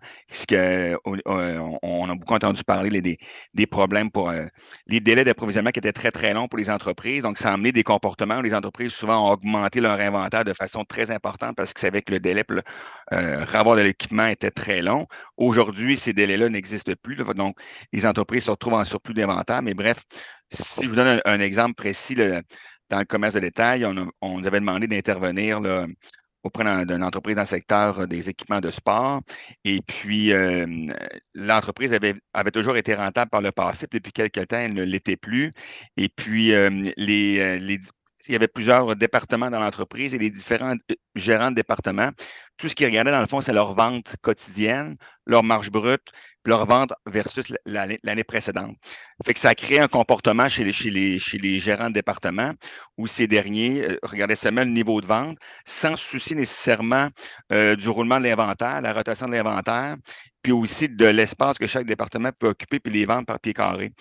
[1.04, 1.18] on,
[1.82, 3.00] on, a beaucoup entendu parler
[3.54, 4.46] des, problèmes pour euh,
[4.86, 7.22] les délais d'approvisionnement qui étaient très, très longs pour les entreprises.
[7.22, 10.52] Donc, ça a amené des comportements où les entreprises souvent ont augmenté leur inventaire de
[10.52, 12.58] façon très importante parce qu'ils savaient que le délai pour
[13.12, 15.06] euh, de l'équipement était très long.
[15.36, 17.16] Aujourd'hui, ces délais-là n'existent plus.
[17.16, 17.58] donc,
[17.92, 19.62] les entreprises se retrouvent en surplus d'inventaire.
[19.62, 20.02] Mais bref,
[20.50, 24.60] si je vous donne un, exemple précis, dans le commerce de détail, on, on avait
[24.60, 25.60] demandé d'intervenir
[26.46, 29.20] auprès d'une entreprise dans le secteur euh, des équipements de sport.
[29.64, 30.66] Et puis, euh,
[31.34, 35.16] l'entreprise avait, toujours été rentable par le passé, puis depuis quelques temps, elle ne l'était
[35.16, 35.50] plus.
[35.96, 37.80] Et puis, euh, les,
[38.28, 40.74] il y avait plusieurs départements dans l'entreprise et les différents
[41.14, 42.10] gérants de départements,
[42.56, 44.96] tout ce qu'ils regardaient dans le fond, c'est leur vente quotidienne,
[45.26, 46.04] leur marge brute,
[46.42, 48.76] puis leur vente versus l'année précédente.
[49.24, 52.52] Fait que ça crée un comportement chez les, gérants de département
[52.96, 57.08] où ces derniers euh, regardaient seulement le niveau de vente sans souci nécessairement
[57.52, 59.96] euh, du roulement de l'inventaire, la rotation de l'inventaire,
[60.42, 63.92] puis aussi de l'espace que chaque département peut occuper puis les vendre par pied carré.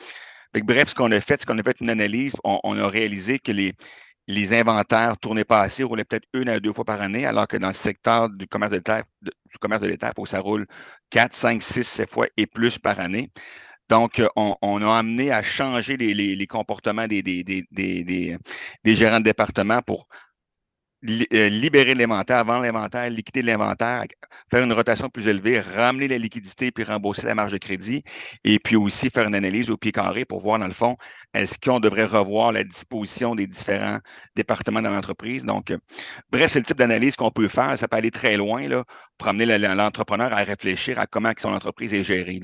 [0.54, 3.52] Bref, ce qu'on a fait, c'est qu'on a fait une analyse, on a réalisé que
[3.52, 3.74] les,
[4.28, 7.58] les inventaires tournaient pas assez, roulaient peut-être une à deux fois par année, alors que
[7.58, 10.66] dans le secteur du commerce de l'État, du commerce de ça roule
[11.10, 13.32] quatre, cinq, six, sept fois et plus par année.
[13.88, 17.24] Donc, on, a amené à changer les, comportements des,
[18.84, 20.08] gérants de département pour
[21.06, 24.04] euh, libérer l'inventaire, vendre l'inventaire, liquider l'inventaire,
[24.50, 28.04] faire une rotation plus élevée, ramener la liquidité puis rembourser la marge de crédit,
[28.44, 30.98] et puis aussi faire une analyse au pied carré pour voir, dans le fond,
[31.34, 34.00] est-ce qu'on devrait revoir la disposition des différents
[34.36, 35.46] départements dans l'entreprise.
[35.46, 35.78] Donc, euh,
[36.32, 37.78] bref, c'est le type d'analyse qu'on peut faire.
[37.78, 38.84] Ça peut aller très loin là,
[39.18, 42.42] pour amener l'entrepreneur à réfléchir à comment son entreprise est gérée.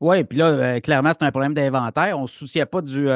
[0.00, 2.18] Oui, puis là, euh, clairement, c'est un problème d'inventaire.
[2.18, 3.08] On ne se souciait pas du,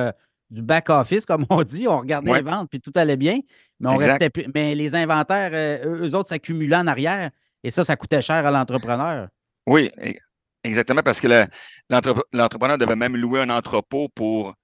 [0.55, 1.87] du back-office, comme on dit.
[1.89, 3.41] On regardait les ventes, puis tout allait bien.
[3.81, 7.31] Mais, on restait, mais les inventaires, euh, eux autres, s'accumulaient en arrière.
[7.63, 9.29] Et ça, ça coûtait cher à l'entrepreneur.
[9.67, 10.13] Oui, e,
[10.63, 11.47] exactement, parce que
[12.33, 14.55] l'entrepreneur devait même louer un entrepôt pour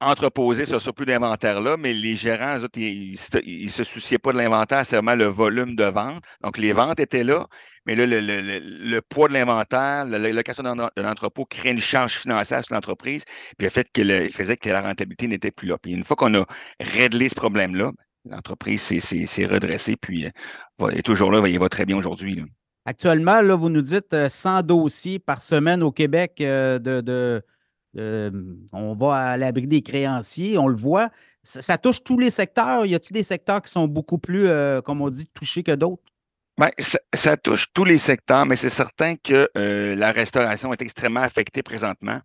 [0.00, 4.96] entreposer ce surplus d'inventaire-là, mais les gérants, ils ne se souciaient pas de l'inventaire, c'est
[4.96, 6.22] vraiment le volume de vente.
[6.42, 7.46] Donc, les ventes étaient là,
[7.86, 12.74] mais là, le, poids de l'inventaire, la location de l'entrepôt crée une charge financière sur
[12.74, 13.24] l'entreprise,
[13.56, 15.78] puis le fait qu'il faisait que la rentabilité n'était plus là.
[15.78, 16.44] Puis une fois qu'on a
[16.80, 17.92] réglé ce problème-là,
[18.28, 22.42] l'entreprise s'est redressée, puis euh, est toujours là, il va très bien aujourd'hui.
[22.84, 27.42] Actuellement, vous nous dites 100 euh, dossiers par semaine au Québec euh, de
[27.96, 31.10] on va à l'abri des créanciers, on le voit.
[31.42, 32.84] Ça, touche tous les secteurs.
[32.86, 36.02] Y a-t-il des secteurs qui sont beaucoup plus, euh, comme on dit, touchés que d'autres?
[36.58, 36.70] Bien,
[37.14, 41.62] ça, touche tous les secteurs, mais c'est certain que euh, la restauration est extrêmement affectée
[41.62, 42.20] présentement.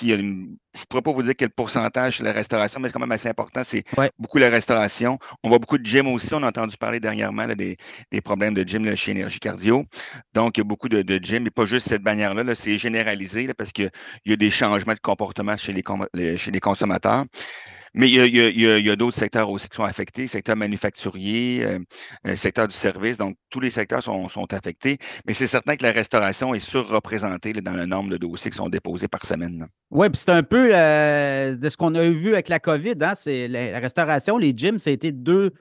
[0.00, 0.56] Je ne
[0.88, 3.62] pourrais pas vous dire quel pourcentage de la restauration, mais c'est quand même assez important.
[3.64, 3.84] C'est
[4.18, 5.18] beaucoup la restauration.
[5.42, 6.34] On voit beaucoup de gym aussi.
[6.34, 7.76] On a entendu parler dernièrement des,
[8.24, 9.84] problèmes de gym chez Énergie Cardio.
[10.34, 12.42] Donc, il y a beaucoup de, de gym, et pas juste cette bannière-là.
[12.42, 13.90] -là, c'est généralisé parce qu'il
[14.24, 17.24] y a des changements de comportement chez les, chez les consommateurs.
[17.96, 21.78] Mais il y a, d'autres secteurs aussi qui sont affectés, secteur manufacturier, euh,
[22.26, 23.16] euh, secteur du service.
[23.16, 24.98] Donc, tous les secteurs sont, affectés.
[25.26, 28.68] Mais c'est certain que la restauration est surreprésentée dans le nombre de dossiers qui sont
[28.68, 29.66] déposés par semaine.
[29.90, 32.96] Oui, puis c'est un peu euh, de ce qu'on a vu avec la COVID.
[33.00, 35.52] Hein, c'est la, restauration, les gyms, ça a été deux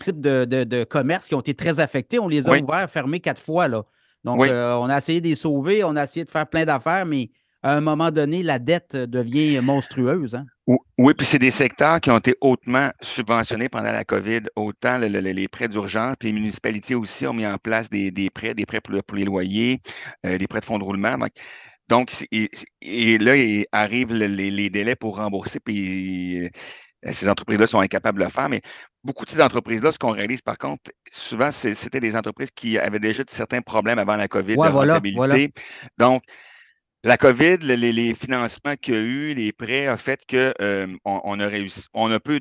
[0.00, 2.18] types de, commerces qui ont été très affectés.
[2.18, 3.68] On les a ouverts, fermés quatre fois.
[3.68, 3.84] Là.
[4.24, 7.30] Donc, on a essayé de les sauver, on a essayé de faire plein d'affaires, mais
[7.62, 10.34] à un moment donné, la dette devient monstrueuse.
[10.34, 10.46] Hein?
[10.98, 15.48] Oui, puis c'est des secteurs qui ont été hautement subventionnés pendant la COVID, autant les
[15.48, 19.16] prêts d'urgence, puis les municipalités aussi ont mis en place des, prêts, des prêts pour,
[19.16, 19.80] les loyers,
[20.24, 21.16] euh, des prêts de fonds de roulement.
[21.88, 26.48] Donc, et, là, arrivent les, délais pour rembourser, puis euh,
[27.12, 28.60] ces entreprises-là sont incapables de le faire, mais
[29.04, 32.98] beaucoup de ces entreprises-là, ce qu'on réalise par contre, souvent, c'était des entreprises qui avaient
[32.98, 35.52] déjà certains problèmes avant la COVID de rentabilité.
[35.98, 36.22] Donc,
[37.06, 41.38] la COVID, les, financements qu'il y a eu, les prêts, a fait qu'on euh, on
[41.38, 42.40] a réussi, on a peu,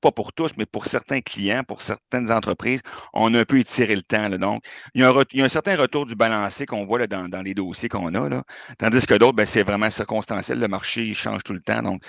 [0.00, 2.80] pas pour tous, mais pour certains clients, pour certaines entreprises,
[3.14, 4.28] on a un peu étiré le temps.
[4.30, 4.64] Donc,
[4.94, 8.28] il y, a un, certain retour du balancé qu'on voit dans, les dossiers qu'on a.
[8.28, 8.42] Là.
[8.78, 10.58] Tandis que d'autres, ben, c'est vraiment circonstanciel.
[10.58, 11.82] Le marché change tout le temps.
[11.82, 12.02] Donc,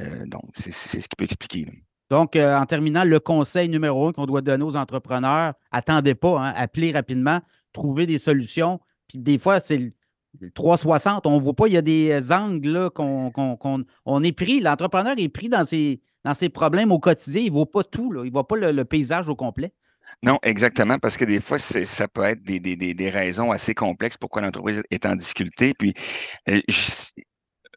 [0.00, 1.66] euh, donc c'est ce qui peut expliquer.
[2.10, 6.38] Donc, euh, en terminant, le conseil numéro un qu'on doit donner aux entrepreneurs, attendez pas,
[6.38, 7.40] hein, appelez rapidement,
[7.72, 8.78] trouvez des solutions.
[9.08, 9.94] Puis des fois, c'est
[10.54, 13.32] 360, on ne voit pas, il y a des angles qu'on
[14.06, 16.00] on est pris, l'entrepreneur est pris dans ses,
[16.48, 19.36] problèmes au quotidien, il ne voit pas tout, il ne voit pas le, paysage au
[19.36, 19.72] complet.
[20.22, 24.82] Non, exactement, parce que des fois, ça peut être des, raisons assez complexes pourquoi l'entreprise
[24.90, 25.72] est en difficulté.
[25.74, 25.94] Puis,
[26.48, 26.60] euh,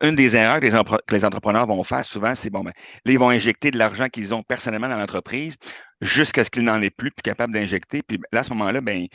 [0.01, 2.73] une des erreurs que les, entrepreneurs vont faire souvent, c'est bon, ben,
[3.05, 5.55] là, ils vont injecter de l'argent qu'ils ont personnellement dans l'entreprise
[6.01, 8.03] jusqu'à ce qu'ils n'en aient plus, capables d'injecter.
[8.03, 9.07] Puis là, à ce moment-là, ben,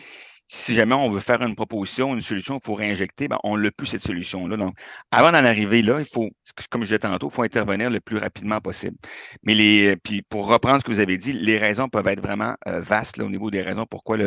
[0.48, 3.86] si jamais on veut faire une proposition, une solution pour réinjecter, ben, on n'a plus
[3.86, 4.56] cette solution-là.
[4.56, 4.74] Donc,
[5.10, 6.28] avant d'en arriver là, il faut,
[6.70, 8.96] comme je disais tantôt, il faut intervenir le plus rapidement possible.
[9.44, 12.80] Mais puis pour reprendre ce que vous avez dit, les raisons peuvent être vraiment euh,
[12.80, 14.18] vastes au niveau des raisons pourquoi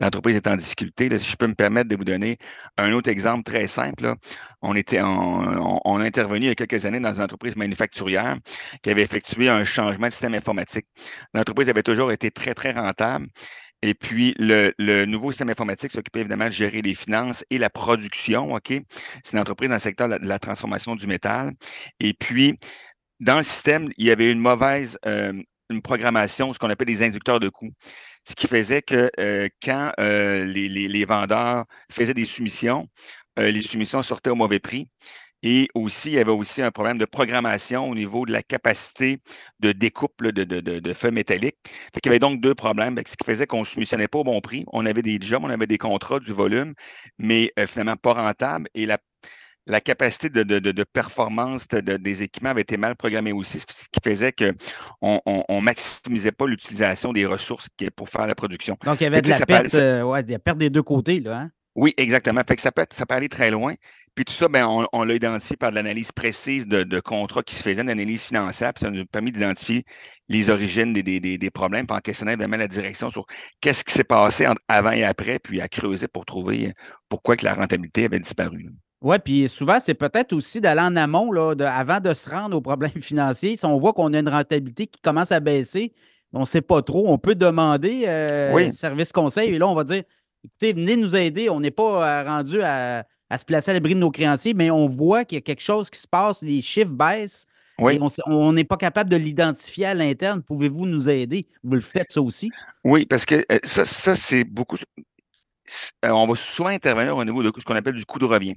[0.00, 1.18] l'entreprise est en difficulté.
[1.18, 2.38] si je peux me permettre de vous donner
[2.78, 4.14] un autre exemple très simple,
[4.62, 8.36] on, était on, a intervenu il y a quelques années dans une entreprise manufacturière
[8.82, 10.86] qui avait effectué un changement de système informatique.
[11.34, 13.26] L'entreprise avait toujours été très, très rentable.
[13.82, 18.54] Et puis, le, nouveau système informatique s'occupait évidemment de gérer les finances et la production.
[18.54, 18.68] OK?
[18.68, 21.52] C'est une entreprise dans le secteur de la, transformation du métal.
[21.98, 22.58] Et puis,
[23.20, 25.32] dans le système, il y avait une mauvaise euh,
[25.70, 27.72] une programmation, ce qu'on appelle des inducteurs de coûts.
[28.28, 32.88] Ce qui faisait que euh, quand euh, les, les, vendeurs faisaient des soumissions,
[33.36, 34.88] les soumissions sortaient au mauvais prix.
[35.42, 39.18] Et aussi, il y avait aussi un problème de programmation au niveau de la capacité
[39.60, 41.56] de découpe de, de, feux métalliques.
[41.94, 44.40] il y avait donc deux problèmes, ce qui faisait qu'on ne soumissionnait pas au bon
[44.40, 44.64] prix.
[44.72, 46.72] On avait des jobs, on avait des contrats, du volume,
[47.18, 48.68] mais euh, finalement pas rentable.
[48.74, 48.98] Et la,
[49.66, 55.20] la capacité de, performance des équipements avait été mal programmée aussi, ce qui faisait qu'on
[55.24, 58.76] ne maximisait pas l'utilisation des ressources pour faire la production.
[58.84, 61.20] Donc, il y avait de la perte, euh, ouais, de la perte des deux côtés.
[61.20, 61.50] Là, hein?
[61.74, 62.42] Oui, exactement.
[62.46, 63.74] Fait que ça peut, ça peut aller très loin.
[64.14, 67.62] Puis tout ça, ben, on, l'a identifié par de l'analyse précise de, contrats qui se
[67.62, 69.84] faisaient, d'analyse financière, puis ça nous a permis d'identifier
[70.28, 73.24] les origines des, des, problèmes, puis en questionnant vraiment la direction sur
[73.60, 76.74] qu'est-ce qui s'est passé avant et après, puis à creuser pour trouver
[77.08, 78.68] pourquoi que la rentabilité avait disparu.
[79.00, 82.60] Oui, puis souvent, c'est peut-être aussi d'aller en amont, là, avant de se rendre aux
[82.60, 83.56] problèmes financiers.
[83.56, 85.92] Si on voit qu'on a une rentabilité qui commence à baisser,
[86.34, 89.84] on ne sait pas trop, on peut demander euh, service conseil, et là, on va
[89.84, 90.04] dire
[90.44, 93.04] écoutez, venez nous aider, on n'est pas euh, rendu à,
[93.38, 95.90] se placer à l'abri de nos créanciers, mais on voit qu'il y a quelque chose
[95.90, 97.46] qui se passe, les chiffres baissent.
[97.90, 100.42] Et on n'est pas capable de l'identifier à l'interne.
[100.42, 101.48] Pouvez-vous nous aider?
[101.64, 102.50] Vous le faites ça aussi?
[102.84, 104.76] Oui, parce que euh, ça, ça c'est beaucoup.
[106.02, 108.54] On va souvent intervenir au niveau de ce qu'on appelle du coût de revient.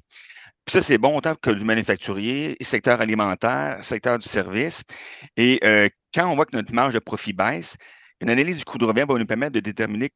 [0.65, 4.81] Puis ça, c'est bon autant que du manufacturier, secteur alimentaire, secteur du service.
[5.37, 7.77] Et euh, quand on voit que notre marge de profit baisse,
[8.19, 10.09] une analyse du coût de revient va nous permettre de déterminer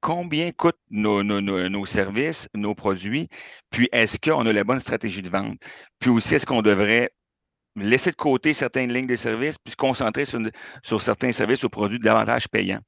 [0.00, 3.28] combien coûtent nos, nos, services, nos produits,
[3.70, 5.58] puis est-ce qu'on a la bonne stratégie de vente?
[5.98, 7.10] Puis aussi, est-ce qu'on devrait
[7.76, 10.40] laisser de côté certaines lignes de services, puis se concentrer sur,
[10.82, 12.80] sur certains services ou produits davantage payants?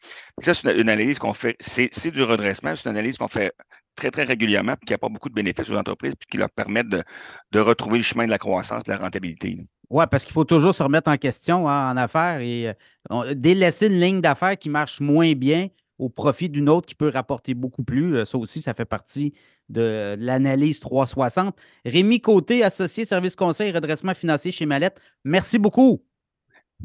[0.43, 3.53] ça, c'est une, analyse qu'on fait, c'est du redressement, c'est une analyse qu'on fait
[3.99, 6.89] très, très régulièrement, puis qui apporte beaucoup de bénéfices aux entreprises, puis qui leur permettent
[6.89, 9.57] de, retrouver le chemin de la croissance de la rentabilité.
[9.91, 12.75] Oui, parce qu'il faut toujours se remettre en question hein, en affaires et
[13.11, 15.69] euh, délaisser une ligne d'affaires qui marche moins bien
[15.99, 18.17] au profit d'une autre qui peut rapporter beaucoup plus.
[18.17, 19.35] Euh, ça aussi, ça fait partie
[19.69, 21.57] de l'analyse 360.
[21.85, 26.03] Rémi Côté, associé service conseil redressement financier chez Mallette, merci beaucoup.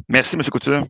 [0.10, 0.44] Merci, M.
[0.44, 0.85] Couture.